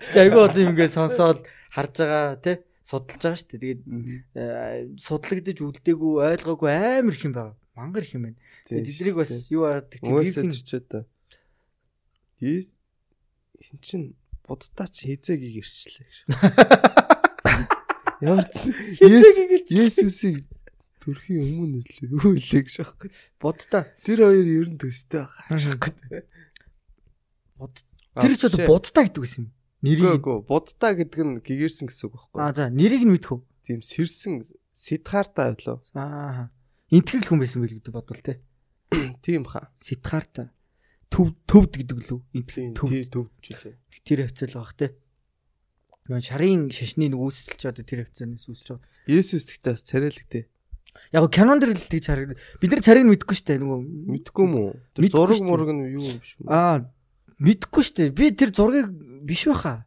Чи 0.00 0.16
айгүй 0.16 0.40
бол 0.40 0.56
юм 0.56 0.72
ингээд 0.72 0.96
сонсоод 0.96 1.44
харж 1.76 1.94
байгаа 2.00 2.40
те 2.40 2.52
судалж 2.86 3.20
байгаа 3.20 3.36
шүү 3.36 3.48
дээ. 3.50 3.60
Тэгээд 3.60 3.80
э, 4.40 4.96
судлагдаж 4.96 5.58
үлдээгүй 5.60 6.12
ойлгоогүй 6.32 6.70
амар 6.72 7.12
их 7.12 7.24
юм 7.26 7.34
байна. 7.36 7.58
Мангар 7.74 8.06
их 8.06 8.14
юм 8.14 8.30
байна. 8.30 8.38
Тэгээд 8.70 8.86
тэднийг 8.88 9.16
бас 9.18 9.32
юу 9.50 9.66
аа 9.66 9.82
гэх 9.82 10.00
Хүмүүсээ 10.00 10.42
тийм 10.46 10.54
төрчөөд 10.54 10.86
та. 10.86 11.00
Yes. 12.40 12.72
Хин 13.60 13.78
чин 13.80 14.02
буддаа 14.46 14.86
ч 14.86 15.10
хизээгийг 15.10 15.66
ирчлээ 15.66 16.06
гэж. 16.06 16.16
Ямар 18.24 18.46
ч 18.48 18.72
Есүсийг 19.68 20.46
төрхийн 21.02 21.60
өмнө 21.60 21.82
юу 22.06 22.32
илээ 22.38 22.62
гэж 22.64 22.76
аахгүй. 22.80 23.10
будда 23.42 23.90
Тэр 24.06 24.24
хоёр 24.24 24.46
ер 24.46 24.68
нь 24.72 24.80
төстэй 24.80 25.26
байгаа 25.26 25.58
шахахгүй. 25.58 26.22
бод 27.58 27.74
тэр 28.16 28.32
ч 28.38 28.42
одоо 28.48 28.66
будда 28.66 29.04
гэдэг 29.04 29.22
юм. 29.36 29.52
Нэрийг 29.84 30.24
Үгүй 30.24 30.36
буддаа 30.48 30.92
гэдэг 30.96 31.20
нь 31.20 31.34
гэгэрсэн 31.44 31.86
гэсэн 31.92 32.04
үг 32.08 32.14
байхгүй. 32.16 32.38
аа 32.40 32.54
за 32.56 32.72
нэрийг 32.72 33.04
нь 33.04 33.12
мэдэх 33.12 33.36
үү? 33.36 33.40
Тийм 33.66 33.80
сэрсэн 33.84 34.46
Сидхарта 34.72 35.52
байлоо. 35.52 35.82
Аа. 35.92 36.48
Интгэл 36.88 37.26
хүн 37.28 37.40
байсан 37.42 37.60
байл 37.60 37.76
гэдэг 37.76 37.92
бодвол 37.92 38.22
те. 38.22 38.40
Тийм 39.24 39.44
хаа. 39.44 39.72
Сидхарта 39.80 40.55
төв 41.10 41.32
төвд 41.46 41.72
гэдэг 41.80 41.98
лүү. 42.10 42.20
Төв 42.76 42.90
тий 42.90 43.06
төвчлээ. 43.06 43.74
тэр 44.06 44.18
хавцал 44.26 44.52
байгаа 44.54 44.76
те. 44.78 44.88
Нөгөө 46.06 46.22
шарын 46.22 46.70
шашны 46.70 47.10
нэг 47.10 47.18
үүсэлч 47.18 47.62
одоо 47.66 47.82
тэр 47.82 48.06
хавцаанаас 48.06 48.46
үүсэж 48.46 48.66
байгаа. 48.78 48.86
Есүс 49.10 49.46
тэгтээ 49.50 49.74
бас 49.74 49.82
царайлэгтэй. 49.82 50.44
Яг 51.10 51.22
го 51.26 51.28
кинонд 51.28 51.66
дэр 51.66 51.74
л 51.74 51.90
тэгж 51.90 52.06
харагдав. 52.06 52.38
Бид 52.62 52.70
нар 52.70 52.82
царийг 52.86 53.06
мэдгүй 53.10 53.36
штэ 53.36 53.58
нөгөө 53.58 53.78
Мэдгүй 54.14 54.46
уу? 54.46 54.78
Тэр 54.94 55.10
зураг 55.10 55.36
шүү 55.36 55.48
мураг 55.50 55.70
нь 55.74 55.82
юу 55.92 56.06
юм 56.06 56.18
биш 56.22 56.38
үү? 56.38 56.46
аа 56.46 56.86
мэдгүй 57.42 57.82
штэ. 57.82 58.14
Би 58.14 58.30
тэр 58.32 58.54
зургийг 58.54 58.88
биш 59.26 59.50
байхаа. 59.50 59.84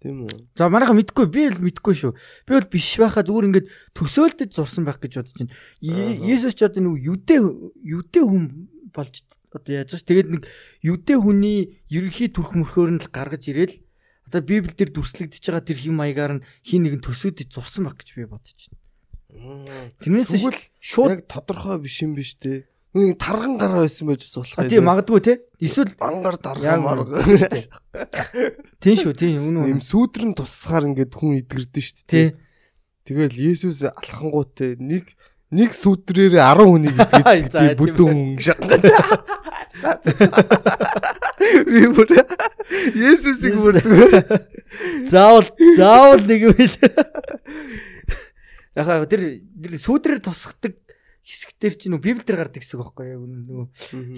Тийм 0.00 0.24
үү? 0.24 0.48
За 0.56 0.72
манайха 0.72 0.96
мэдгүй 0.96 1.26
би 1.30 1.42
л 1.52 1.60
мэдгүй 1.62 1.94
шүү. 1.94 2.12
Би 2.48 2.52
бол 2.56 2.68
биш 2.72 2.88
байхаа 2.98 3.22
зүгээр 3.22 3.48
ингээд 3.52 3.68
төсөөлдөж 3.92 4.50
зурсан 4.56 4.88
байх 4.88 4.98
гэж 4.98 5.20
бодож 5.20 5.34
байна. 5.36 5.52
Есүс 5.82 6.56
ч 6.56 6.64
одоо 6.64 6.80
нэг 6.86 7.06
юдэ 7.06 7.36
юдэ 7.82 8.20
хүн 8.24 8.44
болж 8.94 9.14
одоо 9.52 9.72
яаж 9.72 9.94
ч 9.96 10.02
тэгээд 10.04 10.28
нэг 10.32 10.42
юдэ 10.84 11.14
хүний 11.18 11.80
ерөнхий 11.88 12.28
төрх 12.32 12.52
мөрхөөр 12.56 12.90
нь 12.96 13.00
л 13.02 13.08
гаргаж 13.12 13.44
ирээл 13.48 13.76
одоо 14.28 14.40
Библиэл 14.44 14.76
дээр 14.76 14.90
дүрслэгдэж 14.92 15.40
байгаа 15.40 15.64
тэр 15.64 15.78
хэм 15.80 15.96
маягаар 15.96 16.32
нь 16.38 16.44
хин 16.64 16.84
нэгэн 16.84 17.00
төсөөдөж 17.00 17.48
зурсан 17.48 17.88
байх 17.88 17.96
гэж 17.96 18.08
би 18.16 18.28
бодож 18.28 18.68
байна. 18.68 19.92
Тэрнээс 20.00 20.32
Тэгвэл 20.36 20.60
шууд 20.80 21.10
яг 21.16 21.20
тодорхой 21.28 21.80
биш 21.80 22.00
юм 22.04 22.12
биш 22.16 22.36
үү? 22.36 22.64
Нэг 22.96 23.20
тарган 23.20 23.60
гараа 23.60 23.84
байсан 23.84 24.08
байж 24.08 24.24
болох 24.24 24.56
А, 24.56 24.64
тийм 24.68 24.84
магадгүй 24.88 25.20
те. 25.20 25.32
Эсвэл 25.60 25.92
марга. 26.80 27.20
шүү 27.20 27.68
тийм 28.80 28.96
шүү 28.96 29.12
тийм 29.12 29.44
үнэн 29.44 29.64
Им 29.68 29.80
үнэн. 29.80 29.84
сүудрэн 29.84 30.32
тусахаар 30.32 30.88
ингээд 30.92 31.12
хүн 31.12 31.40
идгэрдэн 31.44 31.84
шүү 31.84 32.04
дээ. 32.08 32.28
Тэгэл 33.04 33.36
Есүс 33.36 33.84
алхангуутай 33.88 34.76
нэг 34.80 35.12
нэг 35.48 35.72
сүдрээр 35.72 36.36
10 36.36 36.60
хүнийг 36.60 36.96
идгээд 37.00 37.78
бүдүүн 37.80 38.36
шахаад. 38.36 38.84
За 39.80 39.96
за. 40.04 40.12
Би 41.64 41.88
бүр 41.88 42.08
Есүсийг 42.92 43.56
бүр 43.56 43.80
зүгээр. 43.80 44.14
Заавал 45.08 45.48
заавал 45.78 46.24
нэг 46.28 46.40
юм 46.50 46.54
хэл. 46.58 46.76
Яхаа 48.76 49.08
тэр 49.08 49.40
тэр 49.40 49.72
сүүдрээр 49.80 50.20
тусахдаг 50.20 50.76
хэсэгтэр 51.24 51.74
чинь 51.80 51.92
нөгөө 51.96 52.04
Библиэлд 52.04 52.28
гардаг 52.28 52.60
хэсэг 52.60 52.80
байхгүй 52.84 53.16
яг 53.16 53.24
нөгөө 53.24 53.64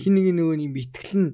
хин 0.02 0.14
нэг 0.18 0.26
нөгөө 0.34 0.56
юм 0.66 0.74
итгэл 0.78 1.14
нь 1.14 1.30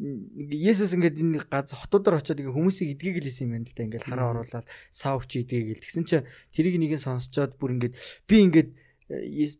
Есүс 0.00 0.96
ингээд 0.96 1.20
энэ 1.20 1.44
газ 1.44 1.76
хотуудаар 1.76 2.24
очиод 2.24 2.40
ингээ 2.40 2.56
хүмүүсийг 2.56 2.96
эдгийг 2.96 3.20
л 3.20 3.28
хийсэн 3.28 3.52
юм 3.52 3.60
байна 3.60 3.68
л 3.68 3.76
да. 3.76 3.84
Ингээд 3.84 4.08
хараа 4.08 4.32
оруулаад 4.32 4.66
сав 4.88 5.28
чи 5.28 5.44
эдгийг 5.44 5.76
л 5.76 5.82
тэгсэн 5.84 6.08
чинь 6.08 6.24
тэрийг 6.56 6.80
нэг 6.80 6.96
нь 6.96 7.04
сонсчоод 7.04 7.60
бүр 7.60 7.76
ингээд 7.76 7.94
би 8.24 8.36
ингээд 8.48 8.70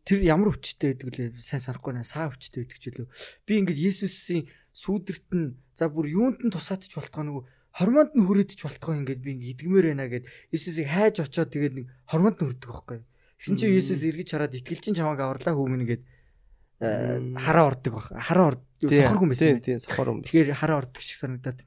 тэр 0.06 0.18
ямар 0.22 0.54
хүчтэй 0.54 0.94
гэдэг 0.94 1.10
лээ 1.10 1.28
сайн 1.42 1.62
санахгүй 1.62 1.92
наа 1.98 2.06
саа 2.06 2.30
хүчтэй 2.30 2.64
гэдэг 2.64 2.78
ч 2.78 2.84
үлээ 2.94 3.08
би 3.46 3.52
ингээд 3.58 3.82
Есүсийн 3.90 4.46
сүүдэрт 4.70 5.28
нь 5.34 5.58
за 5.74 5.90
бүр 5.90 6.06
юунд 6.06 6.38
нь 6.46 6.54
тусаадч 6.54 6.94
болтгоо 6.94 7.26
нөгөө 7.26 7.44
хормонд 7.74 8.14
нь 8.14 8.26
хүрээдч 8.26 8.62
болтгоо 8.62 8.94
ингээд 9.02 9.20
би 9.20 9.30
ингээд 9.34 9.52
идгмээр 9.58 9.86
байна 9.90 10.06
гэд 10.06 10.30
Есүсийг 10.54 10.86
хайж 10.86 11.18
очоод 11.26 11.50
тэгээд 11.50 11.74
нэг 11.82 11.86
хормонд 12.06 12.38
нь 12.38 12.46
хүрдэг 12.46 12.70
байхгүй 12.70 13.00
Тэгсэн 13.40 13.56
чинь. 13.56 13.72
Есүс 13.72 14.04
эргэж 14.04 14.28
хараад 14.36 14.52
итгэл 14.52 14.84
чинь 14.84 14.96
чамайг 15.00 15.24
аварлаа 15.24 15.56
хүмүүн 15.56 15.88
гээд 15.88 16.02
э, 16.84 17.24
хараа 17.40 17.72
ордог 17.72 17.96
баг 17.96 18.06
хараа 18.20 18.46
орд 18.52 18.62
сохор 18.84 19.16
хүн 19.16 19.32
байсан 19.32 19.64
Тийм 19.64 19.80
сохор 19.80 20.12
хүн. 20.12 20.28
Тэгэхээр 20.28 20.52
хараа 20.60 20.84
ордог 20.84 21.00
шиг 21.00 21.16
санагдаад. 21.16 21.64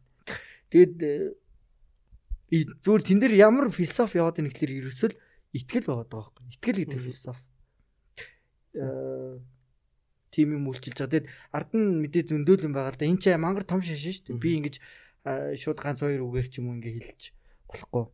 Тэгээд 0.69 0.95
э, 1.01 1.34
зүгээр 2.77 3.03
тэн 3.09 3.19
дээр 3.25 3.34
ямар 3.41 3.73
философи 3.73 4.21
яваад 4.21 4.38
байна 4.38 4.53
гэхэлэр 4.53 4.86
ерөөсөл 4.86 5.17
итгэл 5.57 5.89
байгаад 5.89 6.09
байгаа 6.13 6.29
байхгүй. 6.29 6.45
Итгэл 6.61 6.81
гэдэг 6.86 7.01
философи. 7.09 7.41
Э 8.76 9.39
тим 10.34 10.57
юм 10.57 10.65
үйлчилж 10.74 10.97
байгаа. 10.97 11.13
Тэгэд 11.13 11.28
ард 11.53 11.69
нь 11.78 12.01
мэдээ 12.01 12.24
зөндөөл 12.34 12.65
юм 12.65 12.74
байгаа 12.74 12.97
л 12.97 12.97
да. 12.97 13.05
Энд 13.05 13.21
чи 13.21 13.30
мангар 13.38 13.65
том 13.69 13.86
шашин 13.86 14.17
шүү 14.17 14.34
дээ. 14.34 14.41
Би 14.41 14.49
ингэж 14.57 14.76
э, 15.30 15.53
шууд 15.61 15.78
ганц 15.78 16.01
хоёр 16.01 16.26
үгээр 16.26 16.47
ч 16.49 16.57
юм 16.57 16.74
уу 16.74 16.82
ингэ 16.82 16.89
хэлж 16.97 17.24
болохгүй. 17.69 18.05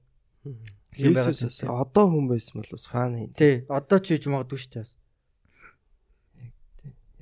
тийм. 1.63 1.71
одоо 1.71 2.05
хүн 2.11 2.27
байсан 2.27 2.59
бол 2.59 2.71
бас 2.75 2.85
фан 2.91 3.15
юм. 3.15 3.31
Тий, 3.39 3.63
одоо 3.71 3.97
ч 4.03 4.19
хийж 4.19 4.27
магадгүй 4.27 4.59
шүү 4.59 4.71
дээ. 4.75 4.83
бас. 4.83 4.99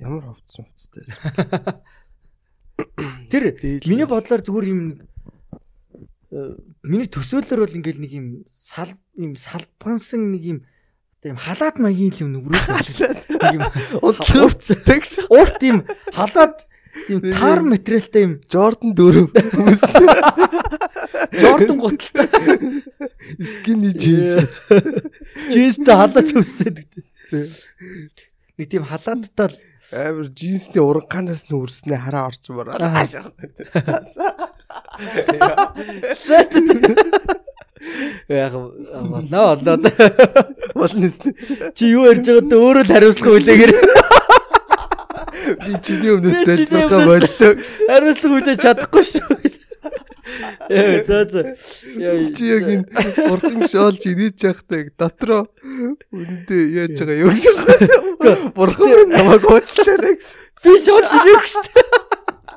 Ямар 0.02 0.22
ховцсон 0.34 0.66
ховцтой 0.66 1.02
байсан. 1.06 1.22
Тэр. 3.30 3.44
Миний 3.90 4.06
бодлоор 4.06 4.42
зүгээр 4.42 4.66
юм 4.66 4.82
э, 6.34 6.58
миний 6.86 7.10
төсөөллөөр 7.10 7.62
бол 7.66 7.78
ингээл 7.78 8.02
нэг 8.02 8.12
юм 8.14 8.26
сал 8.50 8.94
юм 9.18 9.34
салбгансан 9.34 10.30
нэг 10.34 10.42
юм 10.42 10.58
юм 11.26 11.38
халаад 11.38 11.76
маягийн 11.82 12.14
юм 12.22 12.30
нүгрүүл 12.36 12.62
нэг 12.62 13.58
юм 13.58 13.62
Унтлууцтай 14.06 14.98
гэж. 15.02 15.26
урт 15.28 15.60
юм 15.66 15.82
халаад 16.14 16.62
юм 17.10 17.18
Нэг 17.22 17.34
тар 17.34 17.62
материалтай 17.62 18.22
юм 18.26 18.32
Jordan 18.46 18.94
4 18.94 19.26
хүмүүс 19.54 19.82
Jordan 21.42 21.78
гуталтай 21.82 22.26
skinny 23.42 23.90
jeans. 23.94 24.46
джинстэй 25.50 25.94
халаад 25.94 26.26
төстэй 26.30 26.70
гэдэг. 26.70 27.02
Нэг 28.58 28.66
тийм 28.70 28.86
халаадтай 28.86 29.50
л 29.50 29.56
Амар 29.88 30.28
джинсний 30.28 30.84
уранханаас 30.84 31.48
нь 31.48 31.56
үрснээ 31.56 31.96
хараа 31.96 32.28
орж 32.28 32.44
мараа. 32.52 32.76
Аа. 32.76 33.08
Яг 38.28 38.52
болно 38.52 39.38
болно 39.56 39.76
Болно 40.74 41.00
нэс. 41.00 41.18
чи 41.74 41.84
юу 41.92 42.06
ярьж 42.10 42.26
байгааг 42.26 42.48
та 42.50 42.56
өөрөө 42.56 42.82
л 42.86 42.92
хариуцлах 42.92 43.34
үлээгээр 43.38 43.72
Би 45.58 45.72
чиний 45.82 46.12
өмнөөс 46.12 46.44
өмнөөс- 46.44 47.06
боллоо. 47.08 47.52
хариуцлах 47.88 48.32
үлээж 48.36 48.58
чадахгүй 48.64 49.04
шүү. 49.06 49.36
Яа 50.68 51.04
за 51.08 51.24
за. 51.32 51.42
Чи 52.36 52.44
яг 52.52 52.66
энэ 52.68 52.84
урхан 53.32 53.64
шоолж 53.64 54.02
инээж 54.04 54.44
явахтай 54.44 54.90
дотроо 54.98 55.48
үндэ 56.12 56.58
яаж 56.84 57.00
байгаа 57.00 57.16
юу 57.24 57.32
гэж. 57.32 57.44
Бурхан 58.56 59.08
намайг 59.08 59.44
уучлаарай 59.48 60.14
гэж. 60.20 60.26
би 60.62 60.70
шууд 60.84 61.06
чирэх 61.08 61.44
шүү. 61.48 61.64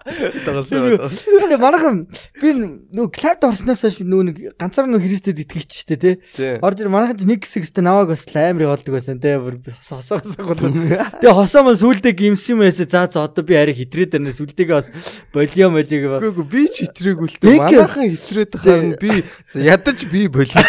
Тагалсан 0.02 0.82
байна. 0.82 1.10
Тэгээ 1.10 1.60
манайхан 1.62 1.98
би 2.42 2.50
нөгөө 2.58 3.12
клабд 3.14 3.46
орсноос 3.46 3.84
хойш 3.86 4.00
нөгөө 4.02 4.26
нэг 4.32 4.38
ганцаар 4.58 4.90
нөгөө 4.90 5.06
Христэд 5.06 5.42
итгэж 5.46 5.70
штэ 5.70 5.96
тий. 6.02 6.16
Орж 6.58 6.82
ир 6.82 6.90
манайхан 6.90 7.22
ч 7.22 7.30
нэг 7.30 7.46
хэсэгтээ 7.46 7.86
намайг 7.86 8.10
бас 8.10 8.26
амар 8.34 8.66
явуулдаг 8.66 8.94
байсан 8.98 9.22
тий. 9.22 9.38
Хосоо 9.38 10.18
хосоо 10.18 10.46
гол. 10.50 10.58
Тэгээ 10.58 11.38
хосоо 11.38 11.62
мөн 11.70 11.78
сүулдэ 11.78 12.18
гимсэн 12.18 12.58
байсан. 12.58 12.90
За 12.90 13.06
за 13.06 13.30
одоо 13.30 13.46
би 13.46 13.54
арай 13.54 13.78
хитрээд 13.78 14.18
байна. 14.18 14.34
Сүлдээгээ 14.34 14.74
бас 14.74 14.90
болио 15.30 15.70
молиг 15.70 16.04
ба. 16.10 16.18
Үгүй 16.18 16.46
би 16.50 16.62
ч 16.66 16.90
хитрээгүй 16.90 17.28
л 17.30 17.38
дээ. 17.38 17.62
Манайхан 17.62 18.10
хитрээд 18.10 18.54
харна 18.58 18.98
би 18.98 19.22
ядаж 19.54 20.00
би 20.10 20.26
болоо. 20.26 20.66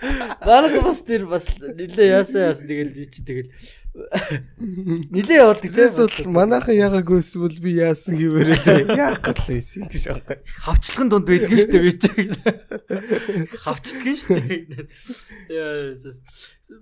Манайхан 0.00 0.84
бас 0.88 1.04
тэр 1.04 1.28
бас 1.28 1.44
нилээ 1.60 2.08
яасан 2.16 2.48
яасан 2.48 2.64
тэгэл 2.64 2.96
би 2.96 3.04
чи 3.12 3.20
тэгэл 3.20 3.52
Нилээ 3.90 5.42
явуулдаг 5.42 5.70
Тэрээс 5.74 5.98
бол 5.98 6.30
манайхан 6.30 6.78
ягааг 6.78 7.10
өсвөл 7.10 7.58
би 7.58 7.74
яасан 7.82 8.14
гэвэрээ 8.14 8.86
яах 8.94 9.18
гал 9.18 9.42
байсан 9.50 9.90
гэж 9.90 10.04
байгаа. 10.14 10.38
хавчлахын 10.62 11.10
дунд 11.10 11.26
байдаг 11.26 11.50
шүү 11.50 11.70
дээ 11.74 11.82
би 11.82 11.92
ч. 11.98 12.04
Хавчдаг 13.66 14.14
шүү 14.14 14.38
дээ. 14.46 14.86
Яа 15.50 15.98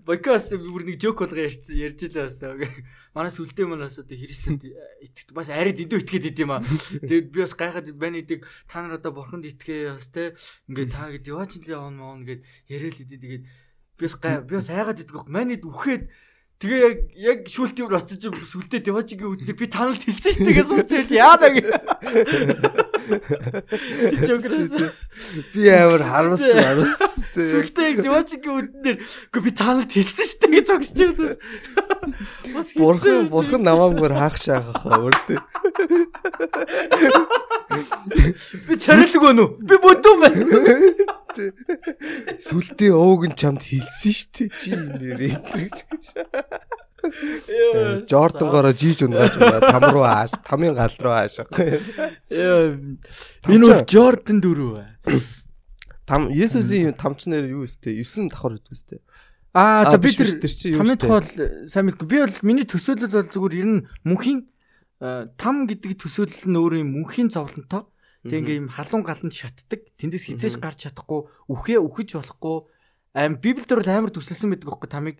Бокос 0.04 0.52
бүр 0.52 0.84
нэг 0.84 1.00
жок 1.00 1.24
болго 1.24 1.40
ярьсан 1.40 1.80
ярьж 1.80 2.04
илээ 2.04 2.28
бас 2.28 2.36
таа. 2.36 2.60
Манай 3.16 3.32
сүлдээ 3.32 3.64
манаас 3.64 3.96
одоо 3.96 4.20
Христэд 4.20 4.68
итгэдэг 4.68 5.32
бас 5.32 5.48
арайд 5.48 5.80
эндөө 5.80 6.04
итгээд 6.04 6.28
идэм 6.36 6.52
аа. 6.52 6.60
Тэгээд 6.60 7.32
би 7.32 7.40
бас 7.40 7.56
гайхаад 7.56 7.88
байна 7.96 8.20
идэг 8.20 8.44
та 8.68 8.84
нар 8.84 9.00
одоо 9.00 9.16
бурханд 9.16 9.48
итгэе 9.48 9.96
бас 9.96 10.12
те 10.12 10.36
ингээд 10.68 10.92
та 10.92 11.08
гэдэг 11.08 11.32
яваач 11.32 11.56
л 11.56 11.72
явна 11.72 12.04
мөн 12.04 12.20
гэд 12.28 12.40
яриад 12.68 13.00
идэв 13.00 13.16
тэгээд 13.16 13.44
би 13.48 14.04
бас 14.04 14.14
би 14.44 14.54
бас 14.60 14.68
айгаад 14.68 15.00
идэг. 15.00 15.24
Манайд 15.24 15.64
үхээд 15.64 16.12
Тэгээ 16.58 16.82
яг 16.82 16.98
яг 17.14 17.38
шүүлтээр 17.54 17.94
очиж 17.94 18.22
сүлдээ 18.34 18.82
Деважигийн 18.82 19.30
үднээ 19.30 19.54
би 19.54 19.70
таналд 19.70 20.02
хэлсэн 20.02 20.42
шүү 20.42 20.46
дээ 20.50 20.66
сууч 20.66 20.90
яа 21.14 21.38
яана 21.38 21.54
гэ. 21.54 21.62
Чөнгөрөөс 23.08 24.72
би 25.54 25.62
амар 25.72 26.02
харамсч 26.04 26.52
харамсч. 26.52 27.00
Сүлдээ 27.34 28.04
Деважигийн 28.04 28.56
үднээр 28.58 28.96
үгүй 29.00 29.42
би 29.44 29.50
таналд 29.56 29.90
хэлсэн 29.92 30.26
шүү 30.28 30.48
дээ 30.52 30.62
зогсож 30.68 30.98
байгаадас. 30.98 31.36
Бас 32.54 32.68
бурхан 32.76 33.28
бурхан 33.32 33.62
намаагаар 33.64 34.14
хаах 34.16 34.36
шаахаа 34.36 35.00
өртөө. 35.08 35.40
Би 38.68 38.74
царилэг 38.76 39.24
өнө. 39.32 39.46
Би 39.64 39.76
бүдүүн 39.80 40.18
байна. 40.22 40.44
Сүлдээ 42.42 42.92
ууг 42.92 43.28
нь 43.28 43.38
чамд 43.38 43.62
хэлсэн 43.64 44.12
шүү 44.12 44.28
дээ 44.36 44.48
чи 44.58 44.70
нэрээ 44.76 45.34
гэж. 45.38 45.76
Жордонгоро 48.08 48.72
жиж 48.72 49.02
унгааж 49.06 49.34
байгаа 49.38 49.72
там 49.72 49.84
руу 49.92 50.04
ааш, 50.04 50.30
тамийн 50.44 50.74
гал 50.74 50.94
руу 51.00 51.14
ааш. 51.14 51.40
Яа. 52.30 52.76
Энэ 53.48 53.64
бол 53.66 53.84
Жордан 53.88 54.40
дөрөв. 54.42 54.84
Там 56.08 56.28
Есүсийн 56.32 56.96
тамч 56.96 57.28
нэр 57.28 57.48
юу 57.52 57.68
өстэй? 57.68 58.00
9 58.00 58.32
давхар 58.32 58.56
өгдөг 58.56 58.72
өстэй. 58.72 59.00
Аа 59.52 59.90
за 59.90 60.00
би 60.00 60.08
тэр 60.08 60.28
тамийн 60.40 60.96
өстэй? 60.96 60.96
тухай 60.96 61.20
бол 61.20 61.32
сайн 61.68 61.84
мэдгүй. 61.88 62.06
Би 62.08 62.18
бол 62.24 62.38
миний 62.48 62.64
төсөөлөл 62.64 63.12
бол 63.12 63.28
зүгээр 63.28 63.54
ер 63.60 63.68
нь 63.68 63.80
мөнхийн 64.08 64.40
э, 65.04 65.28
там 65.36 65.68
гэдэг 65.68 66.00
төсөөлөл 66.00 66.48
нь 66.48 66.56
өөрөө 66.56 66.80
юм 66.80 66.90
мөнхийн 66.96 67.28
зовлонтой. 67.28 67.84
Тэг 68.24 68.40
ингээм 68.40 68.72
халуун 68.72 69.04
галанд 69.04 69.36
шатдаг. 69.36 69.84
Тэндээс 70.00 70.32
хизээж 70.32 70.58
гарч 70.58 70.88
чадахгүй, 70.88 71.28
үхээ 71.48 71.78
үхэж 71.78 72.18
болохгүй. 72.18 72.56
Аим 73.14 73.36
Библиэлд 73.40 73.72
бол 73.72 73.88
амар 73.88 74.10
төсөлсөн 74.12 74.52
байдаг 74.52 74.68
байхгүй 74.68 74.88
тамыг. 74.90 75.16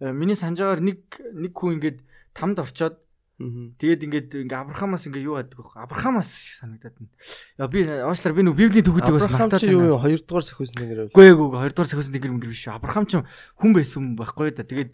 Э, 0.00 0.12
Миний 0.12 0.36
санджаагаар 0.38 0.80
нэг 0.80 1.00
нэг 1.36 1.52
хүн 1.52 1.76
ингээд 1.80 2.00
тамд 2.32 2.58
орчоод 2.62 2.96
тэгээд 3.36 4.00
ингээд 4.08 4.28
ингээ 4.48 4.56
Авраамаас 4.64 5.04
ингээ 5.12 5.28
юу 5.28 5.36
яадаг 5.36 5.60
вэ? 5.60 5.76
Авраамаас 5.76 6.30
санагдаад 6.56 6.96
байна. 6.96 7.12
Яа 7.60 7.68
би 7.68 7.84
уучлаар 7.84 8.32
би 8.32 8.42
нүг 8.48 8.56
Библийн 8.56 8.86
төгөөдийг 8.88 9.12
бас 9.20 9.28
Авраам 9.28 9.52
мартаад 9.52 9.60
чи 9.60 9.68
юу 9.68 10.00
байна. 10.00 10.08
юу 10.08 10.16
2 10.16 10.24
дугаар 10.24 10.46
сахиусан 10.48 10.76
нэр 10.80 11.00
вэ? 11.04 11.12
Үгүй 11.12 11.24
ээ, 11.28 11.36
хоёрдугаар 11.36 11.88
сахиусан 11.92 12.12
тэнгэр 12.16 12.32
мөнгөр 12.32 12.52
биш 12.56 12.62
шүү. 12.64 12.74
Авраам 12.80 13.04
ч 13.04 13.12
хүн 13.20 13.72
байсан 13.76 14.02
байхгүй 14.16 14.48
да. 14.56 14.64
Тэгээд 14.64 14.90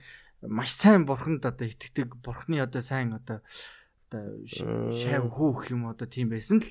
маш 0.51 0.71
сайн 0.75 1.07
бурханд 1.07 1.47
одоо 1.47 1.67
итгэдэг, 1.71 2.19
бурхны 2.19 2.59
одоо 2.59 2.83
сайн 2.83 3.15
одоо 3.15 3.39
одоо 4.11 4.23
ш- 4.51 4.67
шайв 4.99 5.31
хүүх 5.31 5.71
юм 5.71 5.87
одоо 5.87 6.11
тийм 6.11 6.35
байсан 6.35 6.59
л 6.59 6.67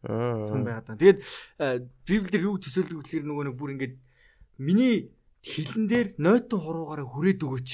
хүн 0.00 0.64
Аа. 0.64 0.80
байгаад 0.80 0.88
байна. 0.88 1.00
Тэгээд 1.04 1.18
э, 1.60 1.84
Библиэлд 2.08 2.48
юу 2.48 2.56
төсөөлдөг 2.56 3.04
гэхээр 3.04 3.28
нөгөө 3.28 3.44
нэг 3.52 3.56
бүр 3.60 3.76
ингээд 3.76 3.94
миний 4.60 5.10
хилэн 5.40 5.88
дээр 5.88 6.08
нойтон 6.20 6.60
хуруугаараа 6.60 7.08
хүрээд 7.08 7.40
өгөөч 7.40 7.70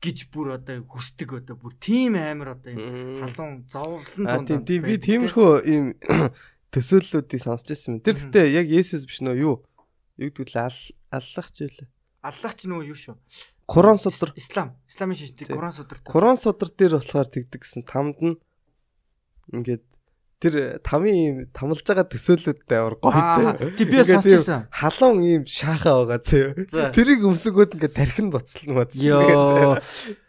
гэж 0.00 0.18
бүр 0.32 0.56
одоо 0.56 0.80
хүсдэг 0.88 1.44
одоо 1.44 1.56
бүр 1.60 1.76
тийм 1.76 2.16
амар 2.16 2.56
одоо 2.56 2.72
юм 2.72 3.20
халуун 3.20 3.68
зовлон 3.68 4.24
А 4.24 4.40
тийм 4.40 4.64
би 4.64 4.96
тиймэрхүү 4.96 5.50
ийм 5.68 5.84
төсөөллүүдийг 6.72 7.42
сонсч 7.42 7.68
байсан 7.68 7.98
юм. 7.98 8.00
Тэр 8.00 8.16
гэхдээ 8.16 8.46
яг 8.56 8.66
Есүс 8.70 9.04
биш 9.04 9.20
нөө 9.20 9.36
юу? 9.36 9.56
Юу 10.16 10.30
гэдэг 10.30 10.54
л 10.54 10.58
аллах 11.12 11.48
ч 11.50 11.66
үлээ. 11.66 11.88
Аллах 12.22 12.54
ч 12.54 12.68
нөгөө 12.68 12.86
юу 12.88 12.98
шүү. 12.98 13.16
Коран 13.68 13.98
судар. 14.00 14.32
Ислам, 14.36 14.76
исламын 14.88 15.16
шишдэг 15.16 15.48
Тийм. 15.48 15.56
Куран 15.56 15.72
судар. 15.72 15.98
Коран 16.04 16.36
судар 16.40 16.68
дээр 16.72 16.96
болохоор 17.00 17.28
тэгдэг 17.28 17.60
гэсэн 17.60 17.84
тамд 17.84 18.16
нь 18.24 18.36
ингээд 19.52 19.84
тэр 20.38 20.78
тамийн 20.86 21.18
ийм 21.18 21.36
тамлж 21.50 21.82
байгаа 21.82 22.06
төсөөллүүдтэй 22.06 22.78
амар 22.78 22.96
гоё 23.02 23.22
зөө. 23.34 23.74
Тий 23.74 23.86
би 23.86 23.98
Ингээд 23.98 24.22
сонсчихсан. 24.22 24.60
Халуун 24.70 25.22
ийм 25.26 25.42
шаахаа 25.44 26.06
байгаа 26.06 26.20
зөө. 26.22 26.94
Тэрийг 26.94 27.26
өмсгөөд 27.26 27.74
ингээд 27.74 27.94
тархин 27.98 28.30
боцлон 28.30 28.78
боцлон. 28.78 29.02
Йоо. 29.02 29.82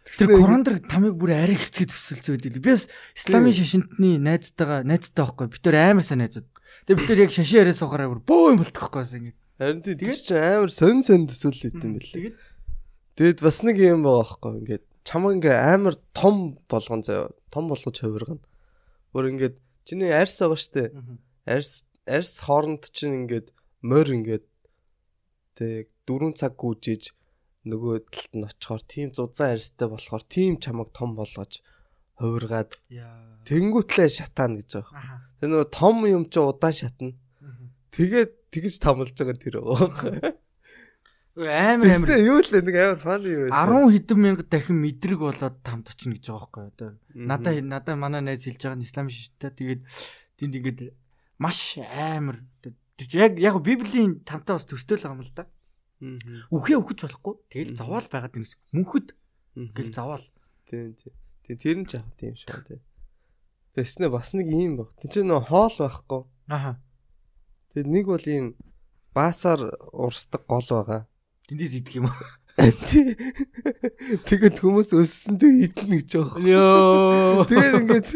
Тэр 0.09 0.33
дээр 0.33 0.81
тамиг 0.89 1.13
бүр 1.13 1.37
арай 1.37 1.57
хэцгээд 1.61 1.93
төсөлцөө 1.93 2.33
байдаг. 2.41 2.57
Би 2.57 2.73
бас 2.73 2.89
исламын 3.13 3.53
шашинтны 3.53 4.17
найзтайгаа 4.17 4.81
найзтай 4.81 5.21
байхгүй. 5.21 5.47
Би 5.53 5.61
тэр 5.61 5.77
амар 5.77 6.01
сайн 6.01 6.25
найзууд. 6.25 6.49
Тэгээ 6.89 6.97
би 6.97 7.05
тэр 7.05 7.21
яг 7.29 7.31
шашин 7.37 7.61
яриа 7.61 7.77
суугаараа 7.77 8.09
бүр 8.09 8.25
бөө 8.25 8.57
юм 8.57 8.61
болтох 8.65 8.89
байхгүй 8.89 9.29
юм. 9.29 9.37
Харин 9.61 9.85
тийм 9.85 10.01
тэр 10.01 10.17
чинь 10.17 10.41
амар 10.41 10.73
сонь 10.73 11.05
сонь 11.05 11.29
төсөөлөл 11.29 11.77
юм 11.77 11.93
бэл. 12.01 12.09
Тэгээд 12.09 12.35
Тэгэд 13.19 13.43
бас 13.43 13.59
нэг 13.67 13.75
юм 13.83 14.07
байгаа 14.07 14.23
байхгүй 14.23 14.51
ингээд 14.63 14.85
чамаг 15.03 15.43
ингээ 15.43 15.57
амар 15.75 15.99
том 16.15 16.55
болгон 16.71 17.03
заяа. 17.03 17.27
Том 17.51 17.67
болгож 17.67 17.99
хувиргана. 17.99 18.39
Бүр 19.11 19.27
ингээд 19.35 19.59
чиний 19.87 20.11
арьс 20.11 20.39
байгаа 20.39 20.59
штэ. 20.59 20.83
Арьс 21.45 21.85
арьс 22.07 22.39
хооронд 22.39 22.89
чинь 22.91 23.25
ингээд 23.25 23.53
морь 23.81 24.11
ингээд 24.17 24.45
тэг 25.55 25.91
4 26.07 26.33
цаг 26.39 26.53
гүйжиж 26.57 27.13
нөгөө 27.67 27.95
талд 28.07 28.33
нь 28.35 28.47
очихоор 28.47 28.81
тийм 28.87 29.09
зузаан 29.11 29.55
арьстай 29.55 29.87
болохоор 29.91 30.23
тийм 30.25 30.57
чамаг 30.63 30.89
том 30.95 31.13
болгож 31.19 31.59
хувиргаад 32.19 32.71
тэнгүүтлээ 33.47 34.09
шатаана 34.09 34.59
гэж 34.59 34.69
байгаа. 34.79 35.27
Тэр 35.39 35.49
нөгөө 35.51 35.67
том 35.71 35.95
юм 36.07 36.23
чи 36.31 36.39
удаан 36.39 36.75
шатна. 36.75 37.15
Тэгээд 37.91 38.31
тэгж 38.51 38.75
тамлж 38.83 39.15
байгаа 39.15 39.37
тэр 39.39 39.55
байгаа. 39.59 40.39
Амар 41.39 41.87
амар 41.87 42.09
Тэстэй 42.09 42.25
юу 42.27 42.39
л 42.43 42.51
нэг 42.51 42.75
амар 42.75 42.99
фан 42.99 43.23
юу 43.23 43.47
байсан. 43.47 43.71
10 43.71 43.93
хэдэн 43.95 44.19
мянга 44.19 44.43
дахин 44.43 44.77
мэдрэг 44.83 45.19
болоод 45.23 45.55
тамд 45.63 45.87
очно 45.87 46.11
гэж 46.11 46.25
байгаа 46.27 46.43
байхгүй 46.43 46.63
одоо. 46.67 46.89
Надаа 47.15 47.53
надаа 47.63 47.95
манай 47.95 48.21
найз 48.21 48.43
хэлж 48.43 48.59
байгаа 48.59 48.79
нь 48.79 48.87
исламын 48.87 49.15
шиштэй. 49.15 49.51
Тэгээд 49.55 49.81
тэнд 50.35 50.53
ингээд 50.59 50.79
маш 51.39 51.79
амар 51.79 52.43
яг 53.15 53.39
яг 53.39 53.55
библийн 53.63 54.19
тамтаа 54.27 54.59
бас 54.59 54.67
төсtöөл 54.67 54.99
байгаа 54.99 55.15
юм 55.15 55.23
л 55.23 55.31
да. 55.31 55.47
Үхээ 56.51 56.79
өгч 56.79 56.99
болохгүй. 57.07 57.35
Тэгэл 57.51 57.79
зовоол 57.79 58.07
байгаад 58.11 58.35
юм 58.35 58.45
шиг. 58.47 58.59
Мөнхөд 58.75 59.15
гэл 59.55 59.91
зовоол. 59.95 60.25
Тийм 60.67 60.95
тийм. 60.95 61.13
Тийм 61.43 61.57
тэр 61.57 61.77
нь 61.83 61.87
жаа 61.87 62.03
тийм 62.15 62.35
шүү 62.35 62.63
тийм. 62.67 62.81
Тэснэ 63.75 64.07
бас 64.11 64.31
нэг 64.35 64.47
юм 64.47 64.79
баг. 64.79 64.95
Тэг 64.99 65.11
чи 65.11 65.23
нөө 65.23 65.47
хоол 65.47 65.75
байхгүй. 65.75 66.21
Аха. 66.47 66.79
Тэг 67.75 67.85
нэг 67.87 68.05
бол 68.07 68.25
ийм 68.27 68.55
баасаар 69.15 69.75
урсдаг 69.91 70.45
гол 70.47 70.67
байгаа. 70.69 71.08
Тэндээс 71.49 71.81
идэх 71.81 71.97
юм 71.97 72.05
уу? 72.05 72.13
Тэгээд 74.29 74.61
хүмүүс 74.61 74.93
өссөндөө 74.93 75.51
идэнэ 75.65 75.97
гэж 76.05 76.11
байгаа. 76.21 76.45
Йоо. 76.45 77.41
Тэгээд 77.49 77.73
ингээд 77.81 78.07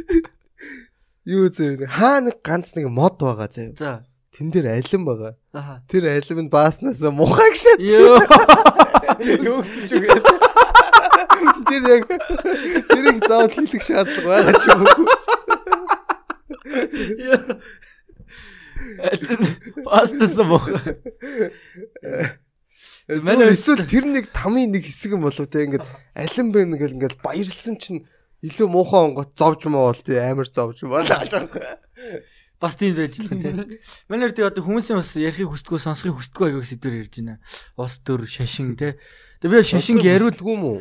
юу 1.34 1.50
зөө 1.50 1.90
хаа 1.90 2.22
нэг 2.22 2.46
ганц 2.46 2.78
нэг 2.78 2.94
мод 2.94 3.18
байгаа 3.18 3.50
зөө. 3.50 3.74
За. 3.74 4.06
Тэн 4.30 4.54
дээр 4.54 4.78
алим 4.78 5.10
байгаа. 5.10 5.34
Тэр 5.90 6.14
алим 6.14 6.46
нь 6.46 6.54
бааснаас 6.54 7.02
мухаг 7.10 7.58
шат. 7.58 7.82
Йоо. 7.82 8.22
Юу 9.42 9.66
гэсэн 9.66 9.90
ч 9.90 9.98
үгээд. 9.98 10.30
Тэр 11.66 11.82
яг 11.90 12.06
тэрийг 12.94 13.18
заавал 13.26 13.50
хэлэх 13.50 13.82
шаардлага 13.82 14.30
байгаа 14.30 14.62
ч 14.62 14.66
юм 14.70 14.86
уу. 14.86 15.10
Пастас 19.90 20.38
мох. 20.38 20.70
Манай 20.70 22.43
эсвэл 23.08 23.84
тэр 23.84 24.06
нэг 24.08 24.32
тамийн 24.32 24.72
нэг 24.72 24.88
хэсэг 24.88 25.16
юм 25.18 25.28
болов 25.28 25.50
те 25.52 25.68
ингээд 25.68 25.88
алин 26.16 26.52
байна 26.56 26.78
гэл 26.80 26.96
ингээд 26.96 27.20
баярлсан 27.20 27.76
чинь 27.76 28.08
илүү 28.44 28.68
муухай 28.72 29.12
онгот 29.12 29.36
зовж 29.36 29.68
бол 29.68 30.00
тий 30.00 30.20
амар 30.20 30.48
зовж 30.48 30.84
маа 30.88 31.04
ашаа. 31.20 31.48
Бас 32.64 32.80
тийм 32.80 32.96
байж 32.96 33.20
л 33.20 33.28
тийм. 33.28 33.76
Манай 34.08 34.32
үрдээ 34.32 34.48
одоо 34.48 34.64
хүмүүсийн 34.64 35.04
бас 35.04 35.12
ярихыг 35.20 35.52
хүсдэггүй 35.52 35.84
сонсохыг 35.84 36.16
хүсдэггүй 36.16 36.48
аяг 36.48 36.64
сэдвэр 36.64 36.96
ярьж 37.04 37.16
байна. 37.20 37.44
Ус 37.76 38.00
төр 38.00 38.24
шашин 38.24 38.80
те. 38.80 38.96
Тэгээ 39.44 39.52
би 39.52 39.68
шашинг 39.68 40.00
яриул 40.00 40.32
яруулгүй 40.32 40.56
мүү? 40.64 40.78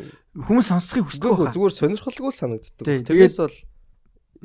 хүмүүс 0.47 0.67
сонсохыг 0.71 1.11
хүсдэггүй 1.11 1.51
зүгээр 1.51 1.73
сонирхолгүй 1.75 2.31
л 2.31 2.39
санагддаг. 2.39 2.85
Тий, 2.87 3.03
Тэрнээс 3.03 3.35
бол 3.43 3.57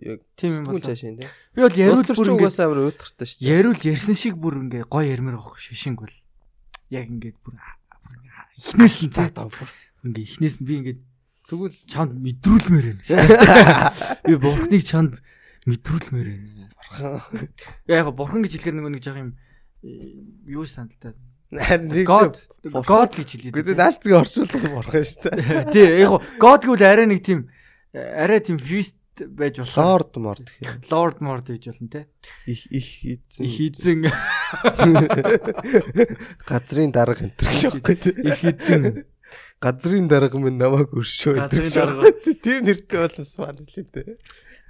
яг 0.03 0.20
Тийм 0.35 0.51
юм 0.59 0.83
шашин 0.83 1.14
тий. 1.22 1.31
Би 1.55 1.62
бол 1.62 1.79
яриул 1.79 2.03
бүр 2.03 2.31
ингээд 2.35 2.59
амар 2.66 2.83
уйтгартай 2.91 3.26
шүү 3.31 3.39
дээ. 3.39 3.51
яриул 3.55 3.81
ярьсан 3.87 4.18
шиг 4.18 4.35
бүр 4.35 4.55
ингээ 4.66 4.91
гой 4.91 5.07
ярмаар 5.07 5.39
авах 5.39 5.62
шашинг 5.62 6.03
бол 6.03 6.14
яг 6.91 7.07
ингээд 7.09 7.39
бүр 7.45 7.57
ихнээс 8.59 8.97
нь 9.07 9.14
заа 9.14 9.30
тав. 9.30 9.53
ингээ 10.05 10.24
ихнээс 10.24 10.62
нь 10.62 10.66
би 10.68 10.74
ингээд 10.82 11.01
Тэгвэл 11.49 11.72
чанд 11.89 12.12
мэдрүүлмээр 12.20 12.86
байна. 13.09 13.89
Би 14.20 14.36
бурхныг 14.36 14.84
чанд 14.84 15.16
мэдрүүлмээр 15.64 16.28
байна. 16.28 17.24
Яг 17.89 18.12
бурхан 18.12 18.45
гэж 18.45 18.61
хэлэхээр 18.61 18.76
нөгөө 18.76 18.93
нэг 18.93 19.01
жах 19.01 19.16
юм 19.16 19.32
э, 19.80 20.28
юу 20.45 20.68
сандалтай 20.68 21.16
Харин 21.49 21.89
нэг 21.89 22.05
God 22.05 22.36
Бурхан. 22.68 22.84
God 22.84 23.11
гэж 23.16 23.28
хэлээд. 23.32 23.55
Гэхдээ 23.57 23.76
нааш 23.80 23.97
згээ 24.05 24.20
орчуулах 24.20 24.64
бурхан 24.76 25.05
шүү 25.09 25.32
дээ. 25.32 25.72
Тий, 25.72 25.89
яг 26.05 26.12
God 26.36 26.61
гэвэл 26.68 26.84
арай 26.84 27.09
нэг 27.09 27.24
тийм 27.24 27.49
арай 27.97 28.45
тийм 28.45 28.61
Христ 28.61 29.01
байж 29.26 29.58
болох. 29.58 29.74
Lord 29.74 30.14
морд 30.22 30.46
гэх 30.46 30.62
юм. 30.62 30.78
Lord 30.92 31.18
Mord 31.18 31.50
гэж 31.50 31.74
болно 31.74 31.90
те. 31.90 32.06
Их 32.46 32.70
их 32.70 33.02
эзэн. 33.02 33.42
Их 33.42 33.58
эзэн, 33.58 34.06
газрын 36.48 36.94
дарга 36.94 37.26
энэ 37.26 37.34
гэж 37.34 37.74
байхгүй 37.74 37.96
тий. 37.98 38.14
их 38.14 38.38
эзэн. 38.44 39.02
Газрын 39.58 40.06
дарга 40.08 40.38
минь 40.38 40.54
намайг 40.60 40.94
өршөө. 40.94 41.34
Газрын 41.34 41.66
гэдэг 41.66 41.74
дарга. 41.74 42.06
шүү. 42.06 42.38
Тэр 42.44 42.62
нэртэй 42.62 42.98
бол 43.02 43.16
бас 43.18 43.34
маань 43.42 43.66
хэлээ 43.66 43.90
дээ. 43.90 44.14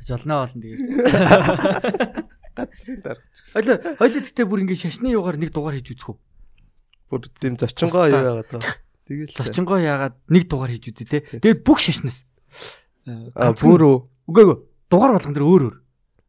Жолноо 0.09 0.49
болно 0.49 0.65
тэгээд. 0.65 0.81
Газрын 2.57 3.01
дарга. 3.05 3.29
Хойло 3.53 3.77
хойло 4.01 4.17
гэхдээ 4.25 4.49
бүр 4.49 4.65
ингэ 4.65 4.81
шашны 4.81 5.13
югаар 5.13 5.37
нэг 5.37 5.53
дугаар 5.53 5.77
хийж 5.77 5.93
үзэх 5.93 6.09
үү? 6.11 6.17
Бүр 7.13 7.21
тийм 7.37 7.61
зочингоо 7.61 8.09
яагаад 8.09 8.49
байгаа. 8.49 8.81
Тэгэл 9.09 9.33
Зочингоо 9.37 9.79
яагаад 9.81 10.17
нэг 10.29 10.49
дугаар 10.49 10.71
хийж 10.73 10.89
үзье 10.93 11.07
те. 11.09 11.21
Тэгээд 11.21 11.65
бүх 11.65 11.81
шашнаас. 11.81 12.25
а 13.37 13.53
бүр 13.57 13.83
үү. 13.85 13.99
Үгүй 14.29 14.45
ээ. 14.45 14.61
Дугаар 14.93 15.17
болгон 15.17 15.35
дээр 15.35 15.49
өөр 15.49 15.63
өөр. 15.65 15.77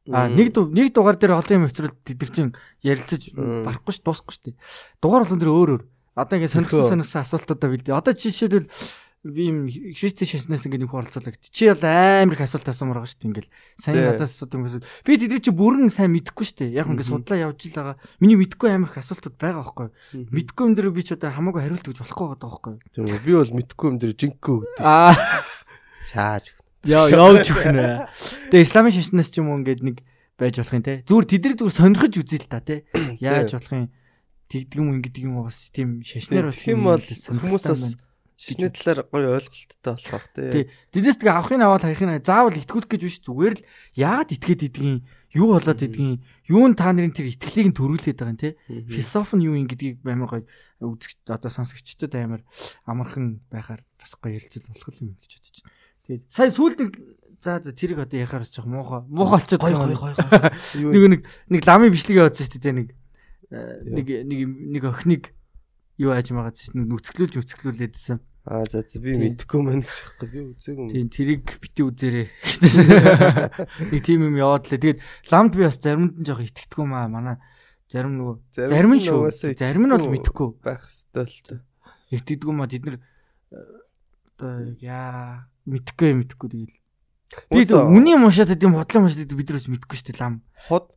А 0.10 0.32
нэг 0.32 0.56
нэг 0.56 0.96
дугаар 0.96 1.20
дээр 1.20 1.36
олон 1.36 1.56
юм 1.60 1.66
хэвчрэл 1.68 1.94
тэд 2.02 2.32
чинь 2.32 2.56
ярилцаж 2.82 3.36
барахгүй 3.36 3.94
ш 3.94 4.00
дуусахгүй 4.02 4.34
ш. 4.34 4.40
Дугаар 5.04 5.28
болгон 5.28 5.40
дээр 5.44 5.52
өөр 5.52 5.70
өөр. 5.76 5.84
Одоо 6.16 6.36
ингэ 6.40 6.50
сонирхсан 6.50 7.04
сонирхсан 7.04 7.22
асуултуудаа 7.28 7.70
бид. 7.70 7.92
Одоо 7.92 8.16
жишээлбэл 8.16 8.72
би 9.24 9.52
юм 9.52 9.68
христи 9.68 10.24
шашнаас 10.24 10.64
ингэ 10.64 10.88
нэг 10.88 10.96
оролцуулаг. 10.96 11.36
Чи 11.44 11.68
бол 11.68 11.84
амар 11.84 12.40
их 12.40 12.44
асуулт 12.48 12.72
асуумаар 12.72 13.04
байгаа 13.04 13.12
ш. 13.12 13.20
Ингээл 13.20 13.52
сайн 13.76 14.00
надаас 14.00 14.32
асуудаг 14.32 14.60
юм. 14.64 14.82
Би 15.04 15.20
тэдний 15.20 15.44
чи 15.44 15.52
бүрэн 15.52 15.92
сайн 15.92 16.16
мэдэхгүй 16.16 16.46
ш. 16.48 16.56
Яг 16.64 16.88
ингэ 16.88 17.04
судлаа 17.04 17.52
явж 17.52 17.68
л 17.68 17.76
байгаа. 17.76 17.96
Миний 18.24 18.40
мэдэхгүй 18.40 18.72
амар 18.72 18.96
их 18.96 19.04
асуултууд 19.04 19.36
байгаа 19.36 19.68
байхгүй. 19.68 19.88
Мгм. 20.16 20.32
Мэдхгүй 20.32 20.64
юм 20.64 20.74
дээр 20.80 20.90
би 20.96 21.04
ч 21.04 21.20
одоо 21.20 21.36
хамаагүй 21.36 21.62
хариулт 21.68 21.88
өгч 21.92 22.00
болохгүй 22.00 22.26
байгаа 22.32 22.48
байхгүй. 22.48 22.74
Тийм 22.96 23.04
үү. 23.12 23.20
Би 23.28 23.32
бол 23.36 23.56
мэдхгүй 23.60 23.88
юм 23.92 23.98
дээр 24.00 24.14
жинхэнэ 24.16 24.40
өгдөө. 24.40 24.88
Аа 24.88 25.14
Шааж. 26.10 26.59
Яа 26.88 27.10
явж 27.12 27.52
өгнө. 27.52 28.08
Тэгээ 28.52 28.64
исламын 28.64 28.94
шашнаас 28.96 29.30
ч 29.32 29.44
юм 29.44 29.52
уу 29.52 29.60
ингээд 29.60 29.84
нэг 29.84 29.98
байж 30.40 30.56
болох 30.64 30.76
юм 30.80 30.86
те. 30.88 31.04
Зүгээр 31.04 31.28
тэдний 31.28 31.56
зүгээр 31.60 31.76
сонирхож 31.76 32.14
үзээ 32.16 32.40
л 32.40 32.48
та 32.48 32.60
те. 32.64 32.88
Яаж 33.20 33.52
болох 33.52 33.74
юм 33.76 33.86
тэгдэг 34.48 34.80
юм 34.80 34.90
ингэдэг 34.96 35.24
юм 35.28 35.44
бас 35.44 35.68
тийм 35.76 36.00
шашнаар 36.08 36.48
бас 36.50 36.64
юм 36.64 36.88
бол 36.88 37.04
хүмүүс 37.04 37.66
бас 37.68 37.84
шишний 38.40 38.72
талаар 38.72 39.04
гоё 39.12 39.36
ойлголттой 39.36 39.92
болох 39.92 40.12
бах 40.16 40.28
тий. 40.32 40.72
Тэднээс 40.96 41.20
тэгээ 41.20 41.36
авахын 41.36 41.64
аваад 41.68 41.84
хайхын 41.84 42.24
заавал 42.24 42.56
итгүүлэх 42.56 42.88
гэж 42.96 43.02
биш 43.04 43.20
зүгээр 43.28 43.56
л 43.60 43.64
яагаад 44.00 44.32
итгээд 44.32 44.66
идэгин 44.72 45.04
юу 45.36 45.60
болоод 45.60 45.84
идэгин 45.84 46.24
юун 46.48 46.74
та 46.80 46.96
нарын 46.96 47.12
тэр 47.12 47.36
итгэлийг 47.36 47.76
нь 47.76 47.78
төрүүлээд 47.78 48.16
байгаа 48.16 48.32
юм 48.32 48.40
те. 48.40 48.56
Философи 48.88 49.36
нь 49.36 49.44
юу 49.44 49.60
юм 49.60 49.68
гэдгийг 49.68 50.00
амар 50.08 50.32
гоё 50.32 50.44
үзэгч 50.80 51.28
одоо 51.28 51.52
сонсогчдод 51.52 52.16
амар 52.16 52.42
амархан 52.88 53.44
байхаар 53.52 53.84
бас 54.00 54.16
гоё 54.16 54.40
ярилцал 54.40 54.72
болох 54.72 54.96
юм 55.04 55.20
гэж 55.20 55.32
бодож 55.36 55.58
байна. 55.60 55.79
Тэгээд 56.10 56.26
сая 56.34 56.50
сүүлд 56.50 56.78
нэг 56.82 56.92
за 57.38 57.62
за 57.62 57.70
тэрийг 57.70 58.02
одоо 58.02 58.18
ярихаар 58.18 58.50
ч 58.50 58.58
жоох 58.58 58.66
муухай 58.66 59.06
муухай 59.06 59.46
болчиход 59.46 59.62
байгаа 59.62 59.86
гой 59.86 59.94
гой. 59.94 60.14
Юу 60.82 60.90
Нэг 60.98 61.06
нэг 61.06 61.22
нэг 61.54 61.62
ламын 61.70 61.94
бичлэгээ 61.94 62.26
явуулсан 62.26 62.50
шүү 62.50 62.62
дээ 62.66 62.74
нэг 62.74 62.90
нэг 63.86 64.08
нэг 64.26 64.40
нэг 64.74 64.84
охиныг 64.90 65.24
юу 66.02 66.12
ааж 66.18 66.34
магаад 66.34 66.58
шүү 66.58 66.82
дээ 66.82 66.90
нүцгэлүүлж 66.90 67.34
нүцгэлүүлээдсэн. 67.38 68.18
Аа 68.50 68.66
за 68.66 68.82
за 68.82 68.98
би 68.98 69.14
мэдхгүй 69.22 69.62
мэн 69.62 69.86
гэж 69.86 69.96
байхгүй 70.02 70.28
би 70.34 70.40
үзээгүй 70.50 70.82
юм. 70.82 70.90
Тийм 70.90 71.08
тэрийг 71.14 71.46
бити 71.62 71.82
үзээрэй. 71.86 72.28
Нэг 73.94 74.02
тийм 74.02 74.26
юм 74.26 74.36
яваад 74.42 74.66
лээ. 74.74 74.98
Тэгээд 74.98 75.00
ламд 75.30 75.54
би 75.54 75.70
бас 75.70 75.78
заримд 75.78 76.18
нь 76.18 76.26
жоох 76.26 76.42
итгэдэггүй 76.42 76.88
маа. 76.90 77.06
Манай 77.12 77.38
зарим 77.92 78.18
нөгөө 78.18 78.36
зарим 78.74 78.96
нь 78.98 79.06
шүү. 79.06 79.30
Зарим 79.54 79.86
нь 79.86 79.94
бол 79.94 80.10
мэдэхгүй. 80.10 80.50
байх 80.66 80.82
хэвээр 80.88 81.30
л 81.30 81.42
та. 81.46 81.56
Итгэдэггүй 82.10 82.56
маа 82.58 82.72
тэд 82.72 82.84
нар 82.90 82.98
э, 82.98 83.60
одоо 84.34 84.56
яа 84.82 85.46
мэдэхгүй 85.70 86.10
мэдэхгүй 86.18 86.50
тэгэл. 86.50 86.78
Би 87.54 87.62
үний 87.70 88.18
мушаад 88.18 88.54
тийм 88.58 88.74
хотлон 88.74 89.06
мушаад 89.06 89.30
бид 89.30 89.50
нар 89.54 89.62
ч 89.62 89.70
мэдэхгүй 89.70 89.98
шүү 89.98 90.08
дээ 90.10 90.22
лам. 90.22 90.42
хот 90.68 90.90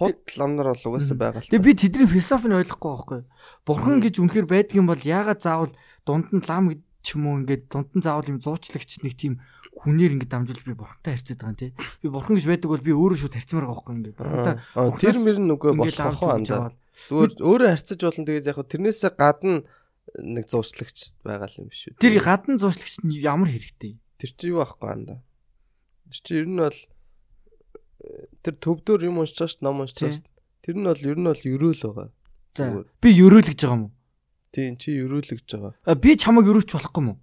хот 0.00 0.22
ламнар 0.38 0.72
бол 0.72 0.86
угаасаа 0.94 1.18
байгаа 1.18 1.42
л. 1.44 1.50
Тэгээ 1.50 1.66
би 1.66 1.74
тэдний 1.76 2.08
философиг 2.08 2.54
ойлгохгүй 2.56 2.90
байхгүй. 2.94 3.20
Бурхан 3.68 4.00
гэж 4.00 4.14
үнэхээр 4.22 4.46
байдаг 4.48 4.76
юм 4.78 4.88
бол 4.88 5.02
яагаад 5.02 5.44
заавал 5.44 5.74
дунд 6.08 6.30
нь 6.32 6.46
лам 6.46 6.72
гэж 6.72 6.80
ч 7.04 7.06
юм 7.18 7.24
уу 7.28 7.36
ингээд 7.44 7.68
дунд 7.68 7.90
нь 7.92 8.04
заавал 8.06 8.30
юм 8.32 8.40
зуучлагч 8.40 9.04
нэг 9.04 9.14
тийм 9.18 9.44
хүнээр 9.76 10.16
ингээд 10.16 10.32
дамжуулж 10.32 10.64
би 10.64 10.72
бурхантай 10.72 11.20
харьцаад 11.20 11.40
байгаа 11.40 11.52
юм 11.52 11.60
тий. 11.60 11.70
Би 12.00 12.08
бурхан 12.08 12.36
гэж 12.38 12.46
байдаг 12.48 12.68
бол 12.72 12.86
би 12.86 12.92
өөрөө 12.96 13.18
шууд 13.20 13.36
харьцмаар 13.36 13.66
байгаа 13.68 13.76
байхгүй 13.76 13.94
ингээд 14.00 14.16
бурхантай 14.16 14.56
тэр 15.00 15.16
мөр 15.20 15.36
ингээд 15.36 15.80
болох 15.80 16.16
хоо 16.16 16.32
андаа. 16.32 16.72
Зүгээр 17.08 17.32
өөрөө 17.44 17.68
харьцаж 17.76 17.98
болно 18.00 18.24
тэгээд 18.24 18.48
яг 18.48 18.58
тэрнээсээ 18.60 19.12
гадна 19.16 19.54
нэг 20.16 20.44
зуучлагч 20.48 20.98
байгаа 21.24 21.48
юм 21.60 21.68
биш 21.68 21.92
үү. 21.92 22.00
Тэр 22.00 22.20
гадна 22.20 22.56
зуучлагч 22.60 23.04
нь 23.04 23.20
ямар 23.20 23.48
хэрэгтэй? 23.52 23.96
Тэр 24.20 24.30
чи 24.36 24.52
юу 24.52 24.60
байхгүй 24.60 24.88
андаа. 24.92 25.18
Тэр 26.12 26.20
чи 26.20 26.32
ер 26.36 26.46
нь 26.46 26.60
бол 26.60 26.76
э, 26.76 28.28
тэр 28.44 28.54
төвдөр 28.60 29.00
юм 29.08 29.24
уншиж 29.24 29.40
дээ, 29.56 29.64
ном 29.64 29.80
уншиж 29.80 30.20
дээ. 30.20 30.28
Тэр 30.60 30.76
нь 30.76 30.84
бол 30.84 31.00
ер 31.00 31.16
нь 31.16 31.28
бол 31.32 31.40
ерөөл 31.40 31.80
байгаа. 31.88 32.08
За 32.52 32.84
би 33.00 33.08
ерөөлгөж 33.16 33.58
байгаа 33.64 33.76
юм 33.80 33.84
уу? 33.88 33.92
Тийм 34.52 34.76
чи 34.76 34.92
ерөөлөгж 35.00 35.48
байгаа. 35.56 35.72
А, 35.86 35.94
Би 35.96 36.16
чамайг 36.20 36.46
ерөөч 36.50 36.68
болохгүй 36.74 37.00
юм 37.00 37.08
уу? 37.14 37.18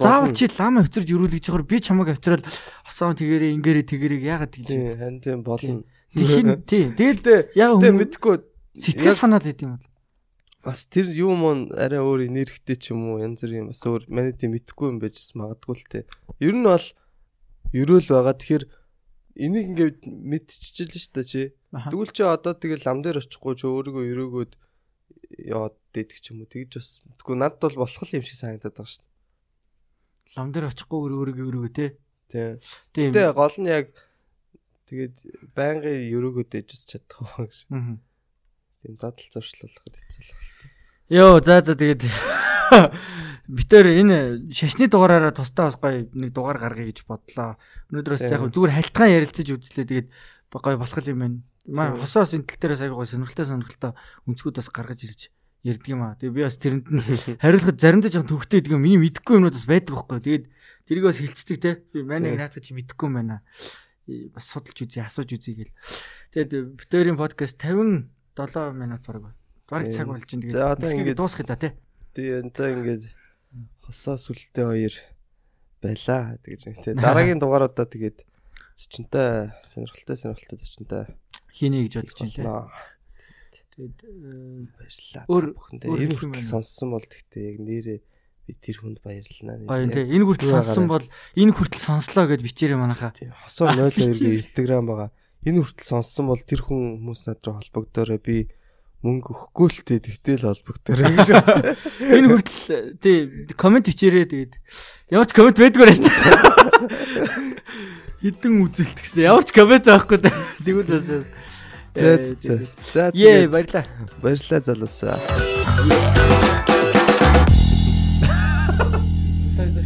Заавал 0.00 0.32
чи 0.34 0.48
лам 0.58 0.80
авчирж 0.80 1.08
ерөөлгөж 1.08 1.44
байгаа 1.52 1.68
би 1.68 1.78
чамайг 1.80 2.08
авчирал 2.16 2.44
хосоон 2.88 3.16
тэгэрээ 3.16 3.54
ингээрээ 3.60 3.84
тэгэрээ 3.84 4.20
яагаад 4.24 4.52
тэгж 4.52 4.66
Тийм 4.72 4.96
хан 4.98 5.14
тийм 5.20 5.40
болно. 5.44 5.84
Тхийн 6.14 6.64
тий. 6.64 6.84
Тэгэл 6.94 7.54
хүмүүс 7.58 7.94
мэдгүй 8.00 8.34
сэтгэл 8.80 9.18
санаад 9.18 9.44
юм 9.50 9.76
бол. 9.76 9.86
Бас 10.64 10.88
тэр 10.88 11.12
юм 11.12 11.44
мөн 11.44 11.58
арай 11.76 12.00
өөр 12.00 12.24
энергитэй 12.26 12.76
ч 12.80 12.96
юм 12.96 13.12
уу 13.12 13.20
янз 13.20 13.44
бүрийн 13.44 13.68
бас 13.68 13.84
өөр 13.84 14.08
манай 14.08 14.32
тийм 14.32 14.56
мэдгүй 14.56 14.88
юм 14.90 14.98
байж 14.98 15.20
магадгүй 15.36 15.76
л 15.76 15.86
те. 15.92 16.00
Ер 16.40 16.56
нь 16.56 16.64
бол 16.64 16.86
ерөөл 17.76 18.08
байгаа. 18.08 18.34
Тэгэхээр 18.34 18.64
энийг 19.44 19.66
ингээд 19.76 20.00
мэдчихэж 20.08 20.76
л 20.88 21.02
шүү 21.04 21.14
дээ 21.20 21.26
чи. 21.28 21.42
Тэгвэл 21.70 22.12
чи 22.16 22.22
одоо 22.24 22.56
тэгэл 22.56 22.86
лам 22.88 23.04
дээр 23.04 23.20
очихгүй 23.20 23.54
чи 23.60 23.68
өөрийгөө 23.68 24.04
өрөөгөөд 24.08 24.52
яваад 25.52 25.76
дээдэг 25.92 26.18
ч 26.18 26.32
юм 26.32 26.42
уу. 26.42 26.48
Тэгж 26.48 26.72
бас 26.80 26.88
тэггүй 27.20 27.36
надд 27.36 27.60
бол 27.60 27.76
болох 27.84 28.10
юм 28.14 28.24
шиг 28.24 28.38
санагдаад 28.40 28.78
байгаа 28.78 28.88
шүү 28.88 29.04
Лам 30.32 30.50
дээр 30.50 30.70
очихгүй 30.72 30.98
өөрийгөө 31.12 31.46
өрөөгөө 31.50 31.72
те. 31.76 31.86
дээ. 32.32 32.58
Тийм. 32.96 33.12
Гэтэ 33.12 33.36
гол 33.36 33.56
нь 33.60 33.68
яг 33.70 33.92
тэгээд 34.88 35.16
байнгын 35.52 35.98
өрөөгөөд 36.16 36.50
ээж 36.58 36.68
ус 36.74 36.82
чадах 36.88 37.18
байгаа 37.22 37.46
гэж. 37.46 37.58
Мгм. 37.70 37.94
Тийм 38.84 39.00
дадал 39.00 39.16
зуршлуулахад 39.32 39.96
хэцүү 39.96 40.20
л 40.20 40.32
байна. 40.36 40.52
Йоо 41.08 41.40
за 41.40 41.64
за 41.64 41.72
тэгээд 41.72 42.04
битээр 43.48 43.86
энэ 44.04 44.16
шашны 44.52 44.92
дугаараараа 44.92 45.32
тусдаа 45.32 45.72
бас 45.72 45.80
гоё 45.80 46.04
нэг 46.12 46.36
дугаар 46.36 46.60
гаргая 46.60 46.92
гэж 46.92 47.08
бодлоо. 47.08 47.56
Өнөөдрөөс 47.88 48.28
яг 48.28 48.44
Тийм. 48.44 48.52
зүгээр 48.52 48.76
хальтгаан 48.76 49.16
ярилцаж 49.16 49.48
үзлээ 49.56 49.88
тэгээд 49.88 50.08
гоё 50.52 50.76
болох 50.76 51.00
юм 51.08 51.20
байна. 51.24 51.38
Маа 51.64 51.96
хосоос 51.96 52.36
энэ 52.36 52.44
тал 52.44 52.60
дээрээс 52.60 52.84
аягүй 52.84 52.98
гоё 53.00 53.08
сонирхолтой 53.08 53.46
сонирхолтой 53.48 53.92
өнцгүүд 54.28 54.56
бас 54.60 54.68
гаргаж 54.68 55.00
ирж 55.00 55.20
ярддаг 55.64 55.88
юм 55.88 56.04
аа. 56.04 56.16
Тэгээд 56.20 56.36
би 56.36 56.44
бас 56.44 56.56
тэрэнд 56.60 56.86
нь 56.92 57.00
хариулахад 57.40 57.80
заримдаа 57.80 58.12
жоохон 58.12 58.28
төвхтэй 58.28 58.60
гэдэг 58.60 58.76
юм. 58.76 58.84
Миний 58.84 59.00
мэдэхгүй 59.00 59.40
юмнууд 59.40 59.56
бас 59.56 59.64
байдаг 59.64 59.96
байхгүй. 59.96 60.20
Тэгээд 60.20 60.44
тэрийг 60.84 61.04
бас 61.08 61.18
хилцдэг 61.24 61.56
те. 61.56 61.80
Би 61.88 62.04
манай 62.04 62.36
наадах 62.36 62.60
чи 62.60 62.76
мэдэхгүй 62.76 63.08
юм 63.08 63.16
байна. 63.16 63.40
Бас 64.36 64.44
судалж 64.44 64.76
үзье, 64.84 65.08
асууж 65.08 65.32
үзье 65.32 65.56
гэл. 65.56 65.72
Тэгээд 66.36 66.76
битээрийн 66.76 67.16
подкаст 67.16 67.56
57 68.34 68.74
минут 68.74 69.02
байна. 69.06 69.34
Бараг 69.70 69.92
цаг 69.94 70.06
болж 70.08 70.24
байна. 70.26 70.50
За, 70.50 70.72
одоо 70.72 70.90
ингээд- 70.90 71.16
дуусгах 71.18 71.46
та 71.46 71.56
те. 71.56 71.68
Тэгээ 72.14 72.42
энэ 72.42 72.50
ингээд 72.74 73.04
хосоо 73.82 74.16
сүлтэй 74.18 74.64
хоёр 74.66 74.94
байлаа 75.82 76.38
тэгэж 76.42 76.62
те. 76.82 76.94
Дараагийн 76.94 77.38
дугааруудаа 77.42 77.86
тэгээд 77.86 78.26
зочинтой 78.76 79.54
сонирхолтой 79.62 80.16
сонирхолтой 80.16 80.58
зочинтой 80.58 81.02
Хийнэ 81.54 81.86
гэж 81.86 81.94
бодож 82.02 82.34
байна. 82.34 82.70
Тэгээд 83.62 83.98
э, 84.02 84.66
Баярлалаа. 84.74 85.24
Өөр- 85.30 85.54
бүхэндээ 85.54 85.88
энэ 85.94 86.14
хүртэл 86.18 86.50
сонссон 86.50 86.88
бол 86.94 87.06
гэхдээ 87.06 87.42
яг 87.54 87.58
нэрээ 87.62 87.98
би 88.44 88.52
тэр 88.58 88.76
хүнд 88.82 88.98
баярлалаа. 89.02 89.56
гоё 89.66 89.86
те. 89.90 90.02
Энэ 90.04 90.24
хүртэл 90.26 90.52
сонссон 90.58 90.86
бол 90.90 91.04
энэ 91.38 91.52
хүртэл 91.54 91.82
сонслоо 91.82 92.24
гэд 92.26 92.42
бичээрэй 92.42 92.78
манайха. 92.78 93.14
Тийм, 93.14 93.30
хосоо 93.34 93.70
02-гийн 93.70 94.38
Instagram 94.42 94.84
байгаа 94.90 95.10
энэ 95.44 95.60
хүртэл 95.60 95.84
сонссон 95.84 96.32
бол 96.32 96.40
тэр 96.40 96.64
хүн 96.64 97.04
хүмүүс 97.04 97.28
над 97.28 97.44
руу 97.44 97.60
холбогдоорой 97.60 98.20
би 98.20 98.48
мөнгө 99.04 99.36
өгөхгүй 99.36 99.68
л 99.68 99.84
тээ 99.84 100.00
тэгтэл 100.00 100.48
холбогдоорой 100.48 101.12
гэж. 101.12 101.28
Энэ 102.16 102.28
хүртэл 102.32 102.96
тий 103.04 103.16
комент 103.52 103.84
бичээрээ 103.84 104.24
тэгээд 104.24 104.52
ямар 105.12 105.28
ч 105.28 105.36
комент 105.36 105.60
байдгүй 105.60 105.84
байсан. 105.84 106.08
Хитэн 108.24 108.64
үзэлт 108.64 108.96
гэсэн. 108.96 109.28
Ямар 109.28 109.44
ч 109.44 109.52
комент 109.52 109.84
байхгүй. 109.84 110.24
Тэгвэл 110.64 110.88
бас 110.88 111.28
За 111.94 112.24
за. 112.24 112.58
За. 112.92 113.10
Ее 113.14 113.48
баярлаа. 113.48 113.84
Баярлаа 114.22 114.60
залуусаа. 114.60 115.18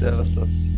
За 0.00 0.16
бас 0.16 0.36
бас. 0.36 0.77